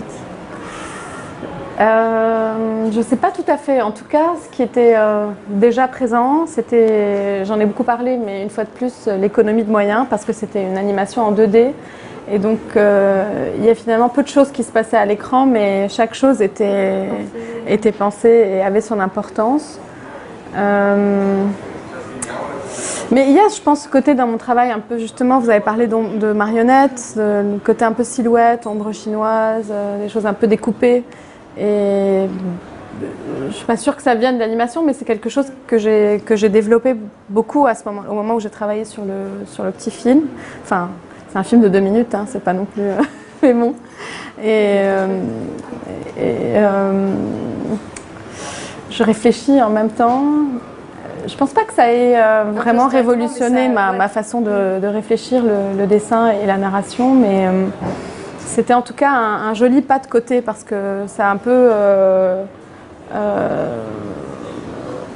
Euh, 1.80 2.90
je 2.92 2.98
ne 2.98 3.02
sais 3.02 3.16
pas 3.16 3.30
tout 3.30 3.44
à 3.48 3.56
fait. 3.56 3.80
En 3.80 3.90
tout 3.90 4.04
cas, 4.04 4.34
ce 4.44 4.48
qui 4.54 4.62
était 4.62 4.94
euh, 4.96 5.26
déjà 5.48 5.88
présent, 5.88 6.44
c'était, 6.46 7.44
j'en 7.46 7.58
ai 7.58 7.64
beaucoup 7.64 7.84
parlé, 7.84 8.18
mais 8.18 8.42
une 8.42 8.50
fois 8.50 8.64
de 8.64 8.68
plus, 8.68 9.08
l'économie 9.18 9.64
de 9.64 9.70
moyens, 9.70 10.06
parce 10.10 10.24
que 10.24 10.32
c'était 10.32 10.62
une 10.62 10.76
animation 10.76 11.22
en 11.22 11.32
2D. 11.32 11.72
Et 12.28 12.38
donc, 12.38 12.58
euh, 12.76 13.50
il 13.58 13.64
y 13.64 13.70
a 13.70 13.74
finalement 13.74 14.08
peu 14.08 14.22
de 14.22 14.28
choses 14.28 14.50
qui 14.50 14.62
se 14.62 14.70
passaient 14.70 14.96
à 14.96 15.04
l'écran, 15.04 15.46
mais 15.46 15.88
chaque 15.88 16.14
chose 16.14 16.40
était, 16.42 17.08
était 17.66 17.92
pensée 17.92 18.48
et 18.56 18.62
avait 18.62 18.80
son 18.80 19.00
importance. 19.00 19.80
Euh, 20.56 21.44
mais 23.10 23.26
il 23.28 23.34
y 23.34 23.40
a, 23.40 23.48
je 23.48 23.60
pense, 23.60 23.84
ce 23.84 23.88
côté 23.88 24.14
dans 24.14 24.28
mon 24.28 24.36
travail 24.36 24.70
un 24.70 24.78
peu 24.78 24.98
justement, 24.98 25.40
vous 25.40 25.50
avez 25.50 25.60
parlé 25.60 25.88
de 25.88 26.32
marionnettes, 26.32 27.14
le 27.16 27.58
côté 27.58 27.84
un 27.84 27.92
peu 27.92 28.04
silhouette, 28.04 28.66
ombre 28.66 28.92
chinoise, 28.92 29.66
euh, 29.70 30.02
des 30.02 30.08
choses 30.08 30.26
un 30.26 30.32
peu 30.32 30.46
découpées. 30.46 31.02
Et 31.58 32.26
je 33.48 33.52
suis 33.52 33.66
pas 33.66 33.76
sûre 33.76 33.96
que 33.96 34.02
ça 34.02 34.14
vienne 34.14 34.36
de 34.36 34.40
l'animation, 34.40 34.84
mais 34.84 34.92
c'est 34.92 35.04
quelque 35.04 35.28
chose 35.28 35.46
que 35.66 35.78
j'ai 35.78 36.22
que 36.24 36.36
j'ai 36.36 36.48
développé 36.48 36.94
beaucoup 37.28 37.66
à 37.66 37.74
ce 37.74 37.84
moment, 37.84 38.02
au 38.08 38.14
moment 38.14 38.34
où 38.34 38.40
j'ai 38.40 38.50
travaillé 38.50 38.84
sur 38.84 39.04
le 39.04 39.44
sur 39.46 39.64
le 39.64 39.72
petit 39.72 39.90
film. 39.90 40.22
Enfin, 40.62 40.90
c'est 41.30 41.38
un 41.38 41.42
film 41.42 41.60
de 41.62 41.68
deux 41.68 41.80
minutes, 41.80 42.14
hein, 42.14 42.24
c'est 42.28 42.42
pas 42.42 42.52
non 42.52 42.64
plus, 42.64 42.82
euh, 42.82 43.00
mais 43.42 43.52
bon. 43.52 43.74
Et, 44.42 44.46
euh, 44.48 45.06
et, 46.18 46.56
euh, 46.56 47.10
je 48.90 49.02
réfléchis 49.02 49.62
en 49.62 49.70
même 49.70 49.90
temps. 49.90 50.22
Je 51.26 51.36
pense 51.36 51.50
pas 51.52 51.64
que 51.64 51.74
ça 51.74 51.92
ait 51.92 52.14
euh, 52.16 52.44
vraiment 52.54 52.88
révolutionné 52.88 53.66
ça- 53.66 53.72
ma, 53.72 53.90
ouais. 53.92 53.98
ma 53.98 54.08
façon 54.08 54.40
de, 54.40 54.80
de 54.80 54.86
réfléchir 54.86 55.42
le, 55.42 55.78
le 55.78 55.86
dessin 55.86 56.30
et 56.30 56.46
la 56.46 56.56
narration, 56.56 57.14
mais 57.14 57.46
c'était 58.46 58.72
en 58.74 58.82
tout 58.82 58.94
cas 58.94 59.10
un, 59.10 59.50
un 59.50 59.54
joli 59.54 59.82
pas 59.82 59.98
de 59.98 60.06
côté 60.06 60.40
parce 60.40 60.64
que 60.64 61.02
ça 61.06 61.28
a 61.28 61.30
un 61.30 61.36
peu 61.36 61.70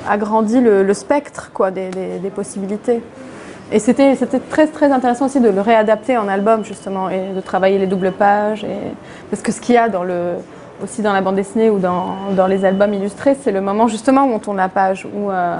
agrandi 0.09 0.61
le, 0.61 0.83
le 0.83 0.95
spectre 0.95 1.51
quoi, 1.53 1.71
des, 1.71 1.89
des- 1.89 2.19
des 2.19 2.31
possibilités. 2.31 3.03
Et 3.73 3.79
c'était 3.79 4.15
très, 4.51 4.67
très 4.67 4.93
intéressant 4.93 5.27
aussi 5.27 5.41
de 5.41 5.49
le 5.49 5.61
réadapter 5.61 6.17
en 6.19 6.29
album 6.29 6.65
justement 6.65 7.09
et 7.09 7.33
de 7.35 7.41
travailler 7.41 7.79
les 7.79 7.87
doubles 7.87 8.13
pages. 8.13 8.63
Et... 8.63 8.93
Parce 9.31 9.43
que 9.43 9.51
ce 9.53 9.61
qu'il 9.61 9.75
y 9.75 9.79
a 9.79 9.89
dans 9.89 10.05
le, 10.05 10.35
aussi 10.83 11.03
dans 11.03 11.13
la 11.13 11.23
bande 11.23 11.37
dessinée 11.37 11.71
ou 11.71 11.79
dans, 11.79 12.15
dans 12.37 12.47
les 12.47 12.65
albums 12.65 12.93
illustrés, 12.93 13.37
c'est 13.43 13.53
le 13.53 13.61
moment 13.61 13.89
justement 13.89 14.25
où 14.27 14.33
on 14.33 14.39
tourne 14.39 14.59
la 14.59 14.69
page, 14.69 15.07
où 15.13 15.31
euh, 15.31 15.57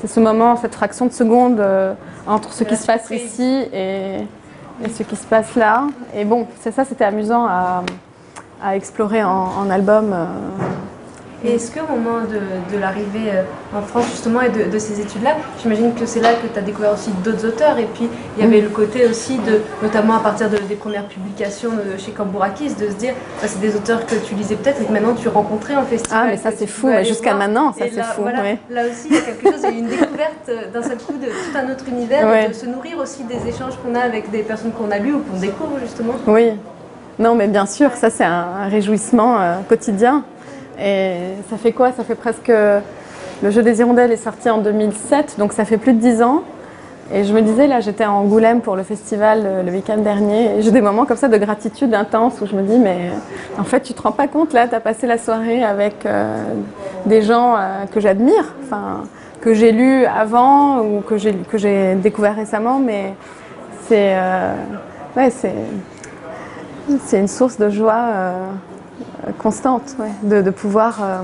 c'est 0.00 0.08
ce 0.08 0.20
moment, 0.20 0.56
cette 0.56 0.74
fraction 0.74 1.06
de 1.06 1.12
seconde 1.12 1.58
euh, 1.58 1.94
entre 2.26 2.52
ce 2.52 2.64
qui 2.64 2.76
se 2.76 2.86
passe 2.86 3.10
ici 3.10 3.64
et, 3.72 4.18
et 4.84 4.88
ce 4.90 5.02
qui 5.02 5.16
se 5.16 5.26
passe 5.26 5.56
là. 5.56 5.86
Et 6.14 6.24
bon, 6.24 6.46
c'est 6.60 6.70
ça, 6.70 6.84
c'était 6.84 7.06
amusant 7.06 7.46
à, 7.46 7.82
à 8.62 8.76
explorer 8.76 9.24
en, 9.24 9.48
en 9.58 9.70
album. 9.70 10.12
euh. 10.12 10.24
Et 11.44 11.54
est-ce 11.54 11.70
qu'au 11.70 11.86
moment 11.86 12.20
de, 12.22 12.74
de 12.74 12.80
l'arrivée 12.80 13.30
euh, 13.32 13.42
en 13.78 13.80
France 13.82 14.06
justement 14.10 14.40
et 14.40 14.48
de, 14.48 14.68
de 14.72 14.78
ces 14.78 15.00
études-là, 15.00 15.36
j'imagine 15.62 15.94
que 15.94 16.04
c'est 16.04 16.18
là 16.20 16.30
que 16.34 16.48
tu 16.52 16.58
as 16.58 16.62
découvert 16.62 16.92
aussi 16.92 17.10
d'autres 17.24 17.46
auteurs 17.46 17.78
et 17.78 17.84
puis 17.94 18.08
il 18.36 18.42
y 18.42 18.46
avait 18.46 18.60
le 18.60 18.68
côté 18.70 19.06
aussi 19.06 19.36
de, 19.38 19.60
notamment 19.80 20.16
à 20.16 20.18
partir 20.18 20.50
de- 20.50 20.56
des 20.58 20.74
premières 20.74 21.06
publications 21.06 21.70
de- 21.70 21.96
chez 21.96 22.10
Cambourakis, 22.10 22.74
de 22.74 22.88
se 22.88 22.94
dire 22.94 23.14
bah, 23.40 23.46
c'est 23.46 23.60
des 23.60 23.76
auteurs 23.76 24.04
que 24.04 24.16
tu 24.16 24.34
lisais 24.34 24.56
peut-être 24.56 24.82
et 24.82 24.84
que 24.84 24.92
maintenant 24.92 25.14
tu 25.14 25.28
rencontrais 25.28 25.76
en 25.76 25.84
festival. 25.84 26.20
Ah, 26.24 26.26
mais 26.28 26.36
ça, 26.38 26.50
c'est 26.56 26.66
fou, 26.66 26.88
jusqu'à 27.04 27.34
maintenant, 27.34 27.72
ça, 27.72 27.84
c'est 27.92 28.02
fou, 28.02 28.22
voilà, 28.22 28.40
ouais. 28.42 28.58
Là 28.70 28.82
aussi, 28.86 29.06
il 29.08 29.14
y 29.14 29.18
a 29.18 29.20
quelque 29.20 29.44
chose, 29.52 29.60
il 29.62 29.70
y 29.70 29.76
a 29.76 29.78
une 29.78 29.86
découverte 29.86 30.48
euh, 30.48 30.70
d'un 30.72 30.82
seul 30.82 30.98
coup 30.98 31.12
de 31.12 31.26
tout 31.26 31.56
un 31.56 31.70
autre 31.70 31.84
univers 31.88 32.26
Ouais. 32.26 32.48
de 32.48 32.52
se 32.52 32.66
nourrir 32.66 32.98
aussi 32.98 33.22
des 33.22 33.48
échanges 33.48 33.74
qu'on 33.84 33.94
a 33.94 34.00
avec 34.00 34.28
des 34.32 34.42
personnes 34.42 34.72
qu'on 34.72 34.90
a 34.90 34.98
lues 34.98 35.14
ou 35.14 35.20
qu'on 35.20 35.38
découvre 35.38 35.78
justement. 35.80 36.14
Oui, 36.26 36.50
non, 37.20 37.36
mais 37.36 37.46
bien 37.46 37.66
sûr, 37.66 37.92
ça 37.92 38.10
c'est 38.10 38.24
un, 38.24 38.46
un 38.64 38.68
réjouissement 38.68 39.40
euh, 39.40 39.54
quotidien. 39.68 40.24
Et 40.80 41.16
ça 41.50 41.56
fait 41.56 41.72
quoi? 41.72 41.92
Ça 41.92 42.04
fait 42.04 42.14
presque. 42.14 42.48
Le 43.40 43.50
jeu 43.50 43.62
des 43.62 43.80
hirondelles 43.80 44.10
est 44.10 44.16
sorti 44.16 44.50
en 44.50 44.58
2007, 44.58 45.36
donc 45.38 45.52
ça 45.52 45.64
fait 45.64 45.76
plus 45.76 45.92
de 45.92 46.00
10 46.00 46.22
ans. 46.22 46.42
Et 47.10 47.24
je 47.24 47.32
me 47.32 47.40
disais, 47.40 47.66
là, 47.66 47.80
j'étais 47.80 48.04
à 48.04 48.12
Angoulême 48.12 48.60
pour 48.60 48.76
le 48.76 48.82
festival 48.82 49.42
euh, 49.44 49.62
le 49.62 49.72
week-end 49.72 49.96
dernier. 49.96 50.60
J'ai 50.60 50.70
des 50.70 50.82
moments 50.82 51.06
comme 51.06 51.16
ça 51.16 51.28
de 51.28 51.38
gratitude 51.38 51.94
intense 51.94 52.38
où 52.42 52.46
je 52.46 52.54
me 52.54 52.62
dis, 52.62 52.78
mais 52.78 53.10
en 53.58 53.64
fait, 53.64 53.80
tu 53.80 53.94
te 53.94 54.02
rends 54.02 54.12
pas 54.12 54.28
compte, 54.28 54.52
là, 54.52 54.68
tu 54.68 54.74
as 54.74 54.80
passé 54.80 55.06
la 55.06 55.16
soirée 55.16 55.64
avec 55.64 56.04
euh, 56.04 56.36
des 57.06 57.22
gens 57.22 57.54
euh, 57.56 57.86
que 57.90 57.98
j'admire, 57.98 58.54
enfin, 58.62 59.04
que 59.40 59.54
j'ai 59.54 59.72
lus 59.72 60.04
avant 60.04 60.80
ou 60.80 61.00
que 61.00 61.16
j'ai 61.16 61.94
découvert 61.94 62.36
récemment, 62.36 62.78
mais 62.78 63.14
c'est. 63.86 64.14
ouais, 65.16 65.30
c'est. 65.30 65.54
C'est 67.04 67.20
une 67.20 67.28
source 67.28 67.58
de 67.58 67.68
joie 67.68 68.32
constante, 69.38 69.94
ouais, 69.98 70.08
de, 70.22 70.42
de 70.42 70.50
pouvoir, 70.50 70.98
euh, 71.02 71.20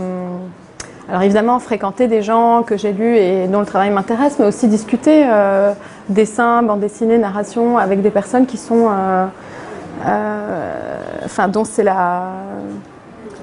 alors 1.09 1.23
évidemment, 1.23 1.59
fréquenter 1.59 2.07
des 2.09 2.23
gens 2.23 2.63
que 2.63 2.77
j'ai 2.77 2.93
lus 2.93 3.17
et 3.17 3.47
dont 3.47 3.61
le 3.61 3.67
travail 3.67 3.91
m'intéresse, 3.91 4.37
mais 4.39 4.47
aussi 4.47 4.69
discuter 4.69 5.25
euh, 5.31 5.73
dessin, 6.09 6.63
bande 6.63 6.81
dessinée, 6.81 7.19
narration 7.19 7.79
avec 7.79 8.03
des 8.03 8.11
personnes 8.11 8.47
qui 8.47 8.57
sont, 8.57 8.89
euh, 8.91 9.27
enfin, 11.25 11.49
dont 11.49 11.65
c'est 11.65 11.83
la, 11.85 12.23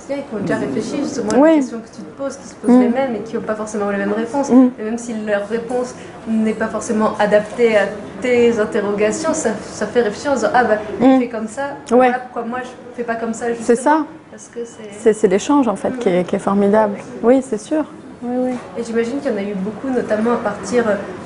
qu'ils 0.08 0.18
ont 0.38 0.42
déjà 0.42 0.58
réfléchi 0.58 0.98
justement 1.04 1.30
Oui. 1.38 1.52
aux 1.52 1.56
questions 1.56 1.80
que 1.80 1.96
tu 1.96 2.02
te 2.02 2.18
poses, 2.22 2.36
qui 2.36 2.48
se 2.48 2.56
posent 2.56 2.76
Mm. 2.76 2.82
les 2.82 2.90
mêmes 2.90 3.16
et 3.16 3.20
qui 3.20 3.36
n'ont 3.36 3.42
pas 3.44 3.56
forcément 3.56 3.90
les 3.92 3.98
mêmes 3.98 4.12
réponses. 4.12 4.50
Mm. 4.50 4.70
Et 4.80 4.84
même 4.84 4.98
si 4.98 5.14
leur 5.26 5.48
réponse 5.48 5.96
n'est 6.28 6.52
pas 6.54 6.68
forcément 6.68 7.12
adaptée 7.18 7.78
à 7.78 7.84
tes 8.22 8.60
interrogations, 8.60 9.34
ça, 9.34 9.52
ça 9.72 9.86
fait 9.88 10.02
réfléchir 10.02 10.32
en 10.32 10.36
disant 10.36 10.50
Ah 10.54 10.64
bah, 10.66 10.76
il 11.00 11.08
Mm. 11.08 11.20
fait 11.20 11.28
comme 11.30 11.48
ça, 11.48 11.62
Ouais. 11.92 11.98
voilà 12.08 12.20
pourquoi 12.20 12.44
moi 12.44 12.60
je 12.62 12.70
fais 12.98 13.04
pas 13.04 13.16
comme 13.16 13.34
ça 13.34 13.46
c'est 13.62 13.76
ça, 13.78 14.04
c'est. 14.36 14.66
c'est 14.98 15.14
c'est 15.14 15.28
l'échange 15.28 15.68
en 15.68 15.76
fait 15.76 15.98
qui 16.00 16.10
est, 16.10 16.24
qui 16.24 16.36
est 16.36 16.40
formidable. 16.40 16.98
Oui, 17.24 17.42
c'est 17.48 17.60
sûr. 17.60 17.84
Oui, 18.24 18.36
oui. 18.52 18.54
Et 18.78 18.84
j'imagine 18.84 19.20
qu'il 19.20 19.32
y 19.32 19.34
en 19.34 19.38
a 19.38 19.42
eu 19.42 19.56
beaucoup, 19.56 19.90
notamment 19.90 20.34
à 20.34 20.38
partir 20.38 20.84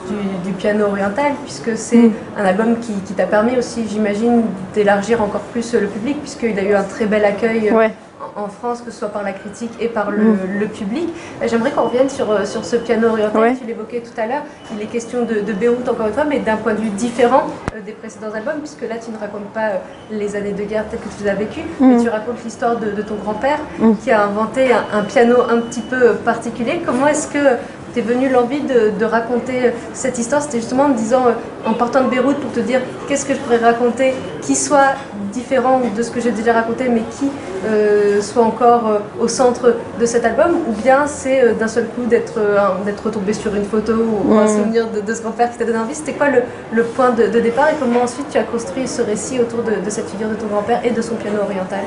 du, 0.08 0.50
du 0.50 0.54
piano 0.56 0.86
oriental, 0.86 1.34
puisque 1.44 1.78
c'est 1.78 1.98
Mm. 1.98 2.12
un 2.38 2.46
album 2.46 2.80
qui, 2.80 2.94
qui 3.06 3.14
t'a 3.14 3.26
permis 3.26 3.58
aussi, 3.58 3.86
j'imagine, 3.90 4.44
d'élargir 4.74 5.22
encore 5.22 5.42
plus 5.42 5.74
le 5.74 5.88
public, 5.88 6.22
puisqu'il 6.22 6.58
a 6.58 6.64
eu 6.64 6.74
un 6.74 6.84
très 6.84 7.06
bel 7.06 7.26
accueil 7.26 7.70
Ouais. 7.72 7.92
En- 8.36 8.48
France, 8.48 8.82
que 8.82 8.92
ce 8.92 9.00
soit 9.00 9.10
par 9.10 9.24
la 9.24 9.32
critique 9.34 9.72
et 9.80 9.88
par 9.88 10.12
le, 10.12 10.18
Mm. 10.24 10.38
le 10.60 10.68
public. 10.68 11.10
Euh, 11.42 11.48
J'aimerais 11.50 11.72
qu'on 11.72 11.84
revienne 11.84 12.10
sur, 12.10 12.30
euh, 12.32 12.46
sur 12.46 12.64
ce 12.66 12.76
piano 12.76 13.08
oriental, 13.10 13.42
Ouais. 13.42 13.56
tu 13.56 13.66
l'évoquais 13.66 14.02
tout 14.02 14.20
à 14.20 14.26
l'heure. 14.28 14.44
Il 14.76 14.82
est 14.82 14.86
question 14.88 15.24
de, 15.24 15.40
de 15.42 15.54
Beyrouth, 15.54 15.88
encore 15.90 16.08
une 16.08 16.14
fois, 16.14 16.24
mais 16.26 16.40
d'un 16.40 16.58
point 16.58 16.74
de 16.74 16.82
vue 16.82 16.90
différent 16.90 17.48
euh, 17.76 17.82
des 17.86 17.92
précédents 17.94 18.34
albums, 18.34 18.60
puisque 18.60 18.82
là, 18.82 18.96
tu 19.04 19.12
ne 19.12 19.18
racontes 19.18 19.50
pas 19.54 19.82
les 20.12 20.36
années 20.36 20.52
de 20.54 20.64
guerre 20.64 20.86
telles 20.90 21.00
que 21.00 21.10
tu 21.18 21.24
les 21.24 21.30
as 21.30 21.36
vécues, 21.36 21.64
mais 21.80 21.96
Mm. 21.98 22.04
tu 22.04 22.10
racontes 22.10 22.44
l'histoire 22.44 22.76
de, 22.78 22.92
de 22.92 23.02
ton 23.02 23.16
grand-père 23.16 23.60
Mm. 23.80 23.96
qui 24.04 24.12
a 24.12 24.24
inventé 24.24 24.72
un, 24.74 24.86
un 25.00 25.04
piano 25.04 25.36
un 25.50 25.60
petit 25.62 25.82
peu 25.82 26.14
particulier. 26.24 26.82
Comment 26.86 27.08
est-ce 27.08 27.28
que 27.28 27.58
t'es 27.94 28.02
venu 28.02 28.28
l'envie 28.30 28.60
de, 28.62 28.92
de 29.00 29.06
raconter 29.06 29.72
cette 29.94 30.18
histoire? 30.20 30.42
C'était 30.42 30.58
justement 30.60 30.84
en 30.84 30.92
te 30.94 30.98
disant, 30.98 31.24
en 31.66 31.74
partant 31.74 32.04
de 32.04 32.10
Beyrouth, 32.10 32.38
pour 32.38 32.52
te 32.52 32.60
dire 32.60 32.82
qu'est-ce 33.08 33.26
que 33.26 33.34
je 33.34 33.40
pourrais 33.40 33.58
raconter 33.58 34.14
qui 34.46 34.56
soit 34.56 34.94
différent 35.34 35.82
de 35.98 36.02
ce 36.04 36.12
que 36.12 36.22
j'ai 36.22 36.32
déjà 36.32 36.54
raconté, 36.54 36.88
mais 36.88 37.02
qui 37.18 37.30
euh, 37.66 38.22
soit 38.22 38.44
encore 38.44 38.88
euh, 38.88 39.00
au 39.24 39.28
centre 39.28 39.76
de 40.00 40.06
cet 40.06 40.24
album, 40.24 40.52
ou 40.70 40.72
bien 40.84 41.08
c'est 41.08 41.42
euh, 41.44 41.54
d'un 41.54 41.68
seul 41.68 41.86
coup 41.88 42.06
d'être 42.06 42.40
d'être 42.86 43.04
retombé 43.06 43.34
sur 43.34 43.56
une 43.56 43.66
photo 43.66 43.94
ou, 43.94 44.34
ou 44.34 44.38
un 44.38 44.48
souvenir 44.48 44.88
de, 44.92 45.02
de 45.02 45.14
ce 45.14 45.22
grand-père 45.24 45.52
qui 45.52 45.58
t'a 45.58 45.66
donné 45.66 45.80
envie 45.80 45.96
C'était 45.96 46.14
quoi 46.14 46.30
le, 46.30 46.44
le 46.72 46.84
point 46.84 47.10
de, 47.10 47.28
de 47.28 47.40
départ 47.40 47.70
et 47.70 47.76
comment 47.80 48.02
ensuite 48.04 48.28
tu 48.30 48.38
as 48.38 48.44
construit 48.44 48.88
ce 48.88 49.02
récit 49.02 49.40
autour 49.40 49.64
de, 49.64 49.84
de 49.84 49.90
cette 49.90 50.10
figure 50.10 50.30
de 50.30 50.36
ton 50.36 50.48
grand-père 50.48 50.82
et 50.86 50.92
de 50.92 51.02
son 51.02 51.16
piano 51.16 51.40
oriental? 51.44 51.80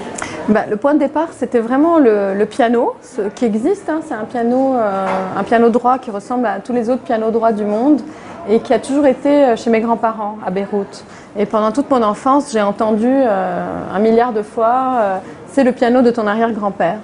Bah, 0.49 0.65
le 0.69 0.77
point 0.77 0.95
de 0.95 0.99
départ, 0.99 1.29
c'était 1.39 1.61
vraiment 1.61 1.99
le, 1.99 2.35
le 2.35 2.47
piano, 2.47 2.95
ce 3.03 3.23
qui 3.35 3.45
existe. 3.45 3.89
hein. 3.89 4.01
c'est 4.07 4.15
un 4.15 4.25
piano, 4.25 4.75
un 4.75 5.45
piano 5.45 5.69
droit 5.69 5.99
qui 5.99 6.11
ressemble 6.11 6.47
à 6.47 6.59
tous 6.59 6.73
les 6.73 6.91
autres 6.91 7.03
pianos 7.03 7.31
droits 7.31 7.53
du 7.53 7.65
monde 7.65 8.01
et 8.49 8.61
qui 8.61 8.73
a 8.73 8.79
toujours 8.79 9.07
été 9.07 9.29
euh, 9.29 9.57
chez 9.57 9.71
mes 9.71 9.81
grands-parents 9.81 10.39
à 10.45 10.51
Beyrouth. 10.51 11.05
Et 11.39 11.47
pendant 11.47 11.71
toute 11.71 11.91
mon 11.91 12.03
enfance, 12.03 12.51
j'ai 12.53 12.63
entendu 12.63 13.07
euh, 13.07 13.67
un 13.95 13.99
milliard 13.99 14.33
de 14.33 14.43
fois 14.43 14.99
euh, 15.01 15.17
c'est 15.53 15.65
le 15.65 15.73
piano 15.73 16.03
de 16.03 16.11
ton 16.11 16.27
arrière-grand-père. 16.27 16.99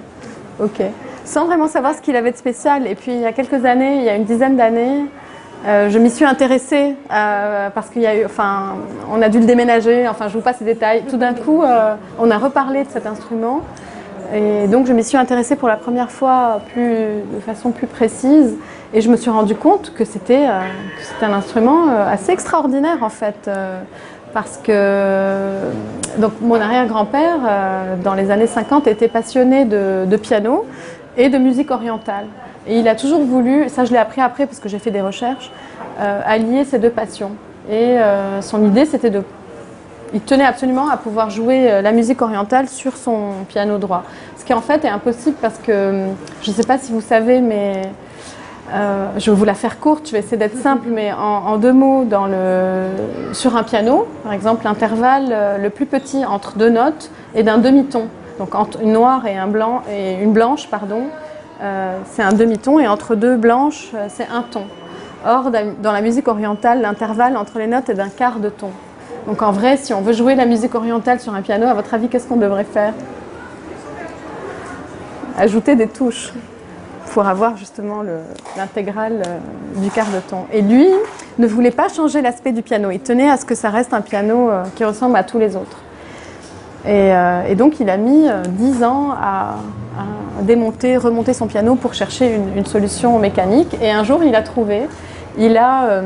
Ok. 0.61 0.81
Sans 1.23 1.45
vraiment 1.45 1.67
savoir 1.67 1.95
ce 1.95 2.01
qu'il 2.01 2.15
avait 2.15 2.31
de 2.31 2.37
spécial. 2.37 2.87
Et 2.87 2.95
puis 2.95 3.11
il 3.11 3.19
y 3.19 3.25
a 3.25 3.31
quelques 3.31 3.65
années, 3.65 3.97
il 3.97 4.03
y 4.03 4.09
a 4.09 4.15
une 4.15 4.25
dizaine 4.25 4.55
d'années, 4.55 5.05
je 5.65 5.97
m'y 5.97 6.11
suis 6.11 6.25
intéressée 6.25 6.95
parce 7.09 7.89
qu'il 7.89 8.03
y 8.03 8.07
a 8.07 8.13
enfin, 8.23 8.75
on 9.11 9.19
a 9.23 9.29
dû 9.29 9.39
le 9.39 9.45
déménager. 9.45 10.07
Enfin, 10.07 10.27
je 10.27 10.33
vous 10.35 10.41
passe 10.41 10.59
les 10.59 10.67
détails. 10.67 11.03
Tout 11.09 11.17
d'un 11.17 11.33
coup, 11.33 11.63
on 12.19 12.31
a 12.31 12.37
reparlé 12.37 12.83
de 12.83 12.89
cet 12.89 13.07
instrument, 13.07 13.61
et 14.33 14.67
donc 14.67 14.85
je 14.85 14.93
m'y 14.93 15.03
suis 15.03 15.17
intéressée 15.17 15.55
pour 15.55 15.67
la 15.67 15.77
première 15.77 16.11
fois 16.11 16.61
de 16.77 17.39
façon 17.43 17.71
plus 17.71 17.87
précise, 17.87 18.55
et 18.95 19.01
je 19.01 19.09
me 19.09 19.17
suis 19.17 19.29
rendu 19.29 19.55
compte 19.55 19.93
que 19.93 20.05
c'était, 20.05 20.47
euh, 20.47 20.61
un 21.21 21.33
instrument 21.33 21.89
euh, 21.89 22.09
assez 22.09 22.31
extraordinaire 22.31 22.99
en 23.03 23.09
fait. 23.09 23.47
euh, 23.47 23.81
parce 24.33 24.57
que 24.57 25.71
donc 26.17 26.33
mon 26.41 26.59
arrière-grand-père, 26.59 27.37
dans 28.03 28.15
les 28.15 28.31
années 28.31 28.47
50, 28.47 28.85
était 28.85 29.07
passionné 29.07 29.63
de, 29.63 30.17
piano 30.17 30.65
et 31.15 31.29
de 31.29 31.37
musique 31.37 31.71
orientale. 31.71 32.25
Et 32.67 32.79
il 32.79 32.89
a 32.89 32.95
toujours 32.95 33.21
voulu, 33.23 33.69
ça 33.69 33.85
je 33.85 33.93
l'ai 33.93 33.97
appris 33.97 34.19
après 34.19 34.45
parce 34.45 34.59
que 34.59 34.67
j'ai 34.67 34.77
fait 34.77 34.91
des 34.91 34.99
recherches, 34.99 35.53
allier 35.97 36.65
ces 36.65 36.79
deux 36.79 36.89
passions. 36.89 37.31
Et 37.71 37.95
son 38.41 38.65
idée 38.65 38.83
c'était 38.83 39.09
de... 39.09 39.23
Il 40.13 40.19
tenait 40.19 40.43
absolument 40.43 40.89
à 40.89 40.97
pouvoir 40.97 41.29
jouer 41.29 41.81
la 41.81 41.93
musique 41.93 42.21
orientale 42.21 42.67
sur 42.67 42.97
son 42.97 43.45
piano 43.47 43.77
droit. 43.77 44.03
Ce 44.37 44.43
qui 44.43 44.53
en 44.53 44.59
fait 44.59 44.83
est 44.83 44.89
impossible 44.89 45.37
parce 45.41 45.59
que, 45.59 46.07
je 46.41 46.51
ne 46.51 46.55
sais 46.55 46.63
pas 46.63 46.77
si 46.77 46.91
vous 46.91 46.99
savez, 46.99 47.39
mais 47.39 47.83
euh, 48.73 49.07
je 49.17 49.29
vais 49.29 49.37
vous 49.37 49.45
la 49.45 49.53
faire 49.53 49.79
courte, 49.79 50.07
je 50.07 50.13
vais 50.13 50.19
essayer 50.19 50.37
d'être 50.37 50.57
simple, 50.57 50.87
mais 50.89 51.11
en, 51.13 51.57
deux 51.57 51.73
mots, 51.73 52.05
sur 53.31 53.55
un 53.55 53.63
piano, 53.63 54.07
par 54.23 54.33
exemple, 54.33 54.65
l'intervalle 54.65 55.27
euh, 55.31 55.57
le 55.57 55.69
plus 55.69 55.85
petit 55.85 56.25
entre 56.25 56.57
deux 56.57 56.69
notes 56.69 57.11
est 57.35 57.43
d'un 57.43 57.59
demi-ton. 57.59 58.07
Donc 58.39 58.55
entre 58.55 58.81
une 58.81 58.93
noire 58.93 59.23
et, 59.27 59.37
une 60.21 60.33
blanche, 60.33 60.67
pardon, 60.69 61.03
euh, 61.61 61.97
c'est 62.05 62.23
un 62.23 62.33
demi-ton, 62.33 62.79
et 62.79 62.87
entre 62.87 63.15
deux 63.15 63.37
blanches, 63.37 63.91
c'est 64.09 64.27
un 64.27 64.41
ton. 64.41 64.63
Or, 65.27 65.51
da- 65.51 65.63
dans 65.81 65.91
la 65.91 66.01
musique 66.01 66.27
orientale, 66.27 66.81
l'intervalle 66.81 67.37
entre 67.37 67.59
les 67.59 67.67
notes 67.67 67.89
est 67.89 67.93
d'un 67.93 68.09
quart 68.09 68.39
de 68.39 68.49
ton. 68.49 68.71
Donc 69.27 69.41
en 69.41 69.51
vrai, 69.51 69.77
si 69.77 69.93
on 69.93 70.01
veut 70.01 70.13
jouer 70.13 70.35
la 70.35 70.45
musique 70.45 70.75
orientale 70.75 71.19
sur 71.19 71.33
un 71.33 71.41
piano, 71.41 71.67
à 71.67 71.73
votre 71.73 71.93
avis, 71.93 72.09
qu'est-ce 72.09 72.27
qu'on 72.27 72.35
devrait 72.35 72.63
faire? 72.63 72.93
Ajouter 75.37 75.75
des 75.75 75.87
touches 75.87 76.33
pour 77.15 77.27
avoir 77.27 77.55
justement 77.55 78.01
le- 78.01 78.19
l'intégrale 78.57 79.23
euh, 79.25 79.81
du 79.81 79.89
quart 79.89 80.07
de 80.07 80.19
ton. 80.29 80.39
Et 80.51 80.61
lui 80.61 80.85
ne 81.39 81.47
voulait 81.47 81.71
pas 81.71 81.87
changer 81.87 82.21
l'aspect 82.21 82.51
du 82.51 82.61
piano. 82.61 82.91
Il 82.91 82.99
tenait 82.99 83.29
à 83.29 83.37
ce 83.37 83.45
que 83.45 83.55
ça 83.55 83.69
reste 83.69 83.93
un 83.93 84.01
piano 84.01 84.49
euh, 84.49 84.65
qui 84.75 84.83
ressemble 84.83 85.15
à 85.15 85.23
tous 85.23 85.39
les 85.39 85.55
autres. 85.55 85.77
Et, 86.83 87.15
euh, 87.15 87.55
donc 87.55 87.79
il 87.79 87.89
a 87.89 87.95
mis 87.95 88.27
euh, 88.27 88.43
10 88.43 88.83
ans 88.83 89.11
à, 89.11 89.55
démonter, 90.41 90.97
remonter 90.97 91.33
son 91.33 91.47
piano 91.47 91.75
pour 91.75 91.93
chercher 91.93 92.37
une, 92.57 92.65
solution 92.65 93.17
mécanique. 93.17 93.77
Et 93.81 93.91
un 93.91 94.03
jour 94.03 94.21
il 94.21 94.35
a 94.35 94.41
trouvé, 94.41 94.81
il 95.37 95.55
a 95.55 96.01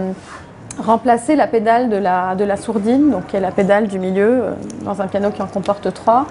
remplacé 0.77 1.35
la 1.35 1.47
pédale 1.47 1.89
de 1.89 1.97
la, 1.97 2.55
sourdine, 2.55 3.09
donc 3.09 3.25
qui 3.25 3.35
est 3.35 3.39
la 3.39 3.49
pédale 3.49 3.87
du 3.87 3.97
milieu, 3.97 4.43
dans 4.85 5.01
un 5.01 5.07
piano 5.07 5.31
qui 5.31 5.41
en 5.41 5.47
comporte 5.47 5.91
trois, 5.91 6.27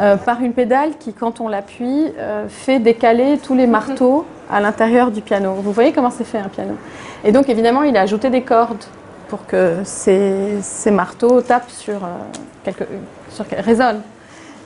euh, 0.00 0.16
par 0.16 0.42
une 0.42 0.52
pédale 0.52 0.90
qui, 0.98 1.12
quand 1.12 1.40
on 1.40 1.48
l'appuie, 1.48 2.06
euh, 2.18 2.46
fait 2.48 2.78
décaler 2.78 3.38
tous 3.38 3.54
les 3.54 3.66
marteaux 3.66 4.24
à 4.50 4.60
l'intérieur 4.60 5.10
du 5.10 5.20
piano. 5.22 5.54
Vous 5.54 5.72
voyez 5.72 5.92
comment 5.92 6.10
c'est 6.10 6.24
fait 6.24 6.38
un 6.38 6.48
piano 6.48 6.74
Et 7.24 7.32
donc 7.32 7.48
évidemment, 7.48 7.82
il 7.82 7.96
a 7.96 8.02
ajouté 8.02 8.30
des 8.30 8.42
cordes 8.42 8.84
pour 9.28 9.46
que 9.46 9.76
ces, 9.84 10.58
ces 10.62 10.90
marteaux 10.90 11.40
tapent 11.40 11.70
sur 11.70 11.96
euh, 12.04 12.08
quelque, 12.64 12.84
sur 13.30 13.44
résonnent. 13.58 14.02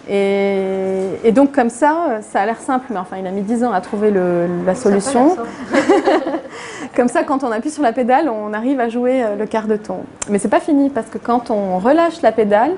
Et, 0.08 1.04
et 1.24 1.30
donc 1.32 1.52
comme 1.52 1.70
ça, 1.70 2.18
ça 2.22 2.40
a 2.40 2.46
l'air 2.46 2.58
simple, 2.58 2.86
mais 2.90 2.98
enfin 2.98 3.16
il 3.20 3.26
a 3.26 3.30
mis 3.30 3.42
10 3.42 3.64
ans 3.64 3.72
à 3.72 3.80
trouver 3.80 4.10
le- 4.10 4.46
la 4.66 4.74
solution. 4.74 5.36
Comme 6.96 7.06
ça, 7.08 7.22
quand 7.22 7.44
on 7.44 7.52
appuie 7.52 7.70
sur 7.70 7.82
la 7.84 7.92
pédale, 7.92 8.28
on 8.28 8.52
arrive 8.52 8.80
à 8.80 8.88
jouer 8.88 9.22
le 9.38 9.46
quart 9.46 9.68
de 9.68 9.76
ton. 9.76 9.98
Mais 10.28 10.38
c'est 10.38 10.48
pas 10.48 10.58
fini 10.58 10.90
parce 10.90 11.06
que 11.06 11.18
quand 11.18 11.50
on 11.50 11.78
relâche 11.78 12.20
la 12.22 12.32
pédale, 12.32 12.72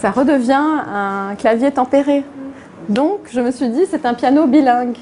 ça 0.00 0.10
redevient 0.10 0.54
un 0.54 1.34
clavier 1.36 1.70
tempéré. 1.70 2.24
Donc, 2.88 3.20
je 3.32 3.40
me 3.40 3.50
suis 3.50 3.68
dit, 3.68 3.82
c'est 3.90 4.06
un 4.06 4.14
piano 4.14 4.46
bilingue. 4.46 4.96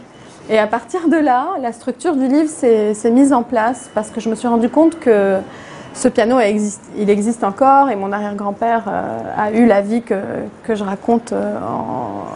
Et 0.50 0.58
à 0.58 0.66
partir 0.66 1.08
de 1.08 1.16
là, 1.16 1.48
la 1.60 1.72
structure 1.72 2.16
du 2.16 2.28
livre 2.28 2.48
s'est 2.48 3.10
mise 3.10 3.32
en 3.32 3.42
place 3.42 3.90
parce 3.94 4.10
que 4.10 4.20
je 4.20 4.28
me 4.28 4.34
suis 4.34 4.48
rendu 4.48 4.68
compte 4.68 4.98
que 4.98 5.38
ce 5.94 6.08
piano 6.08 6.38
existe, 6.40 6.82
il 6.98 7.08
existe 7.08 7.44
encore 7.44 7.88
et 7.88 7.96
mon 7.96 8.12
arrière-grand-père 8.12 8.82
euh, 8.88 9.22
a 9.38 9.52
eu 9.52 9.64
la 9.64 9.80
vie 9.80 10.02
que, 10.02 10.16
je 10.68 10.82
raconte 10.82 11.32
euh, 11.32 11.56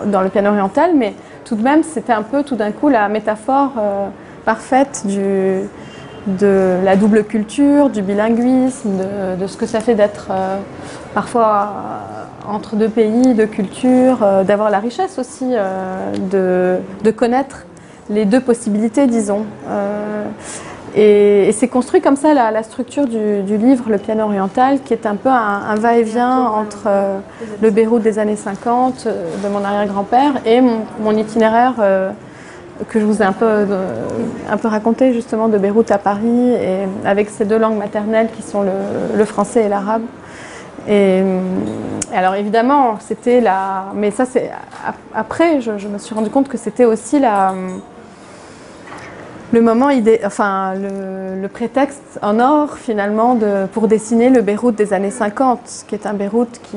dans 0.07 0.23
le 0.23 0.29
piano 0.29 0.51
oriental, 0.51 0.93
mais 0.95 1.13
tout 1.45 1.57
de 1.57 1.63
même, 1.63 1.83
c'était 1.83 2.13
un 2.13 2.23
peu 2.23 2.45
tout 2.45 2.55
d'un 2.55 2.71
coup 2.71 2.89
la 2.89 3.09
métaphore 3.09 3.73
euh, 3.79 4.09
parfaite 4.45 5.05
de 5.07 6.79
la 6.85 6.97
double 6.97 7.25
culture, 7.25 7.91
du 7.91 8.01
bilinguisme, 8.01 9.03
de, 9.39 9.47
ce 9.47 9.57
que 9.57 9.67
ça 9.67 9.81
fait 9.81 9.95
d'être 9.95 10.29
parfois 11.15 11.73
entre 12.49 12.77
deux 12.77 12.89
pays, 12.89 13.35
de 13.35 13.45
culture, 13.45 14.19
euh, 14.23 14.45
d'avoir 14.45 14.71
la 14.71 14.79
richesse 14.79 15.19
aussi 15.19 15.47
euh, 15.53 16.13
de, 16.31 17.05
de 17.05 17.11
connaître 17.11 17.67
les 18.11 18.25
deux 18.25 18.41
possibilités, 18.41 19.07
disons. 19.07 19.45
Euh, 19.69 20.25
et, 20.97 21.49
et 21.49 21.53
c'est 21.53 21.69
construit 21.69 22.01
comme 22.01 22.17
ça 22.17 22.33
la, 22.33 22.51
la 22.51 22.63
structure 22.63 23.07
du, 23.07 23.43
du 23.43 23.59
livre, 23.59 23.91
le 23.91 23.99
piano 23.99 24.25
oriental, 24.25 24.81
qui 24.83 24.95
est 24.95 25.07
un 25.07 25.17
peu 25.17 25.29
un, 25.29 25.63
un 25.69 25.75
va-et-vient 25.75 26.47
entre 26.47 26.85
euh, 26.87 27.19
le 27.61 27.71
Beyrouth 27.71 28.03
des 28.03 28.19
années 28.19 28.37
50 28.37 29.05
euh, 29.07 29.25
de 29.45 29.49
mon 29.49 29.63
arrière-grand-père 29.63 30.33
et 30.47 30.61
mon, 30.61 30.81
mon 31.01 31.17
itinéraire 31.17 31.75
que 32.87 33.01
je 33.01 33.05
vous 33.05 33.23
ai 33.23 33.25
un 33.25 33.33
peu, 33.33 33.45
euh, 33.47 33.67
un 34.51 34.57
peu 34.57 34.69
raconté 34.69 35.13
justement 35.13 35.49
de 35.49 35.59
Beyrouth 35.59 35.91
à 35.91 35.99
Paris, 35.99 36.51
et 36.51 36.87
avec 37.05 37.29
ces 37.31 37.45
deux 37.45 37.59
langues 37.59 37.79
maternelles 37.79 38.29
qui 38.37 38.43
sont 38.43 38.63
le, 38.63 38.71
le 39.17 39.25
français 39.25 39.65
et 39.65 39.69
l'arabe. 39.69 40.03
Et, 40.89 41.21
euh, 41.23 41.41
alors 42.15 42.35
évidemment, 42.35 42.97
c'était 43.01 43.41
la. 43.41 43.87
Mais 43.95 44.11
ça, 44.11 44.25
c'est. 44.25 44.51
ap- 44.87 44.97
Après, 45.15 45.61
je, 45.61 45.71
me 45.87 45.99
suis 45.99 46.15
rendu 46.15 46.31
compte 46.31 46.49
que 46.49 46.57
c'était 46.59 46.87
aussi 46.87 47.19
la. 47.21 47.53
Le 49.51 49.63
moment 49.63 49.89
idée, 49.89 50.21
enfin 50.27 50.75
le, 50.75 51.41
le 51.41 51.49
prétexte 51.49 52.19
en 52.21 52.39
or 52.39 52.77
finalement 52.77 53.35
de, 53.35 53.65
pour 53.73 53.89
dessiner 53.89 54.29
le 54.29 54.43
Beyrouth 54.43 54.75
des 54.75 54.93
années 54.93 55.11
50, 55.11 55.85
qui 55.89 55.95
est 55.95 56.05
un 56.07 56.13
Beyrouth 56.13 56.61
qui, 56.65 56.77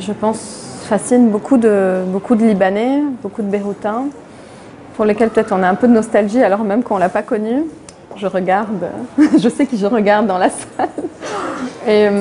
je 0.00 0.12
pense, 0.12 0.84
fascine 0.88 1.28
beaucoup 1.28 1.58
de, 1.58 2.02
beaucoup 2.06 2.34
de 2.34 2.46
Libanais, 2.46 3.02
beaucoup 3.22 3.42
de 3.42 3.48
Beyrouthins, 3.48 4.04
pour 4.96 5.04
lesquels 5.04 5.28
peut-être 5.28 5.52
on 5.52 5.62
a 5.62 5.68
un 5.68 5.74
peu 5.74 5.86
de 5.86 5.92
nostalgie 5.92 6.42
alors 6.42 6.64
même 6.64 6.82
qu'on 6.82 6.94
ne 6.94 7.00
l'a 7.00 7.10
pas 7.10 7.22
connu. 7.22 7.64
Je 8.16 8.26
regarde, 8.26 8.86
je 9.38 9.48
sais 9.50 9.66
qui 9.66 9.76
je 9.76 9.86
regarde 9.86 10.26
dans 10.26 10.38
la 10.38 10.48
salle. 10.48 10.88
Et, 11.88 12.08
hum, 12.08 12.14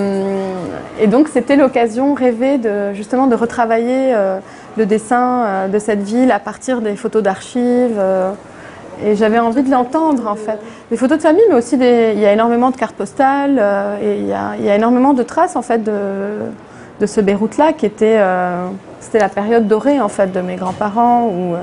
et 1.00 1.08
donc 1.08 1.28
c'était 1.28 1.56
l'occasion 1.58 2.14
rêvée 2.14 2.58
de 2.58 2.94
justement 2.94 3.28
de 3.28 3.36
retravailler 3.36 4.16
euh, 4.16 4.40
le 4.78 4.86
dessin 4.86 5.44
euh, 5.46 5.68
de 5.68 5.78
cette 5.78 6.02
ville 6.02 6.32
à 6.32 6.40
partir 6.40 6.82
des 6.82 6.96
photos 6.96 7.22
d'archives. 7.22 7.98
euh, 7.98 8.32
et 9.04 9.16
j'avais 9.16 9.40
envie 9.40 9.64
de 9.64 9.72
l'entendre 9.72 10.28
en 10.28 10.36
fait. 10.36 10.60
Des 10.90 10.98
photos 10.98 11.18
de 11.18 11.24
famille, 11.24 11.44
mais 11.50 11.56
aussi 11.56 11.78
des, 11.78 12.14
il 12.16 12.20
y 12.20 12.26
a 12.26 12.34
énormément 12.34 12.72
de 12.72 12.76
cartes 12.76 12.96
postales 12.96 13.58
euh, 13.60 13.98
et 14.02 14.20
il 14.20 14.28
y, 14.28 14.34
a, 14.34 14.76
énormément 14.76 15.14
de 15.14 15.24
traces 15.24 15.56
en 15.56 15.62
fait 15.62 15.84
de, 15.84 17.06
ce 17.06 17.22
Beyrouth-là 17.22 17.74
qui 17.74 17.86
était, 17.86 18.18
euh, 18.18 18.68
la 19.14 19.30
période 19.30 19.68
dorée 19.68 20.02
en 20.02 20.10
fait 20.10 20.32
de 20.32 20.42
mes 20.42 20.56
grands-parents 20.56 21.30
euh, 21.32 21.58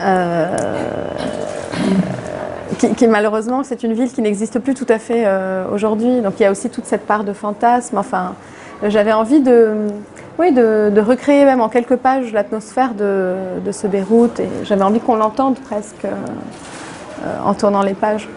euh, 0.00 0.56
qui, 2.78 3.06
malheureusement 3.06 3.62
c'est 3.62 3.82
une 3.82 3.92
ville 3.92 4.10
qui 4.10 4.22
n'existe 4.22 4.58
plus 4.58 4.74
tout 4.74 4.86
à 4.88 4.98
fait 4.98 5.24
euh, 5.26 5.64
aujourd'hui. 5.72 6.20
Donc 6.20 6.34
il 6.38 6.42
y 6.42 6.46
a 6.46 6.50
aussi 6.50 6.70
toute 6.70 6.84
cette 6.84 7.06
part 7.06 7.24
de 7.24 7.32
fantasme. 7.32 7.98
Enfin, 7.98 8.34
j'avais 8.82 9.12
envie 9.12 9.40
de, 9.40 9.88
oui, 10.38 10.52
de, 10.52 11.00
recréer 11.00 11.44
même 11.44 11.60
en 11.60 11.68
quelques 11.68 11.96
pages 11.96 12.32
l'atmosphère 12.32 12.94
de, 12.94 13.34
de 13.64 13.72
ce 13.72 13.86
Beyrouth 13.86 14.40
et 14.40 14.48
j'avais 14.64 14.84
envie 14.84 15.00
qu'on 15.00 15.16
l'entende 15.16 15.58
presque 15.58 16.04
euh, 16.04 17.38
en 17.44 17.54
tournant 17.54 17.82
les 17.82 17.94
pages. 17.94 18.28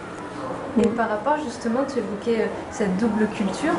Et 0.82 0.86
par 0.88 1.08
rapport 1.08 1.36
justement, 1.44 1.80
tu 1.86 1.98
évoquais 1.98 2.42
euh, 2.42 2.46
cette 2.70 2.96
double 2.96 3.26
culture. 3.28 3.74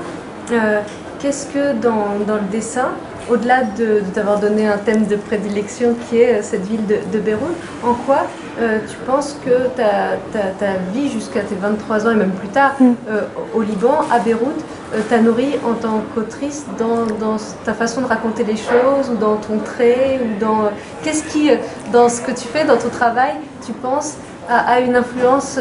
Qu'est-ce 1.20 1.47
que 1.47 1.74
dans, 1.74 2.20
dans 2.28 2.36
le 2.36 2.47
dessin, 2.51 2.89
au-delà 3.30 3.64
de, 3.64 3.86
de 4.02 4.06
t'avoir 4.14 4.40
donné 4.40 4.68
un 4.68 4.78
thème 4.78 5.06
de 5.06 5.16
prédilection 5.16 5.96
qui 6.10 6.20
est 6.20 6.36
euh, 6.36 6.42
cette 6.42 6.66
ville 6.66 6.86
de, 6.86 6.98
de 7.12 7.20
Beyrouth, 7.20 7.56
en 7.84 7.94
quoi 7.94 8.26
euh, 8.62 8.80
tu 8.90 8.96
penses 9.08 9.38
que 9.46 9.68
ta, 9.76 10.18
ta, 10.32 10.40
ta 10.60 10.74
vie 10.94 11.10
jusqu'à 11.10 11.42
tes 11.42 11.56
23 11.56 12.08
ans 12.08 12.12
et 12.12 12.16
même 12.16 12.32
plus 12.32 12.50
tard 12.50 12.72
Mm. 12.80 12.94
euh, 13.10 13.22
au 13.56 13.62
Liban, 13.62 13.96
à 14.12 14.20
Beyrouth, 14.20 14.64
euh, 14.94 15.00
t'a 15.10 15.20
nourri 15.20 15.56
en 15.68 15.74
tant 15.74 16.02
qu'autrice 16.14 16.66
dans, 16.78 17.06
dans 17.20 17.38
ta 17.66 17.74
façon 17.74 18.02
de 18.02 18.08
raconter 18.08 18.44
les 18.44 18.58
choses 18.58 19.10
ou 19.12 19.16
dans 19.16 19.36
ton 19.38 19.58
trait 19.60 20.20
ou 20.24 20.40
dans 20.40 20.70
qu'est-ce 21.04 21.24
qui 21.24 21.50
dans 21.92 22.10
ce 22.10 22.22
que 22.22 22.32
tu 22.32 22.48
fais 22.48 22.66
dans 22.66 22.78
ton 22.78 22.90
travail 22.90 23.34
tu 23.66 23.72
penses 23.74 24.16
a, 24.50 24.58
a 24.74 24.80
une 24.82 24.96
influence 24.96 25.58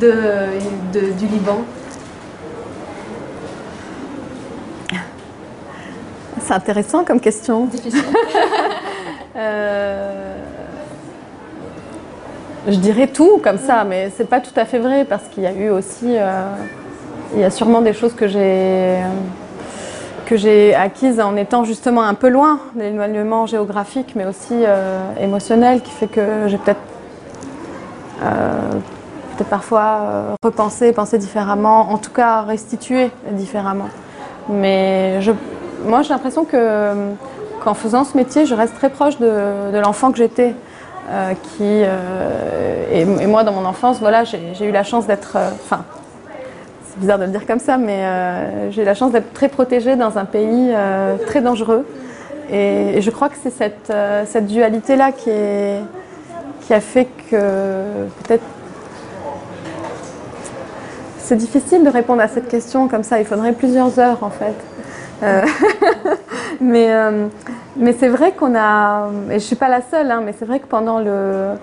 de, 0.00 0.12
de- 0.92 1.12
du 1.12 1.26
Liban? 1.26 1.58
C'est 6.48 6.54
intéressant 6.54 7.04
comme 7.04 7.20
question. 7.20 7.66
Difficile. 7.66 8.02
Euh, 9.36 10.34
je 12.66 12.74
dirais 12.74 13.06
tout 13.06 13.38
comme 13.40 13.58
ça, 13.58 13.84
mais 13.84 14.10
c'est 14.16 14.28
pas 14.28 14.40
tout 14.40 14.52
à 14.56 14.64
fait 14.64 14.80
vrai 14.80 15.04
parce 15.04 15.22
qu'il 15.28 15.44
y 15.44 15.46
a 15.46 15.52
eu 15.52 15.70
aussi, 15.70 16.06
euh, 16.08 16.42
il 17.34 17.40
y 17.40 17.44
a 17.44 17.50
sûrement 17.50 17.80
des 17.80 17.92
choses 17.92 18.14
que 18.14 18.26
j'ai 18.26 18.96
que 20.26 20.36
j'ai 20.36 20.74
acquises 20.74 21.20
en 21.20 21.36
étant 21.36 21.62
justement 21.62 22.02
un 22.02 22.14
peu 22.14 22.28
loin 22.28 22.58
l'éloignement 22.74 23.46
géographique, 23.46 24.14
mais 24.16 24.26
aussi 24.26 24.54
euh, 24.54 24.98
émotionnel, 25.20 25.82
qui 25.82 25.92
fait 25.92 26.08
que 26.08 26.48
j'ai 26.48 26.58
peut-être 26.58 26.80
peut-être 28.18 29.50
parfois 29.50 30.34
repensé, 30.42 30.92
pensé 30.92 31.18
différemment, 31.18 31.92
en 31.92 31.98
tout 31.98 32.12
cas 32.12 32.42
restitué 32.42 33.12
différemment. 33.30 33.88
Mais 34.48 35.22
je, 35.22 35.30
moi, 35.84 36.02
j'ai 36.02 36.10
l'impression 36.10 36.44
que 36.44 36.92
qu'en 37.62 37.74
faisant 37.74 38.04
ce 38.04 38.16
métier, 38.16 38.46
je 38.46 38.54
reste 38.54 38.74
très 38.76 38.90
proche 38.90 39.18
de, 39.18 39.78
l'enfant 39.78 40.12
que 40.12 40.18
j'étais. 40.18 40.54
euh, 41.10 41.34
euh, 41.60 42.84
et, 42.92 43.26
moi, 43.26 43.44
dans 43.44 43.52
mon 43.52 43.64
enfance, 43.64 43.98
voilà, 44.00 44.24
j'ai 44.24 44.64
eu 44.64 44.72
la 44.72 44.84
chance 44.84 45.06
d'être. 45.06 45.36
euh, 45.36 45.50
Enfin, 45.64 45.84
c'est 46.86 47.00
bizarre 47.00 47.18
de 47.18 47.24
le 47.24 47.30
dire 47.30 47.46
comme 47.46 47.58
ça, 47.58 47.76
mais 47.76 48.70
j'ai 48.70 48.82
eu 48.82 48.84
la 48.84 48.94
chance 48.94 49.12
d'être 49.12 49.32
très 49.32 49.48
protégée 49.48 49.96
dans 49.96 50.18
un 50.18 50.24
pays 50.24 50.72
très 51.26 51.40
dangereux. 51.40 51.86
Et, 52.50 53.00
je 53.00 53.10
crois 53.10 53.28
que 53.28 53.36
c'est 53.42 53.52
cette, 53.52 54.46
dualité-là 54.46 55.12
qui 55.12 55.30
a 56.74 56.80
fait 56.80 57.08
que 57.30 57.36
peut-être. 58.22 58.44
C'est 61.18 61.36
difficile 61.36 61.84
de 61.84 61.90
répondre 61.90 62.22
à 62.22 62.28
cette 62.28 62.48
question 62.48 62.88
comme 62.88 63.02
ça, 63.02 63.20
il 63.20 63.26
faudrait 63.26 63.52
plusieurs 63.52 63.98
heures 63.98 64.22
en 64.22 64.30
fait. 64.30 64.54
Euh, 65.22 65.42
mais 66.60 66.92
euh, 66.92 67.26
mais 67.76 67.94
c'est 67.98 68.08
vrai 68.08 68.32
qu'on 68.32 68.54
a, 68.56 69.08
et 69.26 69.30
je 69.30 69.34
ne 69.34 69.38
suis 69.38 69.56
pas 69.56 69.68
la 69.68 69.80
seule, 69.82 70.10
hein, 70.10 70.22
mais 70.24 70.34
c'est 70.38 70.44
vrai 70.44 70.60
que 70.60 70.66
pendant 70.66 70.98
le, 70.98 71.54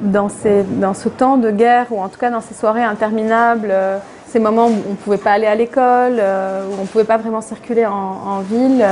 dans, 0.00 0.28
ces, 0.28 0.62
dans 0.62 0.94
ce 0.94 1.08
temps 1.08 1.36
de 1.36 1.50
guerre, 1.50 1.86
ou 1.90 2.00
en 2.00 2.08
tout 2.08 2.18
cas 2.18 2.30
dans 2.30 2.40
ces 2.40 2.54
soirées 2.54 2.84
interminables, 2.84 3.68
euh, 3.70 3.98
ces 4.26 4.38
moments 4.38 4.66
où 4.66 4.74
on 4.86 4.90
ne 4.90 4.96
pouvait 4.96 5.18
pas 5.18 5.32
aller 5.32 5.46
à 5.46 5.54
l'école, 5.54 6.14
où 6.14 6.74
on 6.78 6.82
ne 6.82 6.86
pouvait 6.86 7.04
pas 7.04 7.16
vraiment 7.16 7.40
circuler 7.40 7.86
en, 7.86 8.40
ville, 8.40 8.84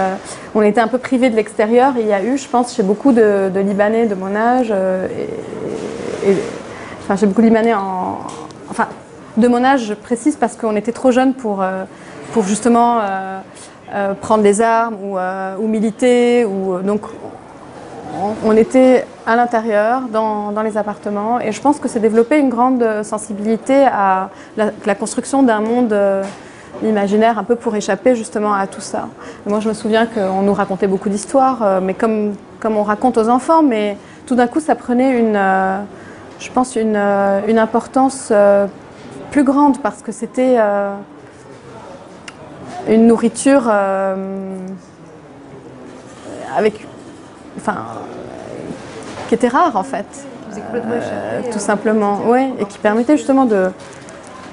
on 0.55 0.63
était 0.63 0.81
un 0.81 0.89
peu 0.89 0.97
privé 0.97 1.29
de 1.29 1.37
l'extérieur. 1.37 1.93
Il 1.99 2.07
y 2.07 2.15
a 2.15 2.25
eu, 2.25 2.39
je 2.39 2.49
pense, 2.49 2.75
chez 2.75 2.83
beaucoup 2.83 3.13
de, 3.13 3.51
Libanais 3.55 4.07
de 4.07 4.15
mon 4.15 4.35
âge, 4.35 4.71
et, 4.71 6.37
enfin 7.03 7.17
chez 7.17 7.27
beaucoup 7.27 7.43
de 7.43 7.49
Libanais 7.49 7.75
en, 7.75 8.21
enfin 8.71 8.89
de 9.37 9.47
mon 9.47 9.63
âge, 9.63 9.85
je 9.85 9.93
précise 9.93 10.37
parce 10.37 10.57
qu'on 10.57 10.75
était 10.75 10.93
trop 10.93 11.11
jeunes 11.11 11.35
pour, 11.35 11.63
pour 12.33 12.45
justement 12.45 12.99
euh, 13.01 13.39
euh, 13.95 14.15
prendre 14.15 14.43
des 14.43 14.61
armes 14.61 14.97
ou, 15.03 15.19
euh, 15.19 15.57
ou 15.59 15.67
militer. 15.67 16.45
Ou, 16.45 16.79
donc 16.79 17.03
on, 18.45 18.57
était 18.57 19.07
à 19.27 19.37
l'intérieur, 19.37 20.03
dans, 20.11 20.53
dans 20.53 20.63
les 20.63 20.79
appartements, 20.79 21.39
et 21.39 21.53
je 21.53 21.61
pense 21.61 21.79
que 21.79 21.89
c'est 21.89 22.01
développé 22.01 22.39
une 22.39 22.49
grande 22.49 23.03
sensibilité 23.03 23.85
à 23.85 24.31
la, 24.57 24.95
construction 24.95 25.43
d'un 25.43 25.61
monde 25.61 25.95
imaginaire, 26.83 27.39
un 27.39 27.45
peu 27.45 27.57
pour 27.57 27.77
échapper 27.77 28.15
justement 28.15 28.55
à 28.55 28.67
tout 28.67 28.81
ça. 28.81 29.09
Moi, 29.45 29.61
je 29.61 29.69
me 29.69 29.75
souviens 29.75 30.07
qu'on 30.07 30.41
nous 30.41 30.55
racontait 30.55 30.87
beaucoup 30.87 31.11
d'histoires, 31.11 31.83
mais 31.83 31.93
comme, 31.93 32.33
comme 32.59 32.79
on 32.79 32.85
raconte 32.85 33.19
aux 33.19 33.29
enfants, 33.29 33.63
mais 33.63 33.99
tout 34.25 34.35
d'un 34.35 34.47
coup, 34.47 34.61
ça 34.61 34.77
prenait 34.77 35.19
une, 35.19 35.39
je 36.39 36.51
pense, 36.53 36.75
une, 36.75 36.97
une 37.49 37.59
importance 37.59 38.33
plus 39.31 39.45
grande 39.45 39.83
parce 39.83 40.01
que 40.01 40.11
c'était 40.11 40.57
une 42.89 43.07
nourriture 43.07 43.69
euh, 43.69 44.57
avec, 46.57 46.87
enfin, 47.57 47.77
qui 49.29 49.35
était 49.35 49.49
rare 49.49 49.77
en 49.77 49.83
fait. 49.83 50.07
Euh, 50.59 51.43
tout 51.51 51.57
euh, 51.57 51.61
simplement, 51.61 52.21
oui, 52.27 52.53
et 52.59 52.65
qui 52.65 52.79
permettait 52.79 53.17
justement 53.17 53.45
de 53.45 53.71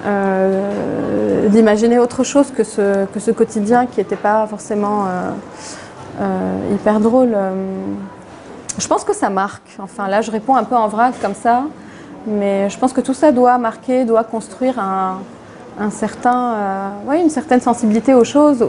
euh, 0.05 1.47
d'imaginer 1.47 1.99
autre 1.99 2.23
chose 2.23 2.51
que 2.51 2.63
ce, 2.63 3.05
que 3.05 3.19
ce 3.19 3.31
quotidien 3.31 3.85
qui 3.85 3.99
n'était 3.99 4.15
pas 4.15 4.45
forcément 4.47 5.05
hyper 6.71 6.99
drôle. 6.99 7.35
Je 8.77 8.87
pense 8.87 9.03
que 9.03 9.13
ça 9.13 9.29
marque. 9.29 9.77
Enfin, 9.79 10.07
là, 10.07 10.21
je 10.21 10.31
réponds 10.31 10.55
un 10.55 10.63
peu 10.63 10.75
en 10.75 10.87
vrac 10.87 11.13
comme 11.21 11.35
ça, 11.35 11.63
mais 12.25 12.69
je 12.69 12.77
pense 12.77 12.91
que 12.91 13.01
tout 13.01 13.13
ça 13.13 13.31
doit 13.31 13.57
marquer, 13.57 14.03
doit 14.03 14.23
construire 14.23 14.79
un, 14.79 15.19
certain, 15.89 16.53
euh, 17.07 17.21
une 17.21 17.29
certaine 17.29 17.61
sensibilité 17.61 18.13
aux 18.13 18.23
choses, 18.23 18.65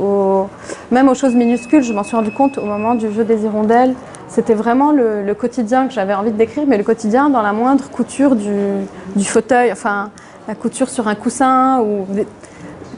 même 0.91 1.09
aux 1.09 1.15
choses 1.15 1.35
minuscules. 1.35 1.83
Je 1.83 1.93
m'en 1.93 2.03
suis 2.03 2.17
rendu 2.17 2.31
compte 2.33 2.59
au 2.59 2.65
moment 2.65 2.95
du 2.95 3.13
jeu 3.13 3.25
des 3.25 3.45
hirondelles. 3.45 3.95
C'était 4.29 4.55
vraiment 4.55 4.91
le, 4.91 5.33
quotidien 5.35 5.87
que 5.87 5.93
j'avais 5.93 6.15
envie 6.15 6.33
de 6.33 6.37
décrire, 6.37 6.65
mais 6.67 6.79
le 6.79 6.85
quotidien 6.85 7.31
dans 7.31 7.43
la 7.43 7.53
moindre 7.53 7.89
couture 7.91 8.35
du, 8.35 9.25
fauteuil, 9.25 9.71
enfin 9.71 10.11
la 10.49 10.55
couture 10.55 10.89
sur 10.89 11.09
un 11.09 11.15
coussin 11.15 11.81
ou 11.81 12.07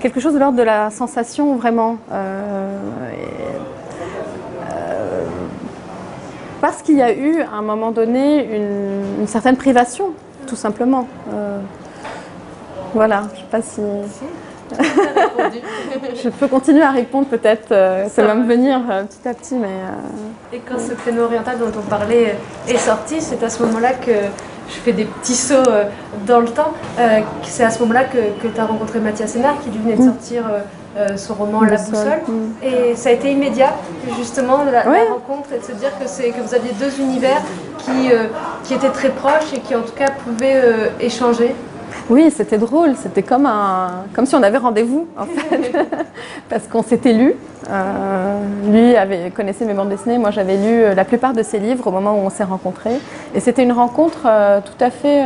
quelque 0.00 0.20
chose 0.20 0.34
de 0.34 0.38
l'ordre 0.38 0.56
de 0.56 0.62
la 0.62 0.90
sensation 0.90 1.56
vraiment. 1.56 1.98
Euh, 2.12 2.78
euh, 4.72 5.24
parce 6.60 6.82
qu'il 6.82 6.96
y 6.96 7.02
a 7.02 7.12
eu 7.12 7.40
à 7.42 7.56
un 7.56 7.62
moment 7.62 7.90
donné 7.90 8.48
une 9.20 9.26
certaine 9.26 9.56
privation, 9.56 10.12
tout 10.46 10.56
simplement. 10.56 11.06
Voilà, 12.96 13.22
je 13.34 13.36
ne 13.36 13.36
sais 13.36 13.50
pas 13.50 13.62
si. 13.62 13.80
Je 16.22 16.28
peux 16.28 16.48
continuer 16.48 16.82
à 16.82 16.90
répondre 16.90 17.26
peut-être, 17.28 17.70
euh, 17.72 18.08
ça, 18.08 18.24
va 18.24 18.34
me 18.34 18.46
venir 18.46 18.80
euh, 18.90 19.04
petit 19.04 19.28
à 19.28 19.34
petit, 19.34 19.54
mais. 19.54 19.68
euh, 19.68 20.56
Et 20.56 20.58
quand 20.60 20.78
ce 20.78 20.92
créneau 20.94 21.22
oriental 21.24 21.58
dont 21.58 21.70
on 21.78 21.82
parlait 21.88 22.36
est 22.68 22.76
sorti, 22.78 23.20
c'est 23.20 23.42
à 23.42 23.48
ce 23.48 23.62
moment-là 23.64 23.92
que 23.92 24.10
je 24.68 24.74
fais 24.84 24.92
des 24.92 25.04
petits 25.04 25.34
sauts 25.36 25.62
dans 26.26 26.40
le 26.40 26.48
temps. 26.48 26.72
C'est 27.44 27.62
à 27.64 27.70
ce 27.70 27.78
moment-là 27.80 28.04
que, 28.04 28.18
que 28.42 28.48
tu 28.52 28.60
as 28.60 28.64
rencontré 28.64 28.98
Mathias 28.98 29.30
Sénard 29.30 29.60
qui 29.62 29.70
lui 29.70 29.78
venait 29.78 29.96
de 29.96 30.02
Mm. 30.02 30.06
sortir 30.12 30.42
son 31.16 31.34
roman 31.34 31.60
La 31.60 31.76
Boussole. 31.76 32.22
Mm. 32.26 32.64
Et 32.64 32.96
ça 32.96 33.10
a 33.10 33.12
été 33.12 33.30
immédiat, 33.30 33.72
justement, 34.18 34.64
la, 34.64 34.82
la 34.84 34.90
Ouais. 34.90 35.06
rencontre 35.08 35.52
et 35.54 35.58
de 35.60 35.64
se 35.64 35.72
dire 35.72 35.90
que, 36.00 36.08
c'est, 36.08 36.30
que 36.30 36.40
vous 36.40 36.54
aviez 36.54 36.72
deux 36.72 36.98
univers 37.00 37.40
qui, 37.78 38.10
qui 38.64 38.74
étaient 38.74 38.88
très 38.90 39.10
proches 39.10 39.52
et 39.54 39.60
qui 39.60 39.76
en 39.76 39.82
tout 39.82 39.94
cas 39.94 40.08
pouvaient 40.24 40.60
échanger. 40.98 41.54
Oui, 42.08 42.30
c'était 42.30 42.58
drôle. 42.58 42.94
C'était 42.96 43.22
comme, 43.22 43.46
un, 43.46 44.04
comme 44.14 44.26
si 44.26 44.34
on 44.36 44.42
avait 44.42 44.58
rendez-vous, 44.58 45.08
en 45.18 45.24
fait. 45.26 45.72
Parce 46.48 46.66
qu'on 46.68 46.82
s'était 46.82 47.12
lu. 47.12 47.34
Euh, 47.68 48.40
lui 48.70 48.96
avait, 48.96 49.30
connaissait 49.30 49.64
mes 49.64 49.74
bandes 49.74 49.88
dessinées. 49.88 50.18
Moi, 50.18 50.30
j'avais 50.30 50.56
lu 50.56 50.82
euh, 50.82 50.94
la 50.94 51.04
plupart 51.04 51.32
de 51.32 51.42
ses 51.42 51.58
livres 51.58 51.86
au 51.86 51.90
moment 51.90 52.12
où 52.12 52.24
on 52.24 52.30
s'est 52.30 52.44
rencontrés. 52.44 52.98
Et 53.34 53.40
c'était 53.40 53.64
une 53.64 53.72
rencontre 53.72 54.20
euh, 54.26 54.60
tout 54.60 54.84
à 54.84 54.90
fait. 54.90 55.24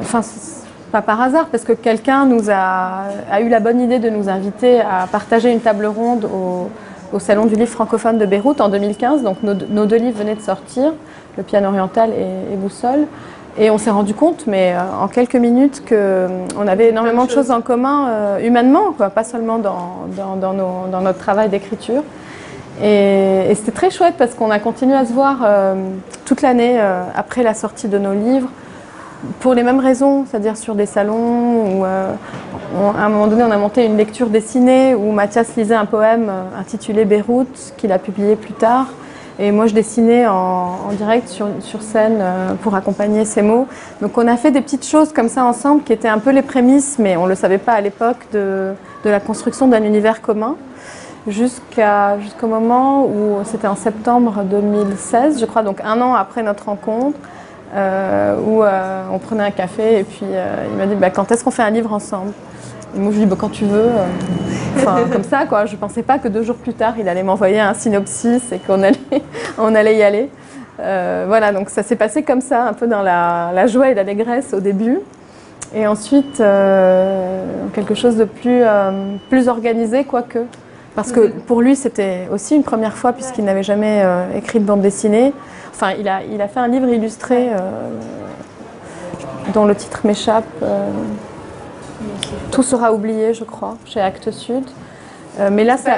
Enfin, 0.00 0.20
pas 0.90 1.00
par 1.00 1.22
hasard, 1.22 1.46
parce 1.46 1.64
que 1.64 1.72
quelqu'un 1.72 2.26
nous 2.26 2.50
a, 2.50 3.04
a 3.30 3.40
eu 3.40 3.48
la 3.48 3.60
bonne 3.60 3.80
idée 3.80 3.98
de 3.98 4.10
nous 4.10 4.28
inviter 4.28 4.80
à 4.80 5.06
partager 5.10 5.50
une 5.50 5.60
table 5.60 5.86
ronde 5.86 6.26
au, 6.26 6.68
au 7.16 7.18
Salon 7.18 7.46
du 7.46 7.54
livre 7.54 7.70
francophone 7.70 8.18
de 8.18 8.26
Beyrouth 8.26 8.60
en 8.60 8.68
2015. 8.68 9.22
Donc, 9.22 9.42
nos, 9.42 9.54
nos 9.54 9.86
deux 9.86 9.96
livres 9.96 10.18
venaient 10.18 10.34
de 10.34 10.42
sortir, 10.42 10.92
Le 11.38 11.42
piano 11.42 11.68
oriental 11.68 12.10
et, 12.10 12.52
et 12.52 12.56
Boussole. 12.56 13.06
Et 13.58 13.70
on 13.70 13.76
s'est 13.76 13.90
rendu 13.90 14.14
compte, 14.14 14.46
mais 14.46 14.72
euh, 14.74 14.80
en 15.04 15.08
quelques 15.08 15.36
minutes, 15.36 15.82
qu'on 15.86 16.66
avait 16.66 16.88
énormément 16.88 17.26
de 17.26 17.30
choses. 17.30 17.50
en 17.50 17.60
commun 17.60 18.08
euh, 18.08 18.38
humainement, 18.46 18.92
quoi, 18.96 19.10
pas 19.10 19.24
seulement 19.24 19.58
dans, 19.58 20.06
dans, 20.16 20.36
dans 20.36 20.52
nos- 20.54 20.86
dans 20.90 21.00
notre 21.02 21.18
travail 21.18 21.48
d'écriture. 21.50 22.02
Et, 22.82 23.50
et 23.50 23.54
c'était 23.54 23.72
très 23.72 23.90
chouette 23.90 24.14
parce 24.16 24.34
qu'on 24.34 24.50
a 24.50 24.58
continué 24.58 24.94
à 24.94 25.04
se 25.04 25.12
voir 25.12 25.40
euh, 25.44 25.74
toute 26.24 26.40
l'année 26.40 26.76
euh, 26.80 27.02
après 27.14 27.42
la 27.42 27.52
sortie 27.52 27.88
de 27.88 27.98
nos 27.98 28.14
livres, 28.14 28.48
pour 29.40 29.52
les 29.54 29.62
mêmes 29.62 29.78
raisons, 29.80 30.24
c'est-à-dire 30.28 30.56
sur 30.56 30.74
des 30.74 30.86
salons 30.86 31.66
où, 31.78 31.84
euh, 31.84 32.10
on- 32.80 32.98
à 32.98 33.02
un 33.04 33.08
moment 33.10 33.26
donné, 33.26 33.44
on 33.44 33.50
a 33.50 33.58
monté 33.58 33.84
une 33.84 33.98
lecture 33.98 34.28
dessinée 34.28 34.94
où 34.94 35.12
Mathias 35.12 35.54
lisait 35.56 35.74
un 35.74 35.84
poème 35.84 36.28
euh, 36.30 36.58
intitulé 36.58 37.04
Beyrouth, 37.04 37.74
qu'il 37.76 37.92
a 37.92 37.98
publié 37.98 38.34
plus 38.34 38.54
tard. 38.54 38.86
Et 39.38 39.50
moi, 39.50 39.66
je 39.66 39.74
dessinais 39.74 40.26
en, 40.26 40.92
direct 40.92 41.28
sur, 41.28 41.82
scène 41.82 42.18
euh, 42.20 42.54
pour 42.54 42.74
accompagner 42.74 43.24
ces 43.24 43.42
mots. 43.42 43.66
Donc, 44.00 44.18
on 44.18 44.26
a 44.28 44.36
fait 44.36 44.50
des 44.50 44.60
petites 44.60 44.86
choses 44.86 45.12
comme 45.12 45.28
ça 45.28 45.44
ensemble 45.44 45.82
qui 45.82 45.92
étaient 45.92 46.08
un 46.08 46.18
peu 46.18 46.30
les 46.30 46.42
prémices, 46.42 46.98
mais 46.98 47.16
on 47.16 47.24
ne 47.24 47.30
le 47.30 47.34
savait 47.34 47.58
pas 47.58 47.72
à 47.72 47.80
l'époque, 47.80 48.18
de, 48.32 48.72
de 49.04 49.10
la 49.10 49.20
construction 49.20 49.68
d'un 49.68 49.82
univers 49.82 50.20
commun. 50.20 50.56
Jusqu'à, 51.26 52.18
jusqu'au 52.18 52.48
moment 52.48 53.06
où 53.06 53.38
c'était 53.44 53.68
en 53.68 53.76
septembre 53.76 54.42
2016, 54.44 55.40
je 55.40 55.46
crois, 55.46 55.62
donc 55.62 55.80
un 55.84 56.00
an 56.00 56.14
après 56.14 56.42
notre 56.42 56.64
rencontre, 56.66 57.16
euh, 57.74 58.36
où 58.44 58.62
euh, 58.62 59.04
on 59.10 59.18
prenait 59.18 59.44
un 59.44 59.50
café 59.50 60.00
et 60.00 60.04
puis 60.04 60.26
il 60.26 60.76
m'a 60.76 60.86
dit 60.86 60.94
bah, 60.94 61.10
quand 61.10 61.30
est-ce 61.32 61.42
qu'on 61.42 61.50
fait 61.50 61.62
un 61.62 61.70
livre 61.70 61.92
ensemble? 61.92 62.32
Et 62.94 62.98
moi 62.98 63.12
je 63.12 63.18
lui 63.18 63.26
bah, 63.26 63.36
quand 63.38 63.50
tu 63.50 63.64
veux. 63.64 63.86
euh. 63.88 64.06
Enfin, 64.76 65.00
comme 65.12 65.22
ça, 65.24 65.44
quoi. 65.46 65.66
Je 65.66 65.76
pensais 65.76 66.02
pas 66.02 66.18
que 66.18 66.28
deux 66.28 66.42
jours 66.42 66.56
plus 66.56 66.74
tard, 66.74 66.94
il 66.98 67.08
allait 67.08 67.22
m'envoyer 67.22 67.60
un 67.60 67.74
synopsis 67.74 68.52
et 68.52 68.58
qu'on 68.58 68.82
allait, 68.82 68.96
on 69.58 69.74
allait 69.74 69.96
y 69.96 70.02
aller. 70.02 70.30
Euh, 70.80 71.24
voilà, 71.28 71.52
donc 71.52 71.68
ça 71.70 71.82
s'est 71.82 71.96
passé 71.96 72.22
comme 72.22 72.40
ça, 72.40 72.64
un 72.64 72.72
peu 72.72 72.86
dans 72.86 73.02
la, 73.02 73.50
la 73.54 73.66
joie 73.66 73.90
et 73.90 73.94
l'allégresse 73.94 74.54
au 74.54 74.60
début. 74.60 74.98
Et 75.74 75.86
ensuite, 75.86 76.40
euh, 76.40 77.44
quelque 77.74 77.94
chose 77.94 78.16
de 78.16 78.24
plus, 78.24 78.62
euh, 78.62 79.14
plus 79.30 79.48
organisé, 79.48 80.04
quoique. 80.04 80.40
Parce 80.94 81.12
que 81.12 81.28
pour 81.28 81.62
lui, 81.62 81.76
c'était 81.76 82.28
aussi 82.30 82.54
une 82.54 82.64
première 82.64 82.96
fois, 82.98 83.12
puisqu'il 83.12 83.44
n'avait 83.44 83.62
jamais 83.62 84.04
écrit 84.36 84.60
de 84.60 84.64
bande 84.66 84.82
dessinée. 84.82 85.32
Enfin, 85.72 85.92
il 85.98 86.06
a, 86.06 86.20
il 86.30 86.42
a 86.42 86.48
fait 86.48 86.60
un 86.60 86.68
livre 86.68 86.86
illustré 86.86 87.48
dont 89.54 89.64
le 89.64 89.74
titre 89.74 90.02
m'échappe. 90.04 90.44
Euh, 92.02 92.36
Tout 92.50 92.62
sera 92.62 92.92
oublié, 92.92 93.34
je 93.34 93.44
crois, 93.44 93.76
chez 93.84 94.00
Actes 94.00 94.30
Sud. 94.30 94.64
Euh, 95.40 95.48
mais 95.50 95.64
là, 95.64 95.76
ça, 95.76 95.92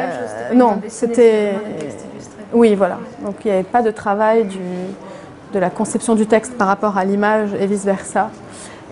une 0.52 0.59
non, 0.59 0.80
c'était 0.88 1.55
oui, 2.52 2.74
voilà. 2.76 2.98
Donc 3.24 3.36
il 3.44 3.48
n'y 3.48 3.55
avait 3.55 3.64
pas 3.64 3.82
de 3.82 3.90
travail 3.90 4.44
du, 4.44 4.61
de 5.52 5.59
la 5.59 5.70
conception 5.70 6.14
du 6.14 6.26
texte 6.26 6.57
par 6.57 6.68
rapport 6.68 6.96
à 6.96 7.05
l'image 7.05 7.50
et 7.59 7.66
vice-versa. 7.66 8.30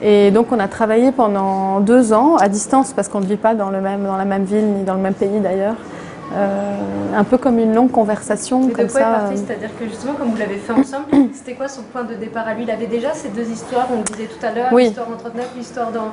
Et 0.03 0.33
donc 0.33 0.51
on 0.51 0.59
a 0.59 0.67
travaillé 0.67 1.13
pendant 1.13 1.79
deux 1.79 2.13
ans 2.13 2.37
à 2.37 2.49
distance 2.49 2.93
parce 2.93 3.09
qu'on 3.09 3.21
ne 3.21 3.27
vit 3.27 3.37
pas 3.37 3.55
dans, 3.55 3.71
le 3.71 3.81
même, 3.81 4.05
dans 4.05 4.17
la 4.17 4.25
même 4.25 4.45
ville 4.45 4.67
ni 4.67 4.83
dans 4.83 4.95
le 4.95 5.01
même 5.01 5.15
pays 5.15 5.39
d'ailleurs. 5.41 5.77
Euh, 6.35 6.77
un 7.15 7.25
peu 7.25 7.37
comme 7.37 7.59
une 7.59 7.75
longue 7.75 7.91
conversation 7.91 8.61
de 8.61 8.73
comme 8.73 8.75
quoi 8.75 8.85
est 8.85 8.89
ça. 8.89 9.11
parti 9.11 9.37
C'est-à-dire 9.37 9.69
que 9.79 9.85
justement, 9.85 10.15
comme 10.15 10.31
vous 10.31 10.37
l'avez 10.37 10.57
fait 10.57 10.73
ensemble, 10.73 11.05
c'était 11.35 11.55
quoi 11.55 11.69
son 11.69 11.83
point 11.83 12.05
de 12.05 12.15
départ 12.15 12.49
à 12.49 12.55
lui 12.55 12.63
Il 12.63 12.71
avait 12.71 12.87
déjà 12.87 13.13
ces 13.13 13.29
deux 13.29 13.49
histoires, 13.49 13.87
on 13.93 13.99
le 13.99 14.03
disait 14.05 14.29
tout 14.29 14.45
à 14.45 14.51
l'heure, 14.51 14.73
Oui. 14.73 14.85
l'histoire 14.85 15.09
en 15.11 15.17
39, 15.19 15.51
l'histoire 15.57 15.89
euh, 15.89 15.93
dans 15.93 16.09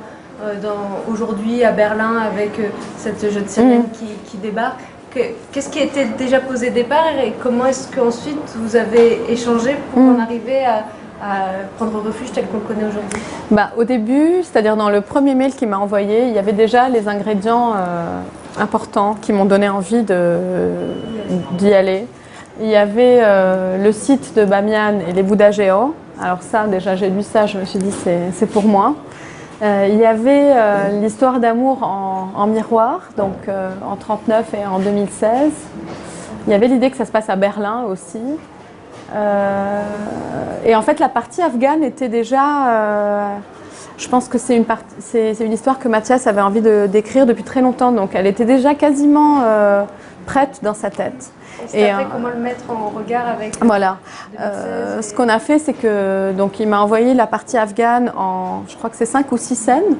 aujourd'hui 1.10 1.64
à 1.64 1.72
Berlin 1.72 2.18
avec 2.32 2.58
euh, 2.58 2.68
cette 2.96 3.30
jeune 3.30 3.46
syrienne 3.48 3.82
Mm. 3.82 3.90
qui, 3.98 4.06
qui 4.30 4.36
débarque. 4.38 4.80
Que- 5.14 5.34
Qu'est-ce 5.52 5.68
qui 5.70 5.80
était 5.80 6.06
déjà 6.18 6.40
posé 6.40 6.70
au 6.70 6.72
départ 6.72 7.12
et 7.24 7.32
comment 7.42 7.66
est-ce 7.66 7.88
qu'ensuite 7.94 8.38
vous 8.56 8.76
avez 8.76 9.20
échangé 9.28 9.76
pour 9.92 10.02
Mm. 10.02 10.16
en 10.16 10.22
arriver 10.22 10.64
à, 10.64 10.84
à 11.22 11.36
prendre 11.76 12.00
refuge 12.04 12.30
tel 12.32 12.46
qu'on 12.46 12.58
le 12.58 12.62
connaît 12.64 12.88
aujourd'hui? 12.88 13.20
Bah, 13.50 13.70
au 13.76 13.84
début, 13.84 14.42
c'est-à-dire 14.42 14.76
dans 14.76 14.90
le 14.90 15.00
premier 15.00 15.34
mail 15.34 15.52
qu'il 15.54 15.68
m'a 15.68 15.78
envoyé, 15.78 16.24
il 16.28 16.32
y 16.32 16.38
avait 16.38 16.52
déjà 16.52 16.88
les 16.88 17.08
ingrédients 17.08 17.72
euh, 17.76 18.20
importants 18.60 19.16
qui 19.20 19.32
m'ont 19.32 19.44
donné 19.46 19.68
envie 19.68 20.04
d'y 21.58 21.74
aller. 21.74 22.06
Il 22.62 22.68
y 22.68 22.76
avait 22.76 23.20
euh, 23.22 23.82
le 23.82 23.92
site 23.92 24.34
de 24.36 24.44
Bamiyan 24.44 25.00
et 25.08 25.12
les 25.12 25.22
Bouddhas 25.22 25.50
géants. 25.52 25.92
Alors 26.20 26.42
ça, 26.42 26.66
déjà, 26.66 26.94
j'ai 26.96 27.08
lu 27.08 27.22
ça, 27.22 27.46
je 27.46 27.56
me 27.58 27.64
suis 27.64 27.78
dit, 27.78 27.92
c'est 28.32 28.46
pour 28.46 28.64
moi. 28.64 28.94
Euh, 29.62 29.88
il 29.90 29.98
y 29.98 30.06
avait 30.06 30.52
euh, 30.54 31.00
l'histoire 31.02 31.38
d'amour 31.38 31.82
en, 31.82 32.46
miroir, 32.46 33.10
donc 33.18 33.34
euh, 33.48 33.70
en 33.86 33.96
39 33.96 34.54
et 34.54 34.66
en 34.66 34.78
2016. 34.78 35.52
Il 36.46 36.50
y 36.50 36.54
avait 36.54 36.68
l'idée 36.68 36.90
que 36.90 36.96
ça 36.96 37.04
se 37.04 37.12
passe 37.12 37.28
à 37.28 37.36
Berlin 37.36 37.84
aussi. 37.88 38.20
Et 40.64 40.74
en 40.76 40.82
fait, 40.82 41.00
la 41.00 41.08
partie 41.08 41.42
afghane 41.42 41.82
était 41.82 42.08
déjà. 42.08 43.36
je 43.98 44.08
pense 44.08 44.28
que 44.28 44.38
c'est 44.38 44.56
une, 44.56 44.64
c'est 45.00 45.34
une 45.40 45.52
histoire 45.52 45.78
que 45.78 45.88
Mathias 45.88 46.26
avait 46.26 46.40
envie 46.40 46.62
de- 46.62 46.86
d'écrire 46.86 47.26
depuis 47.26 47.42
très 47.42 47.60
longtemps, 47.60 47.90
donc 47.92 48.10
elle 48.14 48.26
était 48.26 48.44
déjà 48.44 48.74
quasiment 48.74 49.42
prête 50.26 50.60
dans 50.62 50.74
sa 50.74 50.90
tête. 50.90 51.32
Et 51.74 51.88
après 51.90 52.04
euh, 52.04 52.08
comment 52.12 52.28
le 52.28 52.36
mettre 52.40 52.64
en 52.68 52.88
regard 52.96 53.26
avec 53.28 53.62
Voilà. 53.64 53.96
2016 54.32 54.40
Euh, 54.40 54.98
et- 54.98 55.02
ce 55.02 55.14
qu'on 55.14 55.28
a 55.28 55.38
fait, 55.38 55.58
c'est 55.58 55.72
que 55.72 56.32
donc 56.32 56.60
il 56.60 56.68
m'a 56.68 56.80
envoyé 56.80 57.14
la 57.14 57.26
partie 57.26 57.56
afghane 57.56 58.12
en, 58.16 58.62
je 58.68 58.76
crois 58.76 58.90
que 58.90 58.96
c'est 58.96 59.06
cinq 59.06 59.30
ou 59.32 59.36
six 59.36 59.56
scènes. 59.56 59.96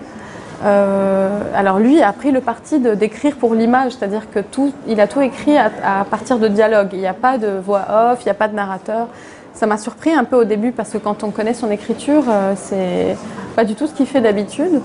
Euh, 0.62 1.40
alors 1.54 1.78
lui 1.78 2.02
a 2.02 2.12
pris 2.12 2.32
le 2.32 2.40
parti 2.42 2.80
de 2.80 2.94
d'écrire 2.94 3.36
pour 3.36 3.54
l'image, 3.54 3.92
c'est-à-dire 3.92 4.30
que 4.30 4.40
tout, 4.40 4.72
il 4.86 5.00
a 5.00 5.06
tout 5.06 5.22
écrit 5.22 5.56
à, 5.56 5.70
à 6.00 6.04
partir 6.04 6.38
de 6.38 6.48
dialogue. 6.48 6.88
Il 6.92 6.98
n'y 7.00 7.06
a 7.06 7.14
pas 7.14 7.38
de 7.38 7.48
voix 7.64 7.84
off, 8.12 8.18
il 8.22 8.26
n'y 8.26 8.30
a 8.30 8.34
pas 8.34 8.48
de 8.48 8.54
narrateur. 8.54 9.06
Ça 9.54 9.66
m'a 9.66 9.78
surpris 9.78 10.12
un 10.12 10.24
peu 10.24 10.36
au 10.36 10.44
début 10.44 10.72
parce 10.72 10.90
que 10.90 10.98
quand 10.98 11.24
on 11.24 11.30
connaît 11.30 11.54
son 11.54 11.70
écriture, 11.70 12.24
euh, 12.28 12.52
c'est 12.56 13.16
pas 13.56 13.64
du 13.64 13.74
tout 13.74 13.86
ce 13.86 13.94
qu'il 13.94 14.06
fait 14.06 14.20
d'habitude. 14.20 14.80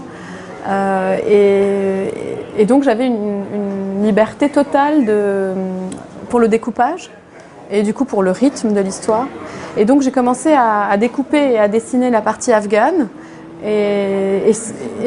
Euh, 0.67 1.17
et, 1.27 2.61
et 2.61 2.65
donc 2.65 2.83
j'avais 2.83 3.05
une, 3.05 3.43
une 3.53 4.03
liberté 4.03 4.49
totale 4.49 5.05
de, 5.05 5.51
pour 6.25 6.39
le 6.39 6.47
découpage 6.47 7.09
et 7.71 7.83
du 7.83 7.93
coup 7.93 8.05
pour 8.05 8.23
le 8.23 8.31
rythme 8.31 8.73
de 8.73 8.79
l'histoire. 8.79 9.27
Et 9.77 9.85
donc 9.85 10.01
j'ai 10.01 10.11
commencé 10.11 10.53
à, 10.53 10.95
découper 10.97 11.53
et 11.53 11.59
à 11.59 11.67
dessiner 11.67 12.09
la 12.09 12.21
partie 12.21 12.51
afghane 12.51 13.07
et 13.63 14.51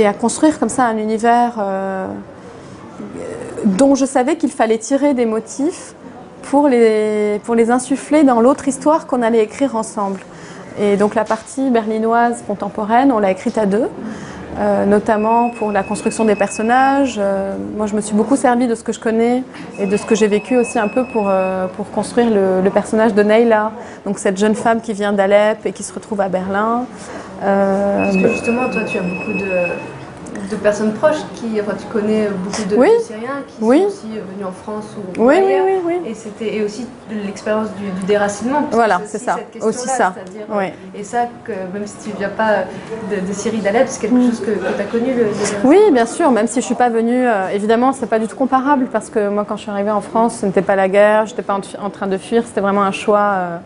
à 0.05 0.13
construire 0.13 0.59
comme 0.59 0.69
ça 0.69 0.85
un 0.85 0.99
univers 0.99 1.57
euh, 1.59 2.07
dont 3.65 3.95
je 3.95 4.05
savais 4.05 4.37
qu'il 4.37 4.51
fallait 4.51 4.79
tirer 4.79 5.15
des 5.15 5.27
motifs 5.27 5.95
pour 6.43 6.69
les, 6.69 7.41
pour 7.45 7.55
les 7.55 7.71
insuffler 7.71 8.25
dans 8.25 8.41
l'autre 8.41 8.69
histoire 8.69 9.07
qu'on 9.07 9.23
allait 9.23 9.43
écrire 9.43 9.77
ensemble. 9.77 10.21
Et 10.81 10.97
donc 10.97 11.15
la 11.15 11.25
partie 11.25 11.71
berlinoise 11.71 12.43
contemporaine, 12.47 13.13
on 13.13 13.19
l'a 13.19 13.31
écrite 13.31 13.59
à 13.59 13.67
deux, 13.67 13.89
euh, 14.59 14.87
notamment 14.87 15.51
pour 15.51 15.71
la 15.71 15.85
construction 15.85 16.25
des 16.25 16.35
personnages. 16.35 17.17
Euh, 17.19 17.55
moi, 17.77 17.87
je 17.87 17.95
me 17.95 18.01
suis 18.01 18.15
beaucoup 18.15 18.35
servi 18.35 18.67
de 18.67 18.75
ce 18.75 18.83
que 18.83 18.93
je 18.93 18.99
connais 18.99 19.45
et 19.79 19.87
de 19.87 19.97
ce 19.97 20.05
que 20.05 20.17
j'ai 20.17 20.27
vécu 20.27 20.57
aussi 20.57 20.79
un 20.81 20.89
peu 20.89 21.05
pour, 21.05 21.27
euh, 21.29 21.69
pour 21.77 21.91
construire 21.91 22.29
le, 22.31 22.69
personnage 22.71 23.15
de 23.15 23.23
Neila, 23.23 23.73
donc 24.05 24.19
cette 24.19 24.37
jeune 24.37 24.55
femme 24.55 24.81
qui 24.81 24.93
vient 24.93 25.13
d'Alep 25.13 25.65
et 25.65 25.73
qui 25.73 25.83
se 25.83 25.93
retrouve 25.93 26.21
à 26.21 26.29
Berlin. 26.29 26.87
Parce 27.41 28.17
que 28.17 28.29
justement, 28.29 28.69
toi, 28.69 28.83
tu 28.85 28.99
as 28.99 29.03
beaucoup 29.03 29.33
de, 29.33 29.49
de 30.51 30.57
personnes 30.57 30.93
proches 30.95 31.21
qui, 31.35 31.61
enfin, 31.61 31.73
tu 31.79 31.87
connais 31.87 32.29
beaucoup 32.29 32.65
de, 32.69 32.77
Oui. 32.77 32.89
Syriens 33.05 33.43
qui 33.47 33.57
Oui. 33.63 33.81
sont 33.81 33.87
aussi 33.89 34.07
euh, 34.17 34.21
venus 34.33 34.47
en 34.47 34.53
France 34.53 34.87
ou 34.97 35.23
oui, 35.23 35.37
oui, 35.39 35.45
ailleurs. 35.53 35.65
oui, 35.67 35.73
oui. 35.85 36.11
Et 36.11 36.15
c'était 36.15 36.57
et 36.57 36.63
aussi 36.65 36.87
l'expérience 37.11 37.69
du, 37.79 37.91
du 37.91 38.07
déracinement. 38.07 38.63
que 38.65 38.75
Voilà, 38.75 39.01
c'est 39.07 39.19
ça, 39.19 39.37
aussi 39.61 39.89
ça. 39.89 40.15
Oui. 40.51 40.65
Et 40.95 41.05
ça, 41.05 41.27
que, 41.45 41.53
même 41.73 41.87
si 41.87 41.97
tu 42.05 42.11
ne 42.11 42.17
viens 42.19 42.29
pas 42.31 42.65
de, 43.11 43.27
de 43.27 43.33
Syrie 43.33 43.59
d'Alep, 43.59 43.87
c'est 43.89 44.01
quelque 44.01 44.21
chose 44.27 44.41
que, 44.41 44.51
tu 44.53 44.81
as 44.81 44.85
connu. 44.85 45.13
Le, 45.15 45.25
le- 45.25 45.31
Oui, 45.65 45.79
bien 45.93 46.07
sûr, 46.07 46.31
même 46.31 46.47
si 46.47 46.61
je 46.61 46.67
suis 46.67 46.75
pas 46.75 46.89
venue, 46.89 47.27
euh, 47.27 47.49
évidemment, 47.53 47.93
c'est 47.93 48.07
pas 48.07 48.19
du 48.19 48.27
tout 48.27 48.37
comparable 48.37 48.87
parce 48.93 49.11
que 49.11 49.29
moi, 49.29 49.45
quand 49.49 49.57
je 49.57 49.63
suis 49.63 49.71
arrivée 49.71 49.91
en 49.91 50.01
France, 50.01 50.39
ce 50.41 50.47
n'était 50.47 50.63
pas 50.63 50.77
la 50.77 50.89
guerre, 50.89 51.27
j'étais 51.27 51.43
pas 51.43 51.55
en, 51.55 51.85
en 51.85 51.91
train 51.91 52.07
de 52.07 52.17
fuir, 52.19 52.43
c'était 52.47 52.61
vraiment 52.61 52.83
un 52.83 52.93
choix 52.93 53.19
euh, 53.35 53.57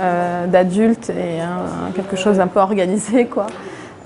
euh, 0.00 0.46
d'adulte 0.46 1.10
et 1.10 1.40
un- 1.40 1.90
quelque 1.94 2.16
chose 2.16 2.40
un 2.40 2.46
peu 2.46 2.60
organisé, 2.60 3.26
quoi. 3.26 3.46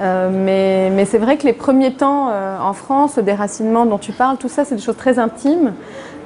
Euh, 0.01 0.91
mais 0.95 1.05
c'est 1.05 1.19
vrai 1.19 1.37
que 1.37 1.45
les 1.45 1.53
premiers 1.53 1.93
temps 1.93 2.29
euh, 2.31 2.59
en 2.59 2.73
France, 2.73 3.17
le 3.19 3.23
déracinement 3.23 3.85
dont 3.87 3.99
tu 3.99 4.13
parles, 4.13 4.37
tout 4.39 4.49
ça, 4.49 4.65
c'est 4.65 4.75
des 4.77 4.81
choses 4.83 4.97
très 4.97 5.19
intimes 5.19 5.75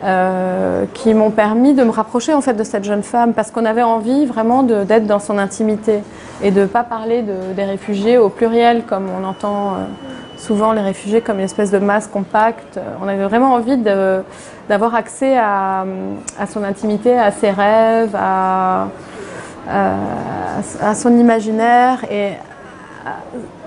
euh, 0.04 0.84
qui 0.94 1.14
m'ont 1.14 1.30
permis 1.30 1.74
de 1.74 1.82
me 1.82 1.90
rapprocher 1.90 2.32
en 2.34 2.40
fait 2.40 2.54
de 2.54 2.64
cette 2.64 2.84
jeune 2.84 3.02
femme 3.02 3.32
parce 3.34 3.50
qu'on 3.50 3.64
avait 3.64 3.82
envie 3.82 4.24
vraiment 4.26 4.62
d'être 4.62 5.06
dans 5.06 5.18
son 5.18 5.36
intimité 5.38 6.00
et 6.42 6.50
de 6.50 6.64
pas 6.66 6.84
parler 6.84 7.22
de- 7.22 7.54
des 7.54 7.64
réfugiés 7.64 8.18
au 8.18 8.28
pluriel 8.28 8.84
comme 8.84 9.06
on 9.20 9.24
entend 9.26 9.74
souvent 10.36 10.72
les 10.72 10.82
réfugiés 10.82 11.22
comme 11.22 11.38
une 11.38 11.46
espèce 11.46 11.70
de 11.70 11.78
masse 11.78 12.06
compacte. 12.08 12.78
On 13.02 13.08
avait 13.08 13.24
vraiment 13.24 13.54
envie 13.54 13.78
d'avoir 14.68 14.94
accès 14.94 15.36
à, 15.38 15.84
son 16.52 16.62
intimité, 16.62 17.18
à 17.18 17.30
ses 17.30 17.50
rêves, 17.50 18.14
à, 18.14 18.88
à- 19.70 20.94
son 20.94 21.16
imaginaire. 21.18 22.04
Et 22.10 22.32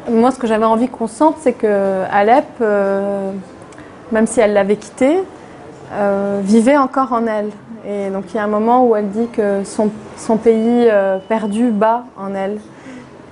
moi, 0.09 0.31
ce 0.31 0.39
que 0.39 0.47
j'avais 0.47 0.65
envie 0.65 0.87
qu'on 0.87 1.07
sente, 1.07 1.35
c'est 1.39 1.53
que 1.53 2.03
Alep, 2.11 2.45
euh, 2.61 3.31
même 4.11 4.27
si 4.27 4.39
elle 4.39 4.53
l'avait 4.53 4.75
quitté, 4.75 5.19
euh, 5.93 6.41
vivait 6.43 6.77
encore 6.77 7.13
en 7.13 7.25
elle. 7.27 7.49
Et 7.87 8.09
donc 8.09 8.25
il 8.29 8.35
y 8.35 8.39
a 8.39 8.43
un 8.43 8.47
moment 8.47 8.85
où 8.85 8.95
elle 8.95 9.09
dit 9.09 9.27
que 9.27 9.63
son, 9.63 9.89
pays 10.37 10.87
euh, 10.89 11.17
perdu 11.29 11.71
bat 11.71 12.03
en 12.17 12.35
elle. 12.35 12.59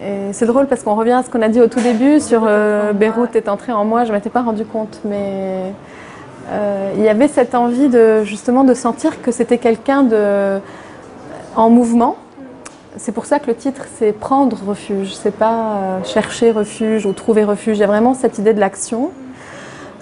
Et 0.02 0.32
c'est 0.32 0.46
drôle 0.46 0.68
parce 0.68 0.84
qu'on 0.84 0.96
revient 0.96 1.14
à 1.14 1.24
ce 1.24 1.30
qu'on 1.30 1.42
a 1.42 1.50
dit 1.50 1.60
au 1.60 1.68
tout 1.68 1.82
début 1.82 2.20
sur 2.20 2.48
Beyrouth 2.94 3.36
est 3.36 3.50
entré 3.50 3.72
en 3.72 3.84
moi, 3.84 4.04
je 4.04 4.12
ne 4.12 4.16
m'étais 4.16 4.30
pas 4.30 4.44
rendu 4.44 4.64
compte, 4.64 5.00
mais 5.04 5.74
il 6.96 7.02
y 7.02 7.10
avait 7.10 7.28
cette 7.28 7.56
envie 7.56 7.90
de 7.90 8.24
justement 8.24 8.64
de 8.64 8.76
sentir 8.76 9.24
que 9.24 9.32
c'était 9.32 9.58
quelqu'un 9.58 10.04
de 10.04 10.60
en 11.56 11.72
mouvement. 11.72 12.16
C'est 12.98 13.12
pour 13.12 13.26
ça 13.26 13.40
que 13.40 13.48
le 13.48 13.56
titre 13.56 13.84
c'est 13.98 14.12
prendre 14.12 14.58
refuge, 14.68 15.14
c'est 15.16 15.32
pas 15.36 15.54
euh, 15.54 16.04
chercher 16.04 16.52
refuge 16.52 17.06
ou 17.06 17.14
trouver 17.14 17.44
refuge. 17.44 17.78
Il 17.78 17.82
y 17.82 17.84
a 17.84 17.88
vraiment 17.88 18.14
cette 18.14 18.38
idée 18.40 18.54
de 18.54 18.60
l'action. 18.60 19.12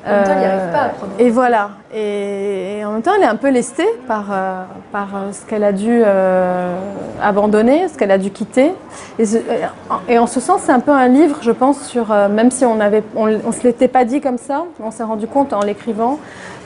En 0.07 0.11
même 0.11 0.23
temps, 0.23 0.31
arrive 0.33 0.45
Euh, 0.51 0.71
pas 0.71 0.81
à 0.83 0.89
prendre 0.89 1.11
Et 1.17 1.29
voilà. 1.31 1.69
Et, 1.93 2.77
et 2.79 2.85
en 2.85 2.91
même 2.91 3.01
temps, 3.01 3.13
elle 3.17 3.23
est 3.23 3.27
un 3.27 3.35
peu 3.37 3.49
lestée 3.49 3.87
par, 4.07 4.25
euh, 4.31 4.61
par 4.91 5.07
ce 5.31 5.43
qu'elle 5.47 5.63
a 5.63 5.71
dû 5.71 6.03
abandonner, 7.23 7.87
ce 7.87 7.97
qu'elle 7.97 8.11
a 8.11 8.17
dû 8.19 8.29
quitter. 8.29 8.71
Et, 9.17 9.25
ce- 9.25 9.37
et 10.07 10.19
en 10.19 10.27
ce 10.27 10.39
sens, 10.39 10.61
c'est 10.61 10.71
un 10.71 10.79
peu 10.79 10.91
un 10.91 11.07
livre, 11.07 11.37
je 11.41 11.51
pense, 11.51 11.81
sur 11.87 12.09
même 12.29 12.51
si 12.51 12.65
on 12.65 12.79
avait, 12.79 13.03
on, 13.15 13.27
on 13.47 13.51
se 13.51 13.63
l'était 13.63 13.87
pas 13.87 14.05
dit 14.05 14.21
comme 14.21 14.37
ça, 14.37 14.65
on 14.79 14.91
s'est 14.91 15.03
rendu 15.03 15.25
compte 15.27 15.53
en 15.53 15.61
l'écrivant 15.61 16.19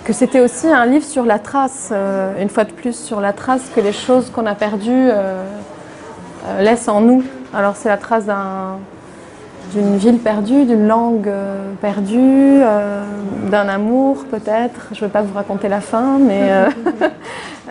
que 0.03 0.11
c'était 0.13 0.39
aussi 0.41 0.67
un 0.67 0.85
livre 0.85 1.05
sur 1.05 1.23
la 1.25 1.39
trace, 1.39 1.93
une 2.39 2.49
fois 2.49 2.63
de 2.65 2.71
plus, 2.71 2.93
sur 2.97 3.21
la 3.21 3.31
trace 3.33 3.69
que 3.73 3.79
les 3.79 3.93
choses 3.93 4.29
qu'on 4.31 4.45
a 4.47 4.55
perdues 4.55 5.09
euh, 6.45 6.61
laissent 6.61 6.87
en 6.87 7.01
nous. 7.01 7.23
Alors 7.53 7.75
c'est 7.75 7.89
la 7.89 7.97
trace 7.97 8.25
d'un 8.25 8.77
d'une 9.73 9.97
ville 9.97 10.17
perdue, 10.17 10.65
d'une 10.65 10.87
langue 10.87 11.27
euh, 11.27 11.73
perdue, 11.79 12.17
euh, 12.17 13.03
d'un 13.51 13.69
amour 13.69 14.25
peut-être. 14.31 14.87
Je 14.93 14.97
ne 14.97 15.01
vais 15.05 15.11
pas 15.11 15.21
vous 15.21 15.35
raconter 15.35 15.67
la 15.67 15.79
fin, 15.79 16.17
mais 16.17 16.49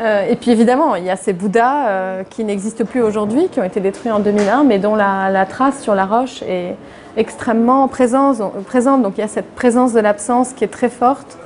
et 0.30 0.36
puis 0.36 0.52
évidemment, 0.52 0.94
il 0.94 1.02
y 1.02 1.10
a 1.10 1.16
ces 1.16 1.32
Bouddhas 1.32 2.22
qui 2.30 2.44
n'existent 2.44 2.84
plus 2.84 3.02
aujourd'hui, 3.02 3.48
qui 3.48 3.58
ont 3.58 3.64
été 3.64 3.80
détruits 3.80 4.12
en 4.12 4.20
2001, 4.20 4.62
mais 4.62 4.78
dont 4.78 4.94
la, 4.94 5.44
trace 5.46 5.80
sur 5.80 5.96
la 5.96 6.06
roche 6.06 6.42
est 6.42 6.76
extrêmement 7.16 7.88
présente. 7.88 8.38
Donc 8.38 9.14
il 9.16 9.20
y 9.20 9.24
a 9.24 9.28
cette 9.28 9.52
présence 9.56 9.92
de 9.92 9.98
l'absence 9.98 10.52
qui 10.52 10.62
est 10.62 10.68
très 10.68 10.90
forte 10.90 11.36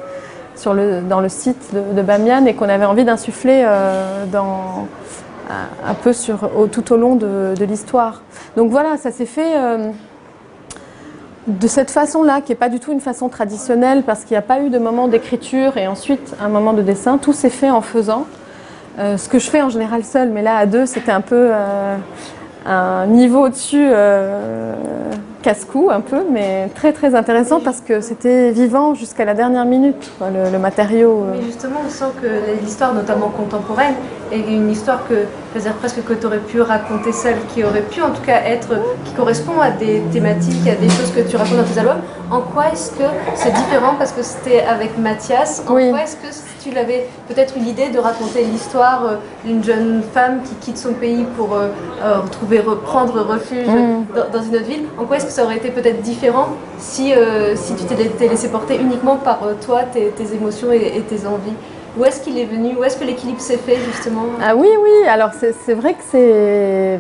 dans 0.67 1.21
le 1.21 1.29
site 1.31 1.75
de, 1.75 1.97
de 1.97 2.03
Bamiyan 2.03 2.45
et 2.45 2.53
qu'on 2.53 2.69
avait 2.69 2.85
envie 2.85 3.05
d'insuffler 3.05 3.67
dans 4.31 4.87
un- 5.87 5.95
peu 5.95 6.13
sur, 6.13 6.49
tout 6.71 6.93
au 6.93 6.97
long 6.97 7.17
de, 7.17 7.55
de 7.59 7.65
l'histoire. 7.65 8.23
Donc 8.57 8.71
voilà, 8.71 8.97
ça 8.97 9.11
s'est 9.11 9.27
fait 9.27 9.57
euh, 9.57 9.91
de 11.47 11.67
cette 11.67 11.91
façon-là, 11.91 12.41
qui 12.41 12.53
n'est 12.53 12.57
pas 12.57 12.69
du 12.69 12.79
tout 12.81 12.93
une 12.93 13.01
façon 13.01 13.29
traditionnelle, 13.29 14.03
parce 14.05 14.21
qu'il 14.25 14.35
n'y 14.35 14.39
a 14.39 14.43
pas 14.43 14.61
eu 14.61 14.71
de 14.71 14.79
moment 14.79 15.09
d'écriture 15.09 15.77
et 15.77 15.87
ensuite 15.89 16.35
un 16.43 16.49
moment 16.49 16.73
de 16.73 16.83
dessin. 16.83 17.19
Tout 17.19 17.33
s'est 17.33 17.51
fait 17.51 17.71
en 17.71 17.81
faisant. 17.81 18.27
Euh, 18.99 19.17
ce 19.17 19.29
que 19.29 19.39
je 19.39 19.49
fais 19.49 19.63
en 19.63 19.71
général 19.71 20.05
seul, 20.05 20.29
mais 20.31 20.43
là 20.43 20.57
à 20.57 20.67
deux, 20.67 20.85
c'était 20.87 21.13
un 21.13 21.23
peu 21.23 21.49
euh, 21.51 21.97
un 22.67 23.07
niveau 23.07 23.47
au-dessus, 23.47 23.87
euh, 23.91 24.75
casse-cou 25.43 25.91
un 25.91 26.01
peu, 26.01 26.23
mais 26.31 26.69
très 26.75 26.93
très 26.93 27.15
intéressant 27.17 27.59
parce 27.61 27.81
que 27.81 28.01
c'était 28.01 28.53
vivant 28.53 28.95
jusqu'à 28.95 29.25
la 29.25 29.35
dernière 29.35 29.65
minute, 29.65 30.11
quoi, 30.19 30.29
le, 30.31 30.51
le 30.53 30.59
matériau. 30.59 31.25
euh. 31.25 31.33
Mais 31.37 31.43
justement, 31.43 31.81
on 31.85 31.91
sent 31.91 32.13
que 32.23 32.29
l'histoire, 32.63 32.95
notamment 32.95 33.29
contemporaine, 33.29 33.95
est 34.31 34.39
une 34.39 34.71
histoire 34.71 35.07
que, 35.09 35.15
je 35.53 35.59
veux 35.59 35.65
dire, 35.65 35.75
presque 35.75 36.05
que 36.05 36.13
tu 36.15 36.27
aurais 36.27 36.39
pu 36.39 36.61
raconter 36.61 37.13
seule, 37.13 37.35
qui 37.53 37.65
aurait 37.65 37.83
pu 37.83 38.01
en 38.03 38.11
tout 38.11 38.23
cas 38.25 38.41
être, 38.47 38.69
qui 39.05 39.13
correspond 39.15 39.61
à 39.61 39.71
des 39.73 40.01
thématiques, 40.13 40.67
à 40.69 40.77
des 40.77 40.89
choses 40.89 41.11
que 41.13 41.21
tu 41.29 41.37
racontes 41.37 41.57
dans 41.59 41.65
tes 41.65 41.81
albums. 41.81 42.01
En 42.31 42.41
quoi 42.41 42.67
est-ce 42.73 42.93
que 42.93 43.05
c'est 43.35 43.53
différent 43.53 43.95
parce 43.99 44.13
que 44.13 44.23
c'était 44.23 44.61
avec 44.63 44.97
Mathias? 44.97 45.63
En 45.69 45.75
Oui. 45.75 45.91
quoi 45.91 46.03
est-ce 46.03 46.17
que 46.17 46.33
tu 46.63 46.71
l'avais 46.71 47.07
peut-être 47.29 47.57
eu 47.57 47.61
l'idée 47.61 47.89
de 47.89 47.99
raconter 47.99 48.45
l'histoire 48.45 49.05
euh, 49.07 49.15
d'une 49.45 49.63
jeune 49.65 50.03
femme 50.15 50.43
qui 50.43 50.55
quitte 50.57 50.79
son 50.79 50.93
pays 50.93 51.25
pour 51.37 51.55
euh, 51.55 51.69
euh, 52.03 52.21
retrouver, 52.21 52.61
reprendre 52.61 53.21
refuge 53.23 53.67
Mm. 53.67 54.05
dans, 54.15 54.39
dans 54.39 54.45
une 54.45 54.57
autre 54.57 54.65
ville 54.67 54.85
En 54.99 55.05
quoi 55.05 55.17
est-ce 55.17 55.27
que 55.27 55.33
ça 55.33 55.45
aurait 55.45 55.57
été 55.57 55.71
peut-être 55.71 56.01
différent 56.03 56.49
si, 56.79 57.13
si 57.55 57.75
tu 57.75 57.85
t'étais 57.85 58.29
laissé 58.29 58.49
porter 58.49 58.77
uniquement 58.81 59.17
par 59.17 59.39
toi, 59.65 59.83
tes, 59.93 60.09
tes 60.09 60.35
émotions 60.35 60.73
et, 60.73 60.93
et 60.97 61.01
tes 61.01 61.27
envies? 61.27 61.55
Où 61.99 62.05
est-ce 62.05 62.21
qu'il 62.23 62.39
est 62.39 62.45
venu? 62.47 62.75
Où 62.79 62.85
est-ce 62.85 62.97
que 62.97 63.05
l'équilibre 63.05 63.41
s'est 63.41 63.59
fait 63.59 63.77
justement? 63.77 64.25
Ah 64.43 64.57
oui, 64.57 64.69
oui, 64.83 65.09
alors 65.09 65.31
c'est 65.33 65.75
vrai 65.75 65.93
que 65.95 66.03
c'est. 66.11 66.99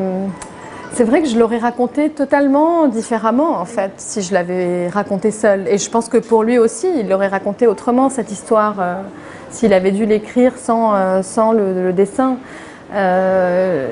C'est 0.94 1.04
vrai 1.04 1.22
que 1.22 1.28
je 1.28 1.38
l'aurais 1.38 1.58
raconté 1.58 2.10
totalement 2.10 2.86
différemment, 2.86 3.58
en 3.58 3.64
fait, 3.64 3.92
si 3.96 4.20
je 4.20 4.34
l'avais 4.34 4.88
raconté 4.88 5.30
seul. 5.30 5.66
Et 5.66 5.78
je 5.78 5.88
pense 5.88 6.08
que 6.10 6.18
pour 6.18 6.42
lui 6.42 6.58
aussi, 6.58 6.86
il 6.98 7.08
l'aurait 7.08 7.28
raconté 7.28 7.66
autrement, 7.66 8.10
cette 8.10 8.30
histoire, 8.30 8.74
euh, 8.78 8.94
s'il 9.50 9.72
avait 9.72 9.90
dû 9.90 10.04
l'écrire 10.04 10.52
sans, 10.58 10.94
euh, 10.94 11.22
sans 11.22 11.52
le, 11.52 11.92
dessin. 11.94 12.36
Euh, 12.94 13.88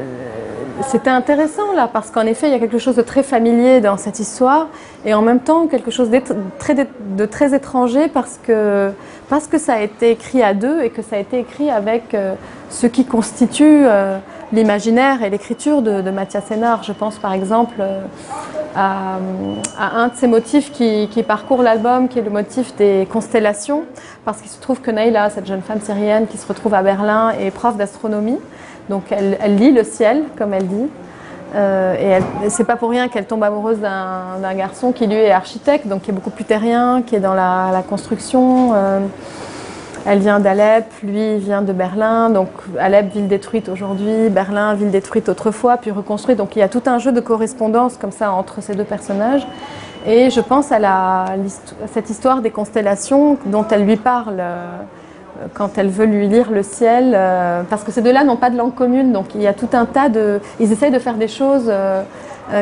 C'était 0.88 1.10
intéressant, 1.10 1.72
là, 1.74 1.88
parce 1.90 2.10
qu'en 2.10 2.26
effet, 2.26 2.48
il 2.48 2.52
y 2.52 2.54
a 2.54 2.58
quelque 2.58 2.78
chose 2.78 2.96
de 2.96 3.02
très 3.02 3.22
familier 3.22 3.80
dans 3.80 3.96
cette 3.96 4.18
histoire, 4.18 4.68
et 5.06 5.14
en 5.14 5.22
même 5.22 5.40
temps, 5.40 5.66
quelque 5.68 5.90
chose 5.90 6.10
d'être- 6.10 6.34
très, 6.58 6.74
de 6.74 7.26
très 7.26 7.54
étranger, 7.54 8.08
parce 8.08 8.38
que, 8.42 8.90
parce 9.30 9.46
que 9.46 9.56
ça 9.58 9.74
a 9.74 9.80
été 9.80 10.10
écrit 10.10 10.42
à 10.42 10.52
deux, 10.52 10.82
et 10.82 10.90
que 10.90 11.00
ça 11.02 11.16
a 11.16 11.18
été 11.18 11.38
écrit 11.38 11.70
avec 11.70 12.16
ce 12.70 12.86
qui 12.86 13.04
constitue 13.04 13.84
l'imaginaire 14.52 15.22
et 15.22 15.30
l'écriture 15.30 15.82
de, 15.82 16.10
Mathias 16.10 16.44
Sénard. 16.44 16.82
Je 16.82 16.92
pense 16.92 17.18
par 17.18 17.32
exemple 17.32 17.76
euh, 17.80 18.02
à, 18.74 19.18
un 19.78 20.08
de 20.08 20.14
ces 20.14 20.26
motifs 20.26 20.72
qui, 20.72 21.08
parcourt 21.26 21.62
l'album, 21.62 22.08
qui 22.08 22.18
est 22.18 22.22
le 22.22 22.30
motif 22.30 22.74
des 22.76 23.06
constellations, 23.10 23.84
parce 24.24 24.40
qu'il 24.40 24.50
se 24.50 24.60
trouve 24.60 24.80
que 24.80 24.90
Naïla, 24.90 25.30
cette 25.30 25.46
jeune 25.46 25.62
femme 25.62 25.80
syrienne 25.80 26.26
qui 26.26 26.36
se 26.36 26.46
retrouve 26.46 26.74
à 26.74 26.82
Berlin, 26.82 27.30
est 27.38 27.50
prof 27.50 27.76
d'astronomie. 27.76 28.38
Donc 28.88 29.04
elle, 29.10 29.56
lit 29.56 29.72
le 29.72 29.84
ciel, 29.84 30.24
comme 30.36 30.52
elle 30.52 30.66
dit. 30.66 30.88
Euh, 31.54 32.18
et 32.44 32.48
c'est 32.48 32.64
pas 32.64 32.76
pour 32.76 32.90
rien 32.90 33.08
qu'elle 33.08 33.26
tombe 33.26 33.42
amoureuse 33.42 33.78
d'un 33.78 34.54
garçon 34.54 34.92
qui 34.92 35.06
lui 35.06 35.16
est 35.16 35.32
architecte, 35.32 35.86
donc 35.86 36.02
qui 36.02 36.10
est 36.10 36.14
beaucoup 36.14 36.30
plus 36.30 36.44
terrien, 36.44 37.02
qui 37.02 37.16
est 37.16 37.20
dans 37.20 37.34
la, 37.34 37.70
la 37.72 37.82
construction. 37.82 38.72
euh, 38.74 39.00
elle 40.06 40.20
vient 40.20 40.40
d'Alep, 40.40 40.86
lui 41.02 41.38
vient 41.38 41.62
de 41.62 41.72
Berlin. 41.72 42.30
Donc 42.30 42.48
Alep, 42.78 43.12
ville 43.12 43.28
détruite 43.28 43.68
aujourd'hui, 43.68 44.28
Berlin, 44.30 44.74
ville 44.74 44.90
détruite 44.90 45.28
autrefois, 45.28 45.76
puis 45.76 45.90
reconstruite. 45.90 46.38
Donc 46.38 46.56
il 46.56 46.60
y 46.60 46.62
a 46.62 46.68
tout 46.68 46.82
un 46.86 46.98
jeu 46.98 47.12
de 47.12 47.20
correspondance 47.20 47.96
comme 47.96 48.12
ça 48.12 48.32
entre 48.32 48.62
ces 48.62 48.74
deux 48.74 48.84
personnages. 48.84 49.46
Et 50.06 50.30
je 50.30 50.40
pense 50.40 50.72
à, 50.72 50.78
la, 50.78 51.26
cette 51.92 52.08
histoire 52.08 52.40
des 52.40 52.50
constellations 52.50 53.36
dont 53.46 53.66
elle 53.70 53.84
lui 53.84 53.96
parle 53.96 54.36
euh, 54.40 54.78
quand 55.52 55.76
elle 55.76 55.88
veut 55.88 56.06
lui 56.06 56.26
lire 56.26 56.50
le 56.50 56.62
ciel, 56.62 57.12
euh, 57.14 57.62
parce 57.68 57.84
que 57.84 57.92
ces 57.92 58.00
deux-là 58.00 58.24
n'ont 58.24 58.36
pas 58.36 58.48
de 58.48 58.56
langue 58.56 58.74
commune, 58.74 59.12
donc 59.12 59.34
il 59.34 59.42
y 59.42 59.46
a 59.46 59.52
tout 59.52 59.68
un 59.74 59.84
tas 59.84 60.08
de... 60.08 60.40
Ils 60.58 60.72
essayent 60.72 60.90
de 60.90 60.98
faire 60.98 61.16
des 61.16 61.28
choses 61.28 61.66
euh, 61.68 62.02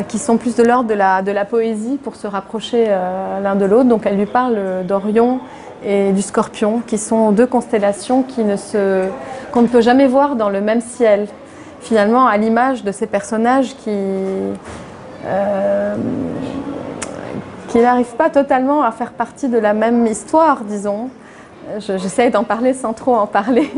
qui 0.09 0.19
sont 0.19 0.37
plus 0.37 0.57
de 0.57 0.65
l'ordre 0.65 0.89
de 0.89 0.95
la, 0.95 1.23
de 1.23 1.31
la 1.31 1.45
poésie 1.45 1.97
pour 2.03 2.17
se 2.17 2.27
rapprocher 2.27 2.89
l'un 3.43 3.55
de 3.55 3.65
l'autre. 3.65 3.89
Donc 3.89 4.03
elle 4.05 4.17
lui 4.17 4.27
parle 4.27 4.85
d'Orion 4.87 5.41
et 5.85 6.13
du 6.13 6.23
Scorpion, 6.23 6.83
qui 6.87 6.99
sont 6.99 7.33
deux 7.33 7.47
constellations 7.47 8.25
qu'on 9.53 9.63
ne 9.63 9.69
peut 9.69 9.81
jamais 9.81 10.07
voir 10.07 10.37
dans 10.37 10.51
le 10.51 10.61
même 10.61 10.81
ciel. 10.81 11.27
Finalement, 11.81 12.27
à 12.27 12.37
l'image 12.37 12.85
de 12.85 12.93
ces 12.93 13.07
personnages 13.07 13.77
qui 13.77 13.91
qui 17.69 17.79
n'arrivent 17.79 18.17
pas 18.17 18.31
totalement 18.31 18.83
à 18.83 18.91
faire 18.91 19.13
partie 19.13 19.49
de 19.49 19.59
la 19.59 19.75
même 19.75 20.07
histoire, 20.07 20.63
disons. 20.65 21.11
J'essaie 21.79 22.31
d'en 22.31 22.45
parler 22.45 22.73
sans 22.73 22.95
trop 22.95 23.15
en 23.15 23.27
parler. 23.27 23.71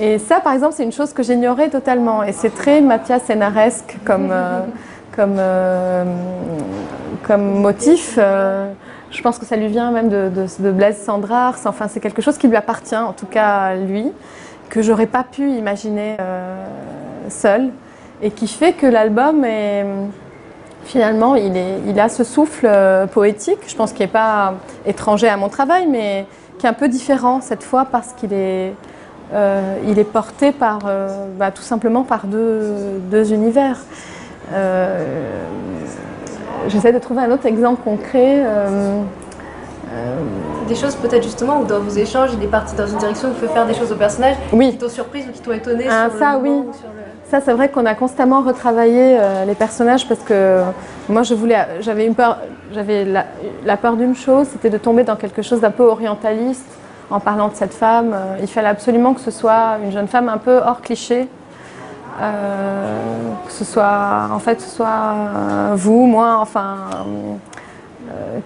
Et 0.00 0.18
ça, 0.18 0.40
par 0.40 0.52
exemple, 0.52 0.74
c'est 0.76 0.82
une 0.82 0.92
chose 0.92 1.12
que 1.12 1.22
j'ignorais 1.22 1.70
totalement. 1.70 2.24
Et 2.24 2.32
c'est 2.32 2.52
très 2.52 2.80
Mathias 2.80 3.22
Sénaresque 3.22 3.96
comme, 4.04 4.30
euh, 4.32 4.60
comme, 5.14 5.36
euh, 5.38 6.04
comme 7.22 7.60
motif. 7.60 8.18
Euh, 9.14 9.16
je 9.16 9.22
pense 9.22 9.38
que 9.38 9.46
ça 9.46 9.56
lui 9.56 9.68
vient 9.68 9.90
même 9.90 10.08
de, 10.08 10.70
Blaise 10.70 10.98
Sandrars. 10.98 11.56
Enfin, 11.64 11.88
c'est 11.88 12.00
quelque 12.00 12.22
chose 12.22 12.38
qui 12.38 12.48
lui 12.48 12.56
appartient, 12.56 12.96
en 12.96 13.12
tout 13.12 13.26
cas 13.26 13.74
lui, 13.74 14.12
que 14.68 14.82
j'aurais 14.82 15.06
pas 15.06 15.24
pu 15.24 15.50
imaginer 15.50 16.16
seul. 17.28 17.70
Et 18.22 18.30
qui 18.30 18.46
fait 18.46 18.72
que 18.72 18.86
l'album 18.86 19.44
est 19.44 19.84
finalement, 20.84 21.34
il, 21.34 21.56
est, 21.56 21.80
il 21.86 21.98
a 21.98 22.08
ce 22.08 22.24
souffle 22.24 22.66
euh, 22.66 23.06
poétique, 23.06 23.58
je 23.66 23.74
pense 23.74 23.92
qu'il 23.92 24.04
n'est 24.04 24.12
pas 24.12 24.54
étranger 24.86 25.28
à 25.28 25.36
mon 25.36 25.48
travail, 25.48 25.86
mais 25.88 26.26
qui 26.58 26.66
est 26.66 26.68
un 26.68 26.74
peu 26.74 26.88
différent 26.88 27.40
cette 27.40 27.62
fois 27.62 27.86
parce 27.90 28.12
qu'il 28.12 28.32
est, 28.32 28.72
euh, 29.32 30.04
porté 30.12 30.52
par, 30.52 30.80
euh, 30.86 31.26
bah, 31.38 31.50
tout 31.50 31.62
simplement 31.62 32.02
par 32.04 32.26
deux 32.26 33.32
univers. 33.32 33.78
J'essaie 36.68 36.92
de 36.92 36.98
trouver 36.98 37.22
un 37.22 37.30
autre 37.30 37.46
exemple 37.46 37.82
concret. 37.82 38.44
Des 40.68 40.74
choses 40.74 40.94
peut-être 40.96 41.22
justement 41.22 41.60
où 41.60 41.64
dans 41.64 41.80
vos 41.80 41.90
échanges, 41.90 42.30
il 42.32 42.42
est 42.42 42.48
parti 42.48 42.74
dans 42.74 42.86
une 42.86 42.96
direction 42.96 43.28
où 43.28 43.32
vous 43.32 43.38
pouvez 43.38 43.52
faire 43.52 43.66
des 43.66 43.74
choses 43.74 43.92
au 43.92 43.96
personnage 43.96 44.36
qui 44.50 44.78
t'ont 44.78 44.88
surprise 44.88 45.26
ou 45.28 45.32
qui 45.32 45.40
t'ont 45.40 45.52
étonné 45.52 45.86
ah, 45.90 46.08
sur 46.08 46.18
ça, 46.18 46.32
le 46.32 46.38
oui. 46.38 46.62
Ça, 47.30 47.40
c'est 47.40 47.52
vrai 47.52 47.68
qu'on 47.68 47.84
a 47.86 47.94
constamment 47.94 48.42
retravaillé 48.42 49.18
euh, 49.18 49.44
les 49.44 49.54
personnages 49.54 50.06
parce 50.06 50.20
que 50.20 50.60
moi, 51.08 51.22
je 51.22 51.34
voulais, 51.34 51.66
j'avais 51.80 52.06
une 52.06 52.14
peur, 52.14 52.38
j'avais 52.72 53.04
la, 53.04 53.76
peur 53.76 53.96
d'une 53.96 54.14
chose, 54.14 54.46
c'était 54.52 54.70
de 54.70 54.78
tomber 54.78 55.04
dans 55.04 55.16
quelque 55.16 55.42
chose 55.42 55.60
d'un 55.60 55.70
peu 55.70 55.84
orientaliste 55.84 56.66
en 57.10 57.20
parlant 57.20 57.48
de 57.48 57.54
cette 57.54 57.74
femme. 57.74 58.12
Euh, 58.14 58.36
il 58.40 58.46
fallait 58.46 58.68
absolument 58.68 59.14
que 59.14 59.20
ce 59.20 59.30
soit 59.30 59.78
une 59.82 59.90
jeune 59.90 60.06
femme 60.06 60.28
un 60.28 60.38
peu 60.38 60.58
hors 60.58 60.80
cliché. 60.80 61.28
Euh, 62.20 62.98
que 63.46 63.52
ce 63.52 63.64
soit, 63.64 64.28
en 64.32 64.38
fait, 64.38 64.60
ce 64.60 64.70
soit 64.70 65.74
vous, 65.74 66.06
moi, 66.06 66.38
enfin, 66.40 66.76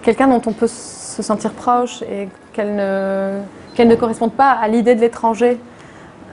quelqu'un 0.01 0.27
dont 0.27 0.41
on 0.45 0.53
peut 0.53 0.67
se 0.67 1.21
sentir 1.21 1.51
proche 1.51 2.01
et 2.03 2.29
qu'elle 2.53 2.75
ne, 2.75 3.39
qu'elle 3.75 3.97
corresponde 3.97 4.33
pas 4.33 4.51
à 4.51 4.67
l'idée 4.67 4.95
de 4.95 5.01
l'étranger. 5.01 5.59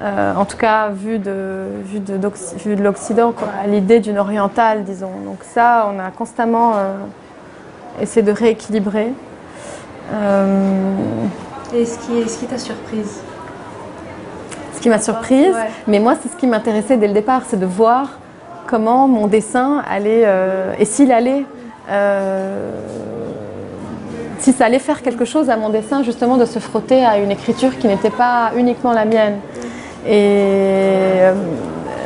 Euh, 0.02 0.34
en 0.34 0.44
tout 0.44 0.58
cas 0.58 0.90
vu 0.90 1.18
de, 1.18 1.68
l'Occident, 2.82 3.34
à 3.62 3.66
l'idée 3.66 4.00
d'une 4.00 4.18
orientale, 4.18 4.84
disons. 4.84 5.12
Donc 5.24 5.38
ça, 5.42 5.90
on 5.92 5.98
a 5.98 6.10
constamment 6.10 6.74
euh, 6.76 6.94
essayé 8.02 8.22
de 8.22 8.32
rééquilibrer. 8.32 9.12
Euh, 10.12 10.94
Et 11.74 11.86
ce 11.86 11.98
qui, 11.98 12.28
ce 12.28 12.38
qui 12.38 12.46
t'a 12.46 12.58
surprise? 12.58 13.22
Qui 14.86 14.90
m'a 14.90 15.00
surprise, 15.00 15.56
mais 15.88 15.98
moi 15.98 16.14
c'est 16.22 16.28
ce 16.30 16.36
qui 16.36 16.46
m'intéressait 16.46 16.96
dès 16.96 17.08
le 17.08 17.12
départ, 17.12 17.42
c'est 17.44 17.58
de 17.58 17.66
voir 17.66 18.20
comment 18.68 19.08
mon 19.08 19.26
dessin 19.26 19.82
allait, 19.90 20.24
et 20.78 20.84
s'il 20.84 21.10
allait 21.10 21.44
si 24.38 24.52
ça 24.52 24.66
allait 24.66 24.78
faire 24.78 25.02
quelque 25.02 25.24
chose 25.24 25.50
à 25.50 25.56
mon 25.56 25.70
dessin, 25.70 26.04
justement 26.04 26.36
de 26.36 26.44
se 26.44 26.60
frotter 26.60 27.04
à 27.04 27.18
une 27.18 27.32
écriture 27.32 27.76
qui 27.78 27.88
n'était 27.88 28.10
pas 28.10 28.52
uniquement 28.56 28.92
la 28.92 29.04
mienne. 29.04 29.38
Et, 30.06 30.12
euh, 30.12 31.32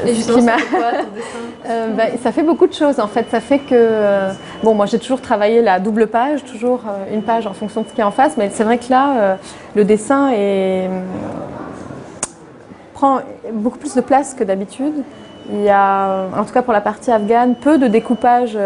justement, 0.06 0.40
ça, 0.40 0.56
euh, 1.68 1.88
bah, 1.94 2.04
ça 2.22 2.32
fait 2.32 2.42
beaucoup 2.42 2.66
de 2.66 2.72
choses 2.72 2.98
en 2.98 3.08
fait. 3.08 3.26
Ça 3.30 3.40
fait 3.40 3.58
que, 3.58 3.74
euh, 3.74 4.32
bon, 4.62 4.74
moi 4.74 4.86
j'ai 4.86 4.98
toujours 4.98 5.20
travaillé 5.20 5.60
la 5.60 5.78
double 5.80 6.06
page, 6.06 6.44
toujours 6.44 6.80
une 7.12 7.22
page 7.22 7.46
en 7.46 7.52
fonction 7.52 7.82
de 7.82 7.88
ce 7.88 7.92
qui 7.92 8.00
est 8.00 8.04
en 8.04 8.10
face, 8.10 8.36
mais 8.38 8.50
c'est 8.52 8.64
vrai 8.64 8.78
que 8.78 8.90
là, 8.90 9.36
le 9.74 9.84
dessin 9.84 10.30
est, 10.32 10.88
prend 13.00 13.20
beaucoup 13.52 13.78
plus 13.78 13.94
de 13.94 14.00
place 14.00 14.34
que 14.34 14.44
d'habitude. 14.44 14.94
Il 15.50 15.62
y 15.62 15.70
a, 15.70 16.26
en 16.36 16.44
tout 16.44 16.52
cas 16.52 16.62
pour 16.62 16.72
la 16.72 16.80
partie 16.80 17.10
afghane, 17.10 17.54
peu 17.54 17.78
de 17.78 17.86
découpage 17.86 18.56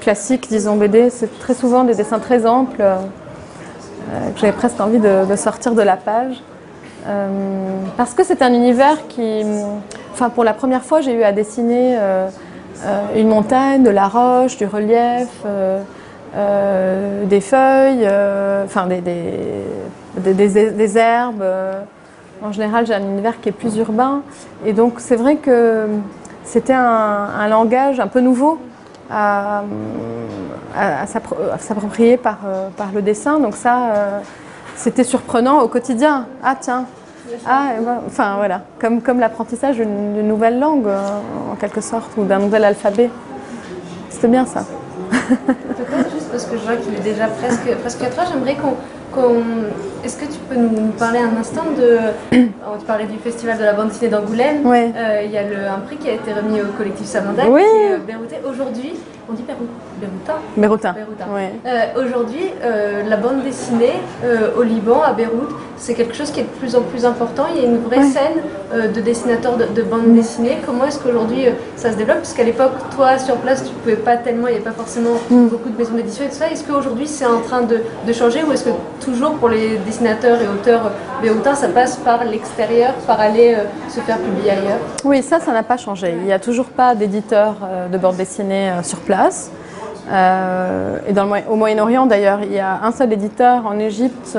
classique, 0.00 0.48
disons 0.48 0.76
BD. 0.76 1.10
C'est 1.10 1.38
très 1.38 1.54
souvent 1.54 1.84
des 1.84 1.94
dessins 1.94 2.18
très 2.18 2.46
amples. 2.46 2.78
que 2.78 4.40
J'avais 4.40 4.52
presque 4.52 4.80
envie 4.80 4.98
de 4.98 5.36
sortir 5.36 5.74
de 5.74 5.82
la 5.82 5.96
page. 5.96 6.42
Euh, 7.06 7.28
parce 7.96 8.14
que 8.14 8.24
c'est 8.24 8.42
un 8.42 8.52
univers 8.52 9.06
qui, 9.08 9.42
enfin 10.12 10.28
pour 10.28 10.44
la 10.44 10.54
première 10.54 10.82
fois, 10.82 11.00
j'ai 11.00 11.14
eu 11.14 11.22
à 11.22 11.32
dessiner 11.32 11.96
euh, 11.98 12.28
euh, 12.84 13.00
une 13.16 13.28
montagne, 13.28 13.82
de 13.84 13.90
la 13.90 14.08
roche, 14.08 14.56
du 14.56 14.66
relief, 14.66 15.28
des 17.24 17.40
feuilles, 17.40 18.08
enfin 18.64 18.86
des, 18.86 19.00
des, 20.16 20.98
herbes. 20.98 21.44
En 22.42 22.52
général, 22.52 22.86
j'ai 22.86 22.94
un 22.94 23.02
univers 23.02 23.40
qui 23.40 23.48
est 23.48 23.52
plus 23.52 23.76
urbain, 23.76 24.22
et 24.64 24.72
donc 24.72 24.94
c'est 24.98 25.16
vrai 25.16 25.36
que 25.36 25.86
c'était 26.44 26.74
un, 26.74 27.48
langage 27.48 27.98
un 27.98 28.06
peu 28.06 28.20
nouveau 28.20 28.58
à, 29.10 29.62
à, 30.76 31.06
s'approprier 31.06 32.16
par, 32.16 32.38
par 32.76 32.88
le 32.94 33.02
dessin. 33.02 33.40
Donc 33.40 33.56
ça 33.56 34.20
c'était 34.76 35.04
surprenant 35.04 35.60
au 35.60 35.68
quotidien. 35.68 36.26
Ah 36.44 36.56
tiens, 36.60 36.86
ah, 37.46 37.72
enfin 38.06 38.36
voilà, 38.36 38.62
comme, 38.78 39.02
comme 39.02 39.18
l'apprentissage 39.18 39.76
d'une 39.76 40.28
nouvelle 40.28 40.58
langue 40.58 40.86
euh, 40.86 41.00
en 41.52 41.56
quelque 41.56 41.80
sorte, 41.80 42.10
ou 42.16 42.24
d'un 42.24 42.38
nouvel 42.38 42.64
alphabet. 42.64 43.10
C'était 44.10 44.28
bien 44.28 44.46
ça. 44.46 44.64
juste 46.12 46.30
parce 46.30 46.46
que 46.46 46.56
je 46.56 46.62
vois 46.62 46.76
qu'il 46.76 46.94
est 46.94 47.00
déjà 47.00 47.26
presque, 47.26 47.74
presque 47.80 48.00
4 48.00 48.18
heures, 48.18 48.26
j'aimerais 48.32 48.56
qu'on 48.56 49.34
est-ce 50.06 50.16
que 50.18 50.24
tu 50.24 50.38
peux 50.48 50.54
nous 50.54 50.92
parler 50.92 51.18
un 51.18 51.36
instant 51.36 51.64
de. 51.76 51.98
tu 52.30 52.84
parlais 52.86 53.06
du 53.06 53.18
festival 53.18 53.58
de 53.58 53.64
la 53.64 53.72
bande 53.72 53.88
dessinée 53.88 54.10
d'Angoulême. 54.10 54.64
Euh, 54.64 55.22
il 55.24 55.32
y 55.32 55.36
a 55.36 55.42
le, 55.42 55.66
un 55.68 55.80
prix 55.80 55.96
qui 55.96 56.08
a 56.08 56.12
été 56.12 56.32
remis 56.32 56.60
au 56.60 56.66
collectif 56.78 57.06
Samanda, 57.06 57.44
oui. 57.48 57.62
qui 58.28 58.34
est 58.34 58.40
Aujourd'hui, 58.48 58.92
on 59.28 59.32
dit 59.32 59.42
Beyrouta 59.42 60.38
Beyrouta. 60.56 60.94
Euh, 61.66 62.04
aujourd'hui, 62.04 62.52
euh, 62.62 63.02
la 63.08 63.16
bande 63.16 63.42
dessinée 63.42 63.94
au 64.56 64.62
Liban, 64.62 65.02
à 65.02 65.12
Beyrouth, 65.12 65.50
c'est 65.76 65.94
quelque 65.94 66.14
chose 66.14 66.30
qui 66.30 66.40
est 66.40 66.44
de 66.44 66.48
plus 66.60 66.76
en 66.76 66.82
plus 66.82 67.04
important. 67.04 67.46
Il 67.52 67.60
y 67.60 67.64
a 67.64 67.68
une 67.68 67.78
vraie 67.78 68.04
scène 68.04 68.90
de 68.94 69.00
dessinateurs 69.00 69.56
de, 69.56 69.82
bande 69.82 70.14
dessinée. 70.14 70.58
Comment 70.64 70.84
est-ce 70.84 71.00
qu'aujourd'hui 71.00 71.46
ça 71.74 71.90
se 71.90 71.96
développe? 71.96 72.18
Parce 72.18 72.34
qu'à 72.34 72.44
l'époque, 72.44 72.72
toi, 72.94 73.18
sur 73.18 73.36
place, 73.36 73.64
tu 73.64 73.70
ne 73.70 73.78
pouvais 73.78 73.96
pas 73.96 74.16
tellement, 74.16 74.46
il 74.46 74.52
n'y 74.52 74.56
avait 74.56 74.64
pas 74.64 74.70
forcément 74.70 75.14
mm. 75.28 75.48
beaucoup 75.48 75.68
de 75.68 75.76
maisons 75.76 75.94
d'édition 75.94 76.24
et 76.24 76.28
tout 76.28 76.36
ça. 76.36 76.48
Est-ce 76.50 76.64
qu'aujourd'hui, 76.64 77.08
c'est 77.08 77.26
en 77.26 77.40
train 77.40 77.62
de, 77.62 77.80
de 78.06 78.12
changer 78.12 78.44
ou 78.44 78.52
est-ce 78.52 78.64
que 78.64 78.70
toujours 79.04 79.34
pour 79.34 79.48
les 79.48 79.76
dessinateurs 79.78 79.95
et 80.04 80.48
auteurs 80.48 80.90
béoutins, 81.22 81.54
ça 81.54 81.68
passe 81.68 81.96
par 81.96 82.24
l'extérieur, 82.24 82.92
par 83.06 83.20
aller 83.20 83.54
euh, 83.54 83.64
se 83.88 84.00
faire 84.00 84.18
publier 84.18 84.50
ailleurs 84.50 84.78
Oui, 85.04 85.22
ça, 85.22 85.40
ça 85.40 85.52
n'a 85.52 85.62
pas 85.62 85.76
changé. 85.76 86.14
Il 86.16 86.24
n'y 86.24 86.32
a 86.32 86.38
toujours 86.38 86.66
pas 86.66 86.94
d'éditeur 86.94 87.56
euh, 87.62 87.88
de 87.88 87.98
bande 87.98 88.16
dessinée 88.16 88.70
euh, 88.70 88.82
sur 88.82 88.98
place. 88.98 89.50
et 90.10 91.20
au 91.48 91.56
Moyen-Orient 91.56 92.06
d'ailleurs, 92.06 92.40
il 92.42 92.52
y 92.52 92.60
a 92.60 92.80
un 92.82 92.92
seul 92.92 93.12
éditeur 93.12 93.66
en 93.66 93.78
Égypte, 93.78 94.38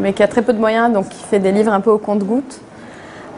mais 0.00 0.12
qui 0.12 0.22
a 0.22 0.28
très 0.28 0.42
peu 0.42 0.52
de 0.52 0.60
moyens, 0.60 0.92
donc 0.92 1.08
qui 1.08 1.24
fait 1.24 1.40
des 1.40 1.50
livres 1.50 1.72
un 1.72 1.80
peu 1.80 1.90
au 1.90 1.98
compte-gouttes. 1.98 2.60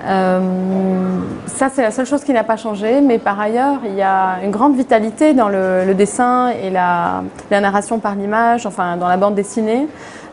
Ça, 0.05 1.69
c'est 1.73 1.83
la 1.83 1.91
seule 1.91 2.07
chose 2.07 2.25
qui 2.25 2.33
n'a 2.33 2.45
pas 2.45 2.57
changé, 2.57 3.01
mais 3.01 3.19
par 3.19 3.39
ailleurs, 3.39 3.81
il 3.85 3.95
y 3.95 4.03
a 4.03 4.39
une 4.43 4.51
grande 4.51 4.77
vitalité 4.77 5.35
dans 5.35 5.49
le, 5.49 5.95
dessin 5.95 6.51
et 6.51 6.71
la, 6.71 7.23
narration 7.51 7.99
par 7.99 8.15
l'image, 8.15 8.67
enfin 8.67 8.97
dans 8.97 9.09
la 9.09 9.17
bande 9.17 9.35
dessinée. 9.35 9.87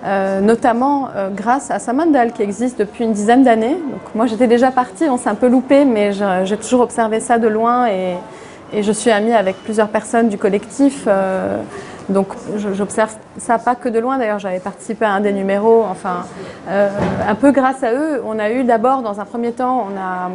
Euh, 0.05 0.39
notamment 0.39 1.09
euh, 1.13 1.29
grâce 1.29 1.71
à 1.71 1.79
Samandal 1.79 2.31
qui 2.31 2.41
existe 2.41 2.79
depuis 2.79 3.03
une 3.03 3.11
dizaine 3.11 3.43
d'années. 3.43 3.77
Moi 4.15 4.27
j'étais 4.27 4.47
déjà 4.47 4.71
partie, 4.71 5.09
on 5.09 5.17
s'est 5.17 5.27
un 5.27 5.35
peu 5.35 5.49
loupé, 5.49 5.83
mais 5.83 6.13
j'ai 6.45 6.55
toujours 6.55 6.79
observé 6.79 7.19
ça 7.19 7.37
de 7.37 7.49
loin 7.49 7.87
et, 7.87 8.15
je 8.81 8.91
suis 8.91 9.09
amie 9.09 9.33
avec 9.33 9.57
plusieurs 9.63 9.89
personnes 9.89 10.29
du 10.29 10.37
collectif. 10.37 11.07
Euh, 12.09 12.13
Donc 12.13 12.27
j'observe 12.73 13.15
ça 13.37 13.57
pas 13.57 13.75
que 13.75 13.89
de 13.89 13.99
loin. 13.99 14.17
D'ailleurs, 14.17 14.39
j'avais 14.39 14.59
participé 14.59 15.05
à 15.05 15.11
un 15.11 15.21
des 15.21 15.31
numéros. 15.31 15.85
Enfin, 15.89 16.25
euh, 16.69 16.89
un 17.27 17.35
peu 17.35 17.51
grâce 17.51 17.83
à 17.83 17.93
eux, 17.93 18.21
on 18.25 18.39
a 18.39 18.51
eu 18.51 18.63
d'abord, 18.63 19.01
dans 19.01 19.19
un 19.19 19.25
premier 19.25 19.51
temps, 19.51 19.87
on 19.89 19.97
a, 19.97 20.31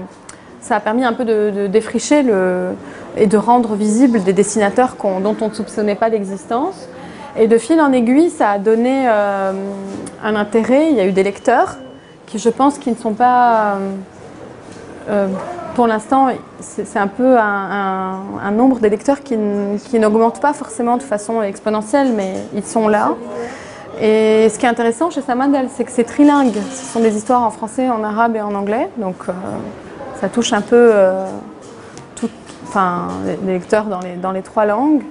ça 0.60 0.76
a 0.76 0.80
permis 0.80 1.04
un 1.04 1.12
peu 1.12 1.24
de, 1.24 1.66
défricher 1.66 2.22
le, 2.22 2.70
et 3.16 3.26
de 3.26 3.36
rendre 3.36 3.74
visibles 3.74 4.22
des 4.22 4.32
dessinateurs 4.32 4.96
dont 5.02 5.36
on 5.40 5.48
ne 5.48 5.54
soupçonnait 5.54 5.94
pas 5.94 6.08
l'existence. 6.08 6.88
Et 7.36 7.48
de 7.48 7.58
fil 7.58 7.80
en 7.80 7.92
aiguille, 7.92 8.30
ça 8.30 8.50
a 8.50 8.58
donné 8.58 9.06
euh, 9.08 9.52
un 10.22 10.36
intérêt. 10.36 10.90
Il 10.90 10.96
y 10.96 11.00
a 11.00 11.06
eu 11.06 11.12
des 11.12 11.24
lecteurs 11.24 11.76
qui, 12.26 12.38
je 12.38 12.48
pense, 12.48 12.78
qui 12.78 12.90
ne 12.90 12.96
sont 12.96 13.12
pas. 13.14 13.78
Euh, 15.08 15.28
pour 15.74 15.86
l'instant, 15.86 16.28
c'est 16.60 16.98
un 16.98 17.08
peu 17.08 17.36
un, 17.36 17.42
un- 17.42 18.20
un 18.44 18.50
nombre 18.52 18.78
d'électeurs 18.78 19.22
qui, 19.22 19.36
n'augmente 19.98 20.40
pas 20.40 20.52
forcément 20.52 20.96
de 20.96 21.02
façon 21.02 21.42
exponentielle, 21.42 22.12
mais 22.16 22.34
ils 22.54 22.64
sont 22.64 22.86
là. 22.88 23.12
Et 24.00 24.48
ce 24.48 24.58
qui 24.58 24.66
est 24.66 24.68
intéressant 24.68 25.10
chez 25.10 25.20
Samandal, 25.20 25.66
c'est 25.74 25.84
que 25.84 25.90
c'est 25.92 26.04
trilingue. 26.04 26.54
Ce 26.72 26.92
sont 26.92 27.00
des 27.00 27.16
histoires 27.16 27.42
en 27.42 27.50
français, 27.50 27.88
en 27.88 28.02
arabe 28.04 28.36
et 28.36 28.40
en 28.40 28.54
anglais. 28.54 28.88
Donc 28.96 29.16
euh, 29.28 29.32
ça 30.20 30.28
touche 30.28 30.52
un 30.52 30.60
peu 30.60 30.76
euh, 30.92 31.24
enfin, 32.68 33.08
les 33.44 33.52
lecteurs 33.54 33.84
dans 33.84 34.00
les, 34.00 34.14
dans 34.14 34.32
les 34.32 34.42
trois 34.42 34.64
langues. 34.66 35.02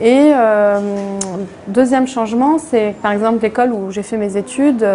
Et 0.00 0.32
euh, 0.34 0.78
deuxième 1.66 2.06
changement, 2.06 2.58
c'est 2.58 2.94
par 3.02 3.12
exemple 3.12 3.42
l'école 3.42 3.72
où 3.72 3.90
j'ai 3.90 4.02
fait 4.02 4.16
mes 4.16 4.36
études. 4.36 4.86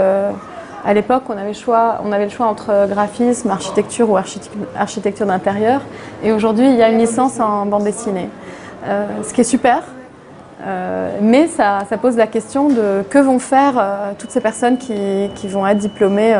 À 0.85 0.93
l'époque, 0.93 1.23
on, 1.29 1.37
avait 1.37 1.47
le 1.47 1.53
choix- 1.53 2.47
entre 2.47 2.87
graphisme, 2.89 3.49
architecture 3.49 4.09
ou 4.09 4.17
architecture, 4.17 5.25
d'intérieur. 5.25 5.81
Et 6.23 6.31
aujourd'hui, 6.31 6.69
il 6.69 6.75
y 6.75 6.83
a 6.83 6.89
une 6.89 6.97
licence 6.97 7.39
en 7.39 7.65
bande 7.65 7.83
dessinée. 7.83 8.29
Euh, 8.85 9.05
ce 9.23 9.33
qui 9.33 9.41
est 9.41 9.45
super. 9.45 9.83
Euh, 10.65 11.17
mais 11.21 11.47
ça, 11.47 11.85
pose 12.01 12.17
la 12.17 12.27
question 12.27 12.69
de 12.69 13.03
que 13.09 13.19
vont 13.19 13.39
faire 13.39 13.73
euh, 13.77 14.11
toutes 14.17 14.31
ces 14.31 14.41
personnes 14.41 14.77
qui, 14.77 15.29
vont 15.47 15.65
être 15.65 15.77
diplômées 15.77 16.35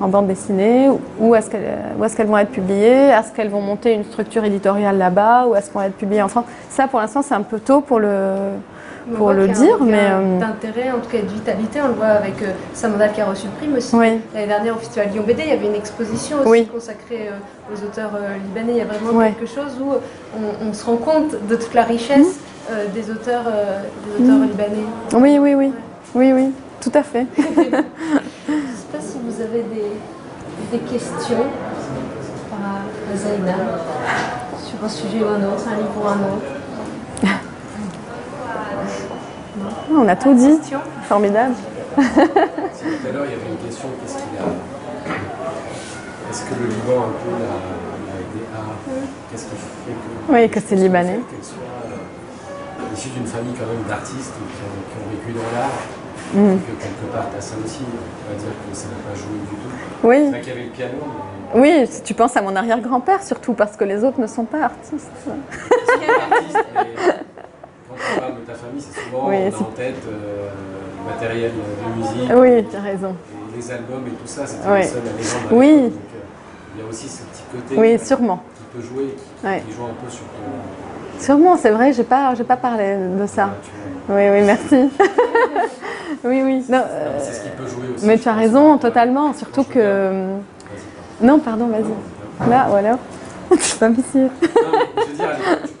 en 0.00 0.08
bande 0.08 0.26
dessinée, 0.26 0.88
où 1.18 1.34
est-ce 1.34 1.48
qu'elles 1.48 2.26
vont 2.26 2.38
être 2.38 2.50
publiées, 2.50 3.08
est-ce 3.08 3.32
qu'elles 3.32 3.50
vont 3.50 3.60
monter 3.60 3.94
une 3.94 4.04
structure 4.04 4.44
éditoriale 4.44 4.98
là-bas, 4.98 5.46
ou 5.46 5.54
est-ce 5.54 5.66
qu'elles 5.66 5.82
vont 5.82 5.86
être 5.86 5.96
publiées 5.96 6.22
en 6.22 6.28
France. 6.28 6.44
Ça, 6.68 6.88
pour 6.88 7.00
l'instant, 7.00 7.22
c'est 7.22 7.34
un 7.34 7.42
peu 7.42 7.58
tôt 7.58 7.80
pour 7.80 8.00
le, 8.00 8.34
pour 9.08 9.18
voit 9.18 9.34
le 9.34 9.46
y 9.46 9.50
a 9.50 9.54
dire, 9.54 9.76
mais... 9.80 9.98
euh, 9.98 10.38
D'intérêt, 10.38 10.90
en 10.90 11.00
tout 11.00 11.10
cas 11.10 11.20
de 11.22 11.28
vitalité, 11.28 11.80
on 11.82 11.88
le 11.88 11.94
voit 11.94 12.06
avec 12.06 12.40
euh, 12.42 12.52
Samandal 12.74 13.12
qui 13.12 13.20
a 13.20 13.26
reçu 13.26 13.46
le 13.46 13.52
prix, 13.52 13.68
mais 13.68 13.78
aussi 13.78 13.94
Oui. 13.96 14.20
l'année 14.34 14.46
dernière 14.46 14.76
au 14.76 14.78
Festival 14.78 15.08
Lyon 15.12 15.24
BD, 15.26 15.42
il 15.42 15.48
y 15.48 15.52
avait 15.52 15.66
une 15.66 15.74
exposition 15.74 16.38
aussi 16.40 16.48
Oui. 16.50 16.66
consacrée 16.66 17.28
euh, 17.30 17.72
aux 17.74 17.84
auteurs 17.84 18.12
libanais. 18.44 18.72
Il 18.72 18.78
y 18.78 18.80
a 18.80 18.84
vraiment 18.84 19.20
quelque 19.24 19.46
chose 19.46 19.76
où 19.80 19.92
on, 20.36 20.68
on 20.68 20.72
se 20.72 20.84
rend 20.84 20.96
compte 20.96 21.34
de 21.48 21.56
toute 21.56 21.74
la 21.74 21.82
richesse 21.84 22.38
euh, 22.70 22.86
des 22.94 23.10
auteurs, 23.10 23.44
des 23.44 24.22
auteurs 24.24 24.38
Mm. 24.38 24.46
libanais. 24.46 24.86
Oui, 25.14 25.38
oui, 25.38 25.54
oui. 25.54 25.72
Oui, 26.14 26.32
oui, 26.32 26.50
tout 26.80 26.92
à 26.94 27.02
fait. 27.02 27.26
Je 27.38 27.42
ne 27.42 27.54
sais 27.72 28.88
pas 28.92 29.00
si 29.00 29.16
vous 29.24 29.40
avez 29.40 29.62
des, 29.62 29.92
des 30.70 30.78
questions 30.84 31.44
à 32.52 33.16
Zaina 33.16 33.54
sur 34.64 34.84
un 34.84 34.88
sujet 34.88 35.24
ou 35.24 35.28
un 35.28 35.42
autre, 35.52 35.64
un 35.68 35.76
livre 35.76 35.92
ou 36.02 36.06
un 36.06 36.12
autre. 36.34 36.61
On 39.90 40.08
a 40.08 40.16
tout 40.16 40.34
dit. 40.34 40.58
Formidable. 41.08 41.54
Tout 41.94 42.02
à 42.02 43.12
l'heure, 43.12 43.24
il 43.26 43.32
y 43.32 43.34
avait 43.34 43.50
une 43.50 43.66
question 43.66 43.88
qu'est-ce 44.00 44.14
qu'il 44.16 44.38
a. 44.38 44.46
Est-ce 46.30 46.42
que 46.44 46.54
le 46.60 46.66
Liban, 46.68 47.02
un 47.02 47.12
peu, 47.20 47.30
la, 47.32 47.56
la 48.08 48.18
DA, 48.32 48.64
qu'est-ce 49.30 49.44
qui 49.44 49.50
fait 49.50 49.92
que. 49.92 50.32
Oui, 50.32 50.48
que 50.48 50.60
c'est 50.66 50.76
libanais. 50.76 51.20
Qu'elle 51.30 51.44
soit 51.44 51.58
euh, 51.60 52.94
issue 52.94 53.10
d'une 53.10 53.26
famille 53.26 53.52
quand 53.52 53.66
même 53.66 53.84
d'artistes 53.88 54.32
qui 54.32 54.40
ont, 54.40 54.80
qui 54.88 54.96
ont 54.96 55.10
vécu 55.10 55.32
dans 55.38 55.58
l'art, 55.58 55.76
et 56.34 56.36
que 56.36 56.82
quelque 56.82 57.12
part, 57.12 57.26
tu 57.36 57.42
ça 57.42 57.54
aussi. 57.62 57.84
On 57.84 58.32
va 58.32 58.38
dire 58.38 58.48
que 58.48 58.74
ça 58.74 58.86
n'a 58.88 59.00
pas 59.06 59.14
joué 59.14 59.36
du 59.40 59.56
tout. 59.56 59.72
Oui. 60.04 60.16
C'est 60.16 60.30
vrai 60.30 60.40
qu'il 60.40 60.48
y 60.48 60.56
avait 60.56 60.64
le 60.64 60.70
piano, 60.70 60.98
mais. 61.54 61.60
Oui, 61.60 61.86
si 61.86 62.02
tu 62.02 62.14
penses 62.14 62.34
à 62.38 62.40
mon 62.40 62.56
arrière-grand-père, 62.56 63.22
surtout 63.22 63.52
parce 63.52 63.76
que 63.76 63.84
les 63.84 64.02
autres 64.02 64.18
ne 64.18 64.26
sont 64.26 64.44
pas 64.44 64.62
artistes. 64.62 65.10
C'est 65.22 66.06
pas 66.06 66.34
artiste, 66.34 66.64
mais 66.74 66.86
quand 67.96 68.16
on 68.16 68.20
parle 68.20 68.34
de 68.40 68.46
ta 68.46 68.54
famille, 68.54 68.80
c'est 68.80 69.00
souvent 69.00 69.28
Oui, 69.28 69.36
on 69.42 69.48
a 69.48 69.50
c'est- 69.50 69.56
en 69.62 69.64
tête 69.76 69.94
euh, 70.08 70.48
le 70.98 71.12
matériel 71.12 71.52
de 71.52 72.00
musique. 72.00 72.30
Oui, 72.36 72.64
tu 72.70 72.76
as 72.76 72.80
raison. 72.80 73.14
Et 73.52 73.56
les 73.56 73.70
albums 73.70 74.04
et 74.06 74.10
tout 74.10 74.26
ça, 74.26 74.46
c'était 74.46 74.68
Oui. 74.68 74.78
les 74.78 74.82
seuls 74.84 75.02
à 75.50 75.54
Oui. 75.54 75.76
Donc, 75.82 75.92
euh, 75.92 76.74
il 76.76 76.82
y 76.82 76.84
a 76.86 76.88
aussi 76.88 77.08
ce 77.08 77.22
petit 77.22 77.42
côté 77.52 77.74
Oui, 77.80 77.94
euh, 77.94 77.98
sûrement. 78.04 78.42
qui 78.56 78.78
peut 78.78 78.82
jouer, 78.86 79.14
qui, 79.40 79.46
Ouais. 79.46 79.62
qui 79.66 79.72
joue 79.74 79.84
un 79.84 80.04
peu 80.04 80.10
sur 80.10 80.20
ton. 80.22 81.22
Sûrement, 81.22 81.56
c'est 81.56 81.70
vrai, 81.70 81.92
j'ai 81.92 82.02
pas, 82.04 82.34
j'ai 82.34 82.44
pas 82.44 82.56
parlé 82.56 82.96
de 83.18 83.26
ça. 83.26 83.50
vois. 84.08 84.16
Oui, 84.16 84.22
oui, 84.30 84.42
merci. 84.44 84.90
oui, 86.24 86.42
oui. 86.44 86.64
Non, 86.68 86.82
euh, 86.88 87.18
C'est 87.20 87.32
ce 87.34 87.40
qui 87.42 87.48
peut 87.50 87.66
jouer 87.66 87.94
aussi. 87.94 88.06
mais 88.06 88.16
je 88.16 88.22
tu 88.22 88.28
as 88.28 88.32
raison, 88.34 88.78
totalement. 88.78 89.32
Surtout 89.34 89.64
que. 89.64 90.24
Non, 91.20 91.38
pardon, 91.38 91.68
vas-y. 91.68 92.48
Là, 92.50 92.66
voilà. 92.68 92.98
Je 93.56 93.62
suis 93.62 93.78
pas 93.78 93.90
ici. 93.90 94.02
pardon. 94.02 94.28
Non, 94.72 94.78
mais 94.96 95.02
je 95.04 95.10
veux 95.10 95.14
dire, 95.16 95.28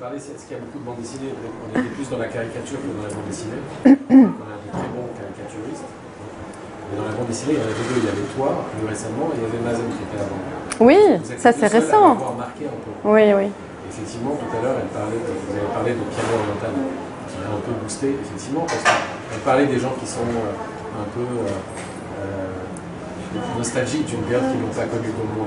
à 0.02 0.10
parlais, 0.10 0.18
est-ce 0.18 0.50
qu'il 0.50 0.58
y 0.58 0.58
a 0.58 0.62
beaucoup 0.66 0.82
de 0.82 0.82
bandes 0.82 0.98
dessinées 0.98 1.30
On 1.30 1.70
était 1.78 1.94
plus 1.94 2.10
dans 2.10 2.18
la 2.18 2.26
caricature 2.26 2.74
que 2.74 2.90
dans 2.90 3.06
la 3.06 3.14
bande 3.14 3.22
dessinée. 3.30 3.62
on 3.86 3.86
a 3.86 4.58
de 4.58 4.66
très 4.74 4.90
bons 4.90 5.06
caricaturistes. 5.14 5.86
Mais 6.90 6.98
dans 6.98 7.06
la 7.06 7.14
bande 7.14 7.30
dessinée, 7.30 7.54
il 7.54 7.54
y 7.54 7.62
en 7.62 7.70
avait 7.70 7.86
deux. 7.86 8.02
Il 8.02 8.02
y 8.02 8.10
avait 8.10 8.26
toi, 8.34 8.66
plus 8.66 8.82
récemment, 8.82 9.30
et 9.30 9.38
il 9.38 9.38
y 9.38 9.46
avait 9.46 9.62
Mazen 9.62 9.86
qui 9.94 10.02
était 10.02 10.18
avant. 10.18 10.42
Oui, 10.82 10.98
ça 11.38 11.54
c'est 11.54 11.62
à 11.62 11.70
récent. 11.70 12.18
m'avoir 12.18 12.34
marqué 12.34 12.66
un 12.66 12.74
peu. 12.82 12.90
Oui, 13.06 13.30
oui. 13.30 13.46
Effectivement, 13.94 14.34
tout 14.34 14.50
à 14.50 14.58
l'heure, 14.58 14.82
elle 14.82 14.90
parlait 14.90 15.22
de, 15.22 15.32
vous 15.38 15.54
avez 15.54 15.70
parlé 15.70 15.94
de 15.94 16.02
piano 16.10 16.34
oriental, 16.34 16.74
qui 17.30 17.38
a 17.38 17.46
un 17.46 17.62
peu 17.62 17.70
boosté, 17.78 18.18
effectivement, 18.18 18.66
parce 18.66 18.82
qu'elle 18.82 19.46
parlait 19.46 19.70
des 19.70 19.78
gens 19.78 19.94
qui 20.02 20.10
sont 20.10 20.26
euh, 20.26 20.98
un 20.98 21.06
peu 21.14 21.22
euh, 21.22 21.46
euh, 21.46 23.54
nostalgiques 23.54 24.10
d'une 24.10 24.26
période 24.26 24.50
qu'ils 24.50 24.66
n'ont 24.66 24.74
pas 24.74 24.90
connue 24.90 25.14
comme 25.14 25.30
moi. 25.38 25.46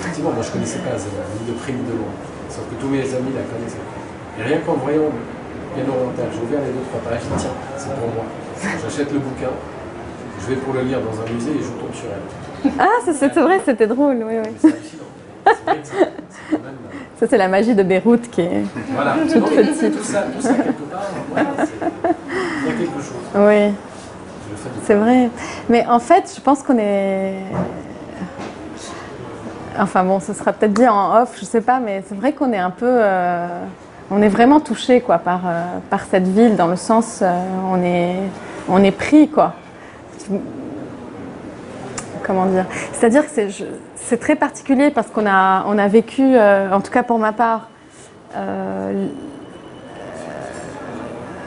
Effectivement, 0.00 0.32
moi 0.32 0.40
je 0.40 0.48
ne 0.48 0.54
connaissais 0.56 0.80
pas 0.80 0.96
ni 0.96 1.44
de 1.44 1.52
prime 1.60 1.76
ni 1.76 1.92
de 1.92 2.00
loin. 2.00 2.31
Sauf 2.52 2.64
que 2.68 2.74
tous 2.80 2.88
mes 2.88 3.00
amis 3.00 3.32
la 3.34 3.42
connaissaient. 3.48 3.80
Et 4.38 4.42
rien 4.42 4.58
qu'en 4.64 4.74
voyant 4.74 5.08
piano 5.74 5.90
oriental, 5.92 6.26
j'ai 6.32 6.40
ouvert 6.44 6.60
les 6.60 6.72
deux, 6.72 6.84
trois 6.90 7.00
pages, 7.10 7.22
tiens, 7.38 7.50
c'est 7.78 7.88
pour 7.96 8.08
moi. 8.14 8.24
J'achète 8.82 9.10
le 9.12 9.18
bouquin, 9.18 9.48
je 10.40 10.46
vais 10.54 10.56
pour 10.60 10.74
le 10.74 10.82
lire 10.82 10.98
dans 11.00 11.16
un 11.20 11.34
musée 11.34 11.52
et 11.52 11.62
je 11.62 11.68
tombe 11.80 11.94
sur 11.94 12.06
elle. 12.12 12.70
Ah, 12.78 13.00
c'est 13.04 13.40
vrai, 13.40 13.60
c'était 13.64 13.86
drôle. 13.86 14.22
Oui, 14.26 14.34
oui. 14.44 14.50
C'est 14.60 14.68
hallucinant. 14.68 15.10
Même. 16.52 16.60
euh, 16.62 16.98
Ça, 17.18 17.26
c'est 17.28 17.38
la 17.38 17.48
magie 17.48 17.74
de 17.74 17.82
Beyrouth 17.82 18.28
qui 18.30 18.42
est. 18.42 18.62
Voilà, 18.94 19.16
Toute 19.26 19.36
Non, 19.36 19.46
petite. 19.48 19.96
Tout 19.96 20.04
ça, 20.04 20.22
tout 20.22 20.40
ça 20.42 20.54
quelque 20.54 20.82
part, 20.90 21.08
voilà, 21.30 21.48
il 21.56 22.66
y 22.66 22.70
a 22.70 22.78
quelque 22.78 22.98
chose. 23.00 23.24
Oui. 23.34 23.74
C'est 24.84 24.94
vrai. 24.94 25.30
Mais 25.68 25.86
en 25.86 25.98
fait, 25.98 26.32
je 26.36 26.40
pense 26.40 26.62
qu'on 26.62 26.78
est. 26.78 27.34
Enfin 29.78 30.04
bon, 30.04 30.20
ce 30.20 30.32
sera 30.34 30.52
peut-être 30.52 30.74
dit 30.74 30.86
en 30.86 31.22
off, 31.22 31.36
je 31.40 31.44
sais 31.44 31.60
pas, 31.60 31.80
mais 31.80 32.02
c'est 32.06 32.14
vrai 32.14 32.32
qu'on 32.32 32.52
est 32.52 32.58
un 32.58 32.70
peu. 32.70 32.86
euh, 32.88 33.46
On 34.10 34.20
est 34.20 34.28
vraiment 34.28 34.60
touché 34.60 35.00
quoi, 35.00 35.18
par, 35.18 35.40
euh, 35.46 35.62
par 35.88 36.02
cette 36.04 36.28
ville, 36.28 36.56
dans 36.56 36.66
le 36.66 36.76
sens. 36.76 37.20
euh, 37.22 37.32
on, 37.70 37.82
est, 37.82 38.16
on 38.68 38.82
est 38.84 38.90
pris, 38.90 39.28
quoi. 39.28 39.54
Comment 42.22 42.46
dire? 42.46 42.66
C'est-à-dire 42.92 43.24
que 43.24 43.30
c'est, 43.96 44.16
très 44.18 44.36
particulier 44.36 44.90
parce 44.90 45.08
qu'on 45.08 45.26
a, 45.26 45.64
on 45.66 45.78
a 45.78 45.88
vécu, 45.88 46.22
euh, 46.22 46.70
en 46.70 46.80
tout 46.80 46.92
cas 46.92 47.02
pour 47.02 47.18
ma 47.18 47.32
part, 47.32 47.68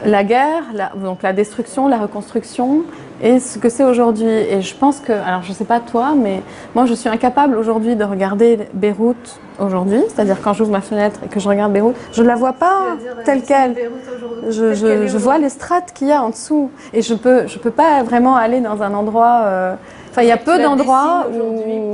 la 0.06 0.24
guerre, 0.24 0.64
la, 0.74 0.91
donc 0.95 1.22
la 1.24 1.34
destruction, 1.34 1.88
la 1.88 1.97
reconstruction 1.97 2.84
et 3.22 3.39
ce 3.39 3.58
que 3.60 3.70
c'est 3.70 3.84
aujourd'hui. 3.84 4.28
Et 4.30 4.62
je 4.62 4.76
pense 4.76 4.99
que, 4.99 5.12
alors 5.14 5.41
je 5.43 5.49
ne 5.49 5.53
sais 5.56 5.66
pas 5.66 5.80
toi, 5.80 6.14
mais 6.16 6.41
moi 6.74 6.86
je 6.86 6.93
suis 6.93 7.10
incapable 7.10 7.58
aujourd'hui 7.58 7.95
de 7.95 8.03
regarder 8.03 8.60
Beyrouth 8.74 9.39
aujourd'hui, 9.60 10.01
c'est-à-dire 10.10 10.38
quand 10.43 10.53
j'ouvre 10.53 10.72
ma 10.72 10.82
fenêtre 10.82 11.20
et 11.26 11.30
que 11.30 11.39
je 11.39 11.47
regarde 11.47 11.72
Beyrouth, 11.72 11.95
je 12.12 12.22
ne 12.22 12.28
la 12.28 12.36
vois 12.36 12.53
pas 12.53 12.97
C'est-à-dire, 12.99 13.24
telle 13.24 13.39
euh, 13.39 13.41
qu'elle. 13.47 14.51
Je, 14.51 14.74
je- 14.74 15.08
je 15.08 15.18
vois 15.18 15.38
les 15.38 15.49
strates 15.49 15.91
qu'il 15.93 16.08
y 16.08 16.12
a 16.12 16.22
en 16.22 16.30
dessous 16.30 16.70
et 16.93 17.01
je 17.01 17.14
peux, 17.14 17.47
je 17.47 17.58
peux 17.58 17.72
pas 17.72 18.03
vraiment 18.03 18.36
aller 18.36 18.60
dans 18.62 18.82
un 18.84 18.93
endroit. 18.93 19.41
euh, 19.45 19.76
Enfin, 20.12 20.22
il 20.22 20.30
y 20.30 20.32
a 20.32 20.38
peu 20.38 20.58
d'endroits 20.62 21.26
où, 21.34 21.38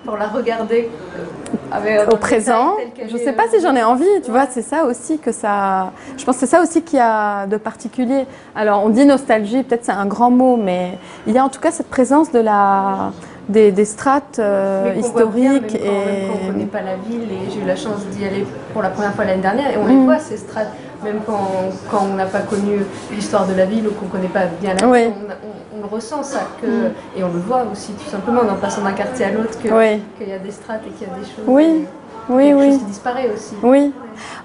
pour 0.09 0.17
la 0.17 0.27
regarder 0.29 0.89
euh, 1.19 1.23
avec, 1.71 2.11
au 2.11 2.17
présent. 2.17 2.77
Je 3.11 3.17
sais 3.19 3.35
pas 3.35 3.43
si 3.53 3.61
j'en 3.61 3.77
ai 3.77 3.83
envie, 3.83 4.07
tu 4.25 4.31
vois, 4.31 4.47
c'est 4.51 4.63
ça 4.63 4.85
aussi 4.85 5.19
que 5.19 5.33
ça. 5.33 5.93
Je 6.17 6.25
pense 6.25 6.37
que 6.37 6.41
c'est 6.41 6.47
ça 6.47 6.63
aussi 6.63 6.81
qu'il 6.81 6.99
y 6.99 7.03
a 7.03 7.47
de 7.47 7.59
particulier. 7.59 8.25
Alors, 8.57 8.83
on 8.87 8.89
dit 8.89 9.05
nostalgie, 9.05 9.63
peut-être 9.65 9.85
c'est 9.85 9.93
un 9.93 10.07
grand 10.07 10.31
mot, 10.31 10.57
mais 10.57 10.97
il 11.27 11.35
y 11.35 11.39
a 11.39 11.45
en 11.45 11.51
tout 11.51 11.61
cas 11.61 11.71
cette 11.71 11.91
présence 11.91 12.33
de 12.33 12.39
la 12.39 13.13
des, 13.51 13.71
des 13.71 13.85
strates 13.85 14.39
euh, 14.39 14.95
historiques 14.97 15.75
et... 15.75 15.79
et. 15.79 16.29
Quand 16.29 16.39
on 16.41 16.47
ne 16.47 16.53
connaît 16.53 16.65
pas 16.65 16.81
la 16.83 16.97
ville, 16.97 17.23
et 17.31 17.51
j'ai 17.51 17.61
eu 17.61 17.67
la 17.67 17.77
chance 17.77 18.05
d'y 18.13 18.25
aller 18.25 18.47
pour 18.73 18.81
la 18.83 18.89
première 18.89 19.13
fois 19.15 19.27
l'année 19.27 19.43
dernière, 19.43 19.71
et 19.71 19.77
on 19.77 19.87
les 19.87 19.95
Mm. 19.95 20.05
voit 20.05 20.19
ces 20.19 20.39
strates, 20.39 20.73
même 21.05 21.21
quand, 21.27 21.49
quand 21.91 22.05
on 22.11 22.15
n'a 22.15 22.27
pas 22.27 22.41
connu 22.41 22.81
l'histoire 23.13 23.47
de 23.47 23.55
la 23.55 23.65
ville 23.67 23.87
ou 23.89 23.93
qu'on 23.93 24.07
ne 24.07 24.11
connaît 24.11 24.29
pas 24.29 24.47
bien 24.61 24.75
la 24.75 24.87
ville, 24.87 25.13
on, 25.15 25.31
on- 25.77 25.79
on 25.79 25.81
le 25.83 25.87
ressent 25.87 26.23
ça, 26.23 26.41
que, 26.61 26.67
Mm. 26.67 26.91
et 27.17 27.25
on 27.25 27.29
le 27.33 27.39
voit 27.41 27.63
aussi 27.73 27.93
tout 27.93 28.11
simplement 28.11 28.41
en 28.41 28.57
passant 28.57 28.83
d'un 28.83 28.93
quartier 28.93 29.27
à 29.27 29.31
l'autre 29.31 29.57
qu'il 29.59 29.71
y 29.71 30.33
a 30.33 30.39
des 30.39 30.51
strates 30.51 30.81
et 30.87 30.91
qu'il 30.91 31.07
y 31.07 31.11
a 31.11 31.15
des 31.15 31.25
choses. 31.25 31.45
Oui. 31.47 31.85
Oui, 32.31 32.49
quelque 32.49 32.59
oui. 32.59 32.71
chose 32.73 32.79
qui 32.81 32.85
disparaît 32.85 33.31
aussi. 33.35 33.55
Oui, 33.63 33.91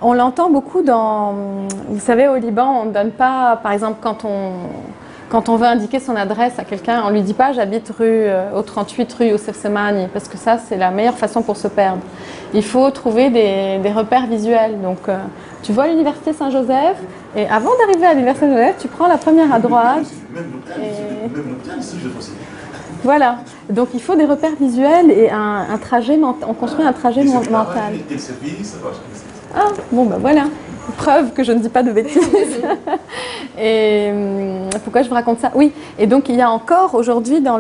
on 0.01 0.13
l'entend 0.13 0.49
beaucoup 0.49 0.83
dans. 0.83 1.33
Vous 1.89 1.99
savez, 1.99 2.29
au 2.29 2.35
Liban, 2.37 2.81
on 2.83 2.85
ne 2.85 2.91
donne 2.91 3.11
pas, 3.11 3.59
par 3.61 3.73
exemple, 3.73 3.97
quand 4.01 4.23
on, 4.23 4.51
quand 5.29 5.49
on 5.49 5.57
veut 5.57 5.65
indiquer 5.65 5.99
son 5.99 6.15
adresse 6.15 6.53
à 6.59 6.63
quelqu'un, 6.63 7.01
on 7.03 7.09
ne 7.09 7.13
lui 7.15 7.21
dit 7.23 7.33
pas 7.33 7.51
j'habite 7.51 7.89
rue, 7.89 8.05
euh, 8.07 8.51
au 8.55 8.61
38 8.61 9.11
rue 9.13 9.25
Youssef 9.29 9.57
Semani, 9.59 10.07
parce 10.13 10.29
que 10.29 10.37
ça, 10.37 10.57
c'est 10.59 10.77
la 10.77 10.91
meilleure 10.91 11.17
façon 11.17 11.41
pour 11.41 11.57
se 11.57 11.67
perdre. 11.67 11.99
Il 12.53 12.63
faut 12.63 12.89
trouver 12.91 13.29
des, 13.29 13.79
des 13.81 13.91
repères 13.91 14.27
visuels. 14.27 14.79
Donc, 14.81 15.09
euh, 15.09 15.17
tu 15.63 15.71
vois 15.71 15.87
l'université 15.87 16.33
Saint-Joseph, 16.33 16.97
et 17.35 17.47
avant 17.47 17.71
d'arriver 17.79 18.05
à 18.05 18.13
l'université 18.13 18.47
Saint-Joseph, 18.47 18.75
tu 18.79 18.87
prends 18.87 19.07
la 19.07 19.17
première 19.17 19.51
à 19.53 19.59
droite. 19.59 20.05
Voilà. 23.03 23.37
Donc, 23.69 23.89
il 23.93 24.01
faut 24.01 24.15
des 24.15 24.25
repères 24.25 24.55
visuels 24.59 25.09
et 25.11 25.29
un, 25.29 25.65
un 25.73 25.77
trajet 25.77 26.15
mental. 26.17 26.47
On 26.49 26.53
construit 26.53 26.85
un 26.85 26.93
trajet 26.93 27.23
mental. 27.23 27.93
Ah, 29.55 29.67
bon, 29.91 30.05
ben 30.05 30.17
voilà. 30.19 30.43
Preuve 30.97 31.31
que 31.33 31.43
je 31.43 31.51
ne 31.51 31.59
dis 31.59 31.69
pas 31.69 31.83
de 31.83 31.91
bêtises. 31.91 32.21
et 33.59 34.09
hum, 34.11 34.69
pourquoi 34.83 35.01
je 35.01 35.09
vous 35.09 35.15
raconte 35.15 35.39
ça? 35.39 35.51
Oui, 35.55 35.71
et 35.97 36.07
donc 36.07 36.27
il 36.29 36.35
y 36.35 36.41
a 36.41 36.49
encore 36.49 36.95
aujourd'hui 36.95 37.39
dans 37.41 37.57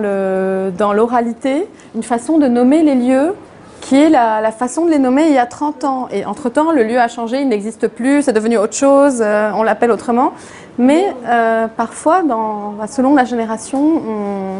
l'oralité 0.93 1.67
une 1.95 2.03
façon 2.03 2.37
de 2.37 2.47
nommer 2.47 2.83
les 2.83 2.95
lieux 2.95 3.33
qui 3.83 4.01
est 4.01 4.09
la, 4.09 4.39
la 4.41 4.51
façon 4.51 4.85
de 4.85 4.91
les 4.91 4.99
nommer 4.99 5.27
il 5.27 5.33
y 5.33 5.37
a 5.37 5.45
30 5.45 5.83
ans. 5.83 6.07
Et 6.11 6.25
entre-temps, 6.25 6.71
le 6.71 6.83
lieu 6.83 6.99
a 6.99 7.07
changé, 7.09 7.41
il 7.41 7.49
n'existe 7.49 7.87
plus, 7.89 8.21
c'est 8.23 8.33
devenu 8.33 8.57
autre 8.57 8.75
chose, 8.75 9.21
euh, 9.21 9.51
on 9.55 9.63
l'appelle 9.63 9.91
autrement. 9.91 10.31
Mais 10.77 11.13
euh, 11.27 11.67
parfois, 11.67 12.23
dans, 12.23 12.71
bah, 12.79 12.87
selon 12.87 13.13
la 13.13 13.25
génération, 13.25 13.79
on, 13.79 14.59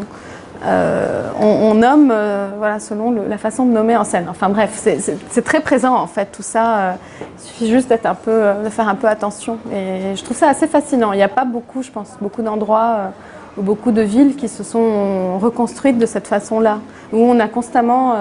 euh, 0.66 1.28
on, 1.40 1.46
on 1.46 1.74
nomme 1.74 2.10
euh, 2.12 2.48
voilà, 2.58 2.78
selon 2.80 3.10
la 3.28 3.38
façon 3.38 3.64
de 3.64 3.72
nommer 3.72 3.96
en 3.96 4.04
scène. 4.04 4.26
Enfin 4.30 4.48
bref, 4.50 4.70
c'est- 4.74 5.42
très 5.42 5.60
présent 5.60 5.94
en 5.94 6.06
fait 6.06 6.26
tout 6.26 6.42
ça. 6.42 6.76
euh, 6.76 6.92
il 7.38 7.42
suffit 7.48 7.68
juste 7.70 7.88
d'être 7.88 8.06
un 8.06 8.14
peu, 8.14 8.30
euh, 8.30 8.62
de 8.64 8.68
faire 8.68 8.88
un 8.88 8.94
peu 8.94 9.08
attention. 9.08 9.56
Et 9.72 10.14
je 10.16 10.22
trouve 10.22 10.36
ça 10.36 10.48
assez 10.48 10.66
fascinant. 10.66 11.12
Il 11.12 11.16
n'y 11.16 11.22
a 11.22 11.28
pas 11.28 11.44
beaucoup, 11.44 11.82
je 11.82 11.90
pense, 11.90 12.10
beaucoup 12.20 12.42
d'endroits 12.42 13.12
ou 13.56 13.62
beaucoup 13.62 13.90
de 13.90 14.02
villes 14.02 14.36
qui 14.36 14.48
se 14.48 14.62
sont 14.62 15.38
reconstruites 15.38 15.98
de 15.98 16.06
cette 16.06 16.26
façon-là, 16.26 16.78
où 17.12 17.18
on 17.18 17.38
a 17.40 17.48
constamment 17.48 18.14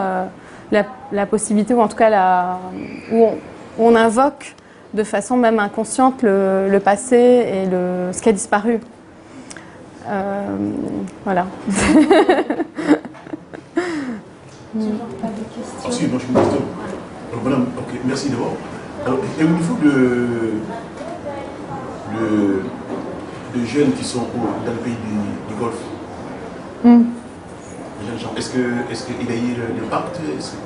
la, 0.73 0.85
la 1.11 1.25
possibilité, 1.25 1.73
ou 1.73 1.81
en 1.81 1.87
tout 1.87 1.95
cas 1.97 2.09
la, 2.09 2.57
où 3.11 3.23
on, 3.23 3.31
où 3.77 3.87
on 3.87 3.95
invoque 3.95 4.55
de 4.93 5.03
façon 5.03 5.37
même 5.37 5.59
inconsciente 5.59 6.21
le, 6.21 6.67
le 6.69 6.79
passé 6.79 7.15
et 7.15 7.65
le, 7.65 8.11
ce 8.11 8.21
qui 8.21 8.29
a 8.29 8.31
disparu. 8.33 8.79
Euh, 10.07 10.45
voilà. 11.23 11.45
Ah, 14.75 15.91
si, 15.91 16.07
moi 16.07 16.19
je 16.19 16.31
me 16.33 16.39
question. 16.39 16.61
Alors, 17.31 17.43
madame, 17.43 17.65
ok, 17.77 17.99
merci 18.05 18.29
d'abord. 18.29 18.53
Alors, 19.05 19.19
et 19.39 19.43
au 19.43 19.47
niveau 19.49 19.75
de, 19.83 19.89
de, 22.15 23.59
de 23.59 23.65
jeunes 23.65 23.91
qui 23.93 24.03
sont 24.03 24.21
au- 24.21 24.65
dans 24.65 24.71
le 24.71 24.77
pays 24.79 24.93
du, 24.93 25.53
du 25.53 25.59
Golfe, 25.59 25.75
Hmm. 26.83 27.03
Gens, 28.19 28.31
est-ce 28.37 28.49
que 28.49 28.91
est-ce 28.91 29.05
qu'il 29.05 29.29
a 29.29 29.35
eu 29.35 29.55
l'impact 29.81 30.19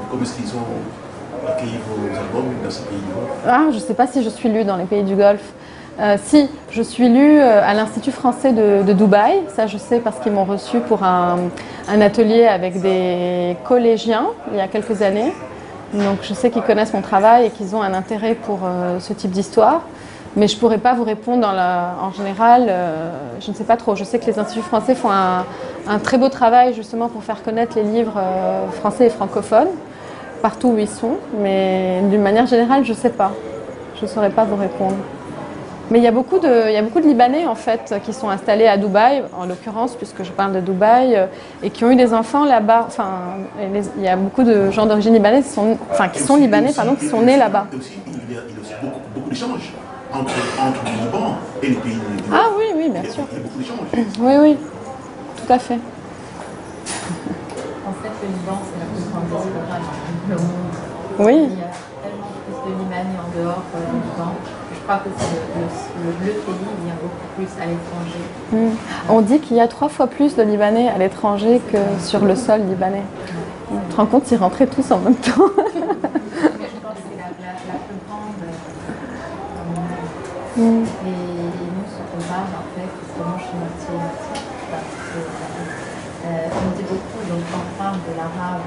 Comment 0.09 0.23
est-ce 0.23 0.33
qu'ils 0.33 0.55
ont 0.55 1.47
accueilli 1.47 1.77
vos 1.87 2.07
albums 2.07 2.53
dans 2.63 2.71
ces 2.71 2.83
pays 2.83 2.97
du 2.97 3.47
Ah, 3.47 3.65
je 3.69 3.75
ne 3.75 3.79
sais 3.79 3.93
pas 3.93 4.07
si 4.07 4.23
je 4.23 4.29
suis 4.29 4.49
lue 4.49 4.63
dans 4.63 4.77
les 4.77 4.85
pays 4.85 5.03
du 5.03 5.15
Golfe. 5.15 5.53
Euh, 5.99 6.15
si, 6.23 6.47
je 6.69 6.81
suis 6.83 7.09
lue 7.09 7.39
euh, 7.39 7.61
à 7.63 7.73
l'Institut 7.73 8.11
français 8.11 8.53
de, 8.53 8.93
Dubaï. 8.93 9.41
Ça, 9.55 9.65
je 9.65 9.77
sais 9.77 9.99
parce 9.99 10.19
qu'ils 10.19 10.31
m'ont 10.31 10.45
reçue 10.45 10.79
pour 10.79 11.03
un, 11.03 11.49
atelier 11.87 12.45
avec 12.45 12.81
des 12.81 13.57
collégiens 13.63 14.27
il 14.51 14.57
y 14.57 14.61
a 14.61 14.67
quelques 14.67 15.01
années. 15.01 15.33
Donc, 15.93 16.19
je 16.21 16.33
sais 16.33 16.51
qu'ils 16.51 16.61
connaissent 16.61 16.93
mon 16.93 17.01
travail 17.01 17.45
et 17.47 17.49
qu'ils 17.49 17.75
ont 17.75 17.81
un 17.81 17.93
intérêt 17.93 18.35
pour 18.35 18.59
euh, 18.63 18.99
ce 18.99 19.13
type 19.13 19.31
d'histoire. 19.31 19.81
Mais 20.37 20.47
je 20.47 20.55
ne 20.55 20.59
pourrais 20.61 20.77
pas 20.77 20.93
vous 20.93 21.03
répondre 21.03 21.41
dans 21.41 21.51
la- 21.51 21.95
en 22.01 22.11
général. 22.11 22.67
euh, 22.69 23.09
je 23.41 23.49
ne 23.51 23.55
sais 23.55 23.63
pas 23.65 23.75
trop. 23.75 23.95
Je 23.95 24.03
sais 24.03 24.19
que 24.19 24.25
les 24.27 24.37
instituts 24.39 24.61
français 24.63 24.93
font 24.95 25.09
un, 25.11 25.43
un 25.87 25.99
très 25.99 26.17
beau 26.19 26.29
travail 26.29 26.73
justement 26.75 27.09
pour 27.09 27.23
faire 27.23 27.41
connaître 27.43 27.75
les 27.75 27.83
livres 27.83 28.17
euh, 28.17 28.67
français 28.69 29.07
et 29.07 29.09
francophones 29.09 29.67
partout 30.43 30.69
où 30.69 30.77
ils 30.77 30.87
sont. 30.87 31.15
Mais 31.39 32.01
d'une 32.11 32.21
manière 32.21 32.45
générale, 32.45 32.85
je 32.85 32.91
ne 32.91 32.97
sais 32.97 33.09
pas. 33.09 33.31
Je 33.97 34.03
ne 34.03 34.07
saurais 34.07 34.29
pas 34.29 34.43
vous 34.43 34.55
répondre. 34.55 34.95
Mais 35.89 35.97
il 35.99 36.03
y, 36.03 36.07
a 36.07 36.11
beaucoup 36.11 36.37
de, 36.37 36.67
il 36.67 36.73
y 36.73 36.77
a 36.77 36.81
beaucoup 36.81 36.99
de 36.99 37.07
Libanais 37.07 37.47
en 37.47 37.55
fait 37.55 37.95
qui 38.05 38.11
sont 38.13 38.29
installés 38.29 38.67
à 38.67 38.75
Dubaï, 38.77 39.23
en 39.39 39.45
l'occurrence, 39.45 39.95
puisque 39.95 40.21
je 40.23 40.31
parle 40.31 40.51
de 40.53 40.59
Dubaï, 40.59 41.15
euh, 41.15 41.25
et 41.63 41.69
qui 41.69 41.83
ont 41.85 41.89
eu 41.89 41.95
des 41.95 42.13
enfants 42.13 42.43
là-bas. 42.43 42.83
Enfin, 42.87 43.07
les- 43.73 43.89
il 43.97 44.03
y 44.03 44.07
a 44.09 44.17
beaucoup 44.17 44.43
de 44.43 44.69
gens 44.69 44.85
d'origine 44.85 45.13
libanaise 45.13 45.45
qui 45.45 45.51
sont, 45.53 45.77
enfin, 45.89 46.09
qui 46.09 46.19
Et 46.21 46.23
sont 46.25 46.33
aussi- 46.33 46.41
libanais, 46.43 46.73
pardon, 46.75 46.93
qui 46.95 47.05
sont 47.07 47.21
nés 47.21 47.37
là-bas. 47.37 47.67
il 47.71 47.79
y 47.79 48.37
a, 48.37 48.41
il 48.49 48.55
y 48.55 48.57
a 48.57 48.61
aussi 48.61 48.73
beaucoup, 48.83 48.99
beaucoup 49.15 49.29
d'échanges 49.29 49.71
entre, 50.13 50.33
entre 50.59 50.81
le 50.85 50.91
Liban 51.05 51.35
et 51.63 51.67
les 51.69 51.75
pays 51.75 51.93
du. 51.93 51.99
Ah 52.31 52.45
oui, 52.57 52.65
oui, 52.75 52.83
Il 52.87 52.91
bien 52.93 53.03
y 53.03 53.07
a- 53.07 53.11
sûr. 53.11 53.23
Il 53.31 53.37
y 53.37 53.39
a 53.39 53.43
beaucoup 53.43 53.59
d'échanges. 53.59 53.87
Oui, 54.19 54.33
oui, 54.41 54.57
tout 55.37 55.53
à 55.53 55.59
fait. 55.59 55.79
En 57.87 57.93
fait, 58.01 58.11
le 58.21 58.27
Liban, 58.27 58.57
c'est 58.65 58.79
la 58.79 58.85
plus 58.85 59.03
grande 59.11 59.27
diaspora 59.29 59.77
dans 60.29 60.35
le 60.35 60.41
monde. 60.41 60.75
Oui. 61.19 61.49
Il 61.51 61.57
y 61.59 61.61
a 61.61 61.71
tellement 62.03 62.31
plus 62.45 62.71
de 62.71 62.77
Libanais 62.79 63.17
en 63.17 63.29
dehors 63.39 63.63
euh, 63.75 63.79
du 63.79 63.95
Liban. 63.95 64.31
Je 64.73 64.79
crois 64.83 64.97
que 65.03 65.09
c'est 65.17 65.25
le, 65.25 65.39
le, 66.05 66.11
le, 66.25 66.33
le 66.33 66.39
pays 66.39 66.75
vient 66.85 66.97
beaucoup 67.01 67.27
plus 67.35 67.51
à 67.61 67.65
l'étranger. 67.65 68.23
Mm. 68.53 68.75
On 69.09 69.21
dit 69.21 69.39
qu'il 69.39 69.57
y 69.57 69.59
a 69.61 69.67
trois 69.67 69.89
fois 69.89 70.07
plus 70.07 70.35
de 70.35 70.43
Libanais 70.43 70.87
à 70.89 70.97
l'étranger 70.97 71.61
que 71.71 71.77
sur 71.99 72.23
le 72.23 72.35
sol 72.35 72.61
libanais. 72.61 73.03
Tu 73.69 73.75
te 73.93 73.95
rends 73.97 74.05
compte, 74.05 74.31
ils 74.31 74.37
rentraient 74.37 74.67
tous 74.67 74.89
en 74.91 74.99
même 74.99 75.15
temps. 75.15 75.31
Mais 75.57 75.63
je 75.73 75.75
pense 75.75 76.93
que 76.95 77.03
c'est 77.03 77.17
la, 77.17 77.27
la, 77.43 77.51
la 77.67 77.79
plus 77.83 77.99
grande 78.07 78.39
euh, 78.43 78.53
dans 79.55 79.63
le 79.67 79.75
monde. 79.75 79.89
Et, 80.57 80.59
et 80.59 81.69
nous, 81.69 81.85
ce 81.85 82.01
qu'on 82.01 82.17
parle, 82.25 82.49
en 82.49 82.65
fait, 82.73 82.89
moitié 83.13 83.53
moitié, 83.61 83.93
parce 84.73 84.89
que, 84.89 85.21
euh, 85.21 86.49
on 86.49 86.69
dit 86.73 86.81
beaucoup, 86.81 87.21
donc 87.29 87.45
quand 87.53 87.61
on 87.61 87.77
parle 87.77 88.01
de 88.01 88.17
l'arabe, 88.17 88.65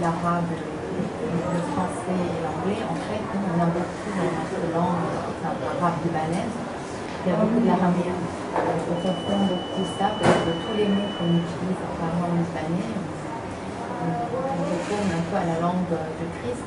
l'arabe, 0.00 0.48
le, 0.48 1.60
français 1.76 2.16
et 2.24 2.40
l'anglais, 2.40 2.80
en 2.88 2.96
fait, 3.04 3.20
on 3.36 3.52
a 3.52 3.68
beaucoup 3.68 4.12
dans 4.16 4.32
notre 4.32 4.64
langue, 4.72 5.12
enfin, 5.28 5.52
l'arabe 5.60 6.00
libanaise, 6.08 6.56
il 6.56 7.28
y 7.28 7.32
a 7.32 7.36
beaucoup 7.36 7.60
de 7.60 7.68
l'aramien. 7.68 8.16
Donc, 8.16 8.80
on 8.88 8.96
confond 9.04 9.44
beaucoup 9.44 9.84
ça, 10.00 10.16
parce 10.16 10.40
que 10.40 10.52
tous 10.56 10.72
les 10.72 10.88
mots 10.88 11.12
qu'on 11.20 11.36
utilise 11.36 11.80
en 11.84 12.00
parlant 12.00 12.32
libanais, 12.32 12.96
on, 12.96 14.08
on 14.08 14.62
retourne 14.72 15.10
un 15.12 15.24
peu 15.28 15.36
à 15.36 15.44
la 15.52 15.60
langue 15.60 15.84
de 15.84 16.26
Christ, 16.40 16.64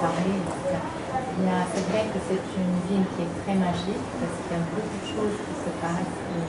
parlé. 0.00 0.34
A- 0.34 1.66
C'est 1.74 1.86
vrai 1.90 2.02
que 2.12 2.18
c'est 2.28 2.42
une 2.62 2.76
ville 2.88 3.06
qui 3.16 3.22
est 3.22 3.32
très 3.44 3.54
magique 3.58 4.04
parce 4.20 4.34
qu'il 4.38 4.54
y 4.54 4.60
a 4.60 4.64
beaucoup 4.70 4.98
de 5.02 5.06
choses 5.08 5.36
qui 5.44 5.54
se 5.64 5.70
passent. 5.82 6.18
et, 6.34 6.42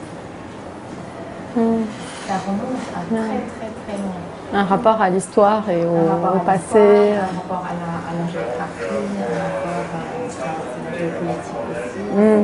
Mm. 1.58 1.86
Ça 2.28 2.34
remonte 2.45 2.84
à 2.91 2.99
très 3.08 3.39
très 3.56 3.72
très 3.72 3.95
loin. 4.03 4.20
Un 4.53 4.64
rapport 4.66 4.99
à 5.01 5.10
l'histoire 5.10 5.64
et 5.70 5.86
au, 5.86 6.36
au 6.36 6.39
passé. 6.45 7.14
Un 7.16 7.32
rapport 7.39 7.64
à 7.64 7.74
la, 7.80 7.91
à 8.10 8.12
la 8.20 8.26
géographie, 8.28 9.08
un 9.16 9.39
rapport 9.39 9.88
à, 9.95 10.03
à 10.03 10.51
la 10.91 10.97
géopolitique 10.97 11.64
aussi. 11.72 12.03
Mm. 12.12 12.20
Et, 12.20 12.20
euh, 12.20 12.43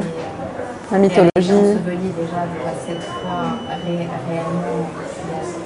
La 0.94 0.98
mythologie. 1.00 1.52
avec 1.52 1.76
l'ensevelie 1.76 2.14
déjà 2.22 2.42
de 2.48 2.58
la 2.64 2.74
cette 2.88 3.04
fois 3.04 3.42
ré- 3.86 4.08
réellement 4.30 4.80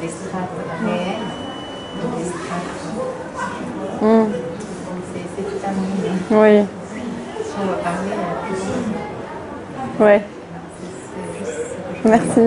des 0.02 0.10
strates 0.10 0.58
réelles 0.82 1.30
et 2.02 2.08
des 2.18 2.26
strates. 2.26 2.74
Mm. 4.02 4.26
C'est 5.14 5.26
c'est 5.36 5.44
tout 5.44 5.50
un 5.50 5.54
monde. 5.54 5.55
Oui, 6.32 6.66
Si 7.44 7.54
on 7.62 7.66
va 7.68 7.74
parler 7.78 8.12
plus, 9.98 10.04
ouais. 10.04 10.22
Merci. 12.06 12.42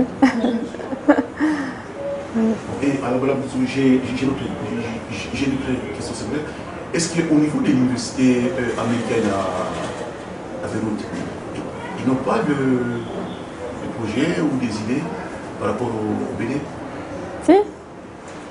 Et 2.82 3.04
alors 3.04 3.18
voilà, 3.18 3.34
j'ai 3.66 4.00
j'ai 4.14 4.26
une 4.26 4.34
question, 5.96 6.14
c'est 6.14 6.28
vrai. 6.28 6.40
Est-ce 6.94 7.08
qu'au 7.20 7.34
niveau 7.34 7.60
des 7.60 7.72
universités 7.72 8.52
euh, 8.58 8.80
américaines 8.80 9.30
à, 9.32 10.64
à 10.64 10.68
Beyrouth, 10.68 11.04
ils 12.00 12.08
n'ont 12.08 12.14
pas 12.16 12.38
de, 12.38 12.54
de 12.54 13.88
projet 13.98 14.40
ou 14.40 14.56
des 14.58 14.72
idées 14.82 15.02
par 15.58 15.68
rapport 15.70 15.88
au, 15.88 15.90
au 16.32 16.38
Bénin? 16.38 16.60
Si 17.44 17.52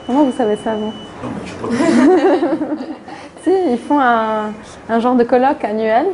Comment 0.06 0.26
vous 0.26 0.34
savez 0.38 0.58
ça, 0.64 0.76
vous? 0.76 0.86
Non, 1.24 1.30
mais 1.34 1.46
je 1.46 1.54
crois 1.54 1.70
que 1.70 1.76
Ils 3.72 3.78
font 3.78 4.00
un, 4.00 5.00
genre 5.00 5.16
de 5.16 5.24
colloque 5.24 5.64
annuel. 5.64 6.06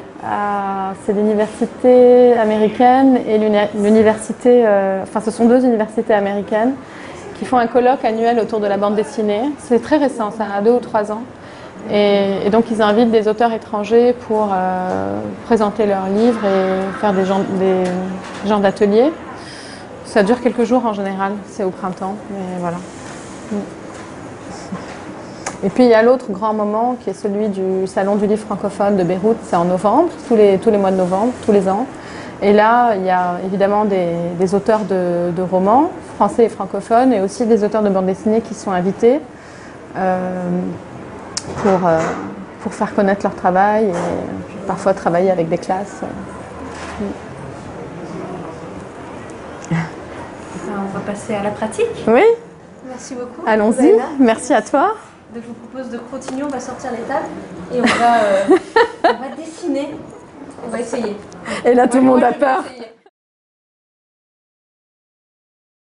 C'est 1.06 1.14
l'université 1.14 2.34
américaine 2.38 3.20
et 3.28 3.38
l'uni- 3.38 3.58
l'université. 3.76 4.64
euh, 4.66 5.04
enfin, 5.04 5.22
ce 5.22 5.32
sont 5.32 5.46
deux 5.46 5.64
universités 5.66 6.14
américaines 6.14 6.74
qui 7.40 7.46
font 7.46 7.58
un 7.58 7.68
colloque 7.68 8.06
annuel 8.06 8.40
autour 8.40 8.60
de 8.60 8.68
la 8.68 8.78
bande 8.78 8.96
dessinée. 8.96 9.42
C'est 9.58 9.82
très 9.82 9.98
récent, 9.98 10.32
ça 10.32 10.46
a 10.56 10.62
deux 10.62 10.72
ou 10.72 10.80
trois 10.80 11.12
ans. 11.12 11.24
Et, 11.92 12.50
donc, 12.50 12.66
ils 12.72 12.82
invitent 12.82 13.12
des 13.12 13.28
auteurs 13.28 13.52
étrangers 13.52 14.16
pour 14.28 14.50
euh, 14.54 15.20
présenter 15.46 15.86
leurs 15.86 16.08
livres 16.08 16.40
et 16.46 17.00
faire 17.02 17.12
des 17.14 17.26
genres 17.26 17.42
des 17.60 18.62
d'ateliers. 18.62 19.12
Ça 20.06 20.24
dure 20.24 20.42
quelques 20.42 20.64
jours 20.64 20.86
en 20.86 20.94
général, 20.94 21.34
c'est 21.48 21.64
au 21.64 21.72
printemps, 21.72 22.16
mais 22.30 22.60
voilà. 22.60 22.78
Et 25.66 25.70
puis 25.70 25.86
il 25.86 25.90
y 25.90 25.94
a 25.94 26.04
l'autre 26.04 26.26
grand 26.30 26.54
moment 26.54 26.98
qui 27.02 27.10
est 27.10 27.14
celui 27.14 27.48
du 27.48 27.88
Salon 27.88 28.16
du 28.18 28.28
livre 28.28 28.46
francophone 28.46 28.98
de 28.98 29.04
Beyrouth, 29.04 29.38
c'est 29.44 29.56
en 29.56 29.64
novembre, 29.64 30.10
tous 30.28 30.36
les, 30.36 30.58
tous 30.58 30.70
les 30.70 30.78
mois 30.78 30.92
de 30.92 30.98
novembre, 30.98 31.32
tous 31.46 31.54
les 31.54 31.70
ans. 31.70 31.86
Et 32.42 32.52
là, 32.52 32.96
il 32.96 33.06
y 33.06 33.10
a 33.10 33.38
évidemment 33.46 33.86
des, 33.86 34.10
des 34.38 34.54
auteurs 34.56 34.82
de, 34.82 35.32
de 35.32 35.42
romans, 35.42 35.90
français 36.18 36.46
et 36.46 36.50
francophones, 36.50 37.14
et 37.14 37.22
aussi 37.22 37.46
des 37.46 37.64
auteurs 37.64 37.82
de 37.82 37.88
bande 37.90 38.08
dessinée 38.08 38.42
qui 38.42 38.54
sont 38.54 38.72
invités 38.72 39.22
euh, 39.96 40.42
pour, 41.62 41.88
euh, 41.88 42.00
pour 42.62 42.74
faire 42.74 42.94
connaître 42.94 43.22
leur 43.24 43.36
travail 43.36 43.86
et 43.86 44.68
parfois 44.68 44.94
travailler 44.94 45.32
avec 45.32 45.48
des 45.48 45.58
classes. 45.58 46.02
On 49.72 50.98
va 50.98 51.00
passer 51.06 51.36
à 51.36 51.44
la 51.44 51.52
pratique. 51.52 51.86
Oui, 52.08 52.24
Merci 52.90 53.16
beaucoup. 53.16 53.42
allons-y. 53.48 53.94
Merci 54.20 54.54
à 54.54 54.62
toi. 54.62 54.96
Donc, 55.34 55.42
je 55.42 55.48
vous 55.48 55.54
propose 55.56 55.90
de 55.90 55.98
continuer, 55.98 56.44
on 56.44 56.48
va 56.48 56.60
sortir 56.60 56.92
les 56.92 57.02
tables 57.08 57.26
et 57.74 57.82
on 57.82 57.86
va, 57.86 58.24
euh, 58.24 58.44
on 59.04 59.08
va 59.08 59.36
dessiner. 59.36 59.90
On 60.64 60.70
va 60.70 60.80
essayer. 60.80 61.16
Et 61.66 61.74
là, 61.74 61.88
tout 61.88 61.98
le 61.98 62.04
monde 62.04 62.24
a 62.24 62.34
peur. 62.34 62.64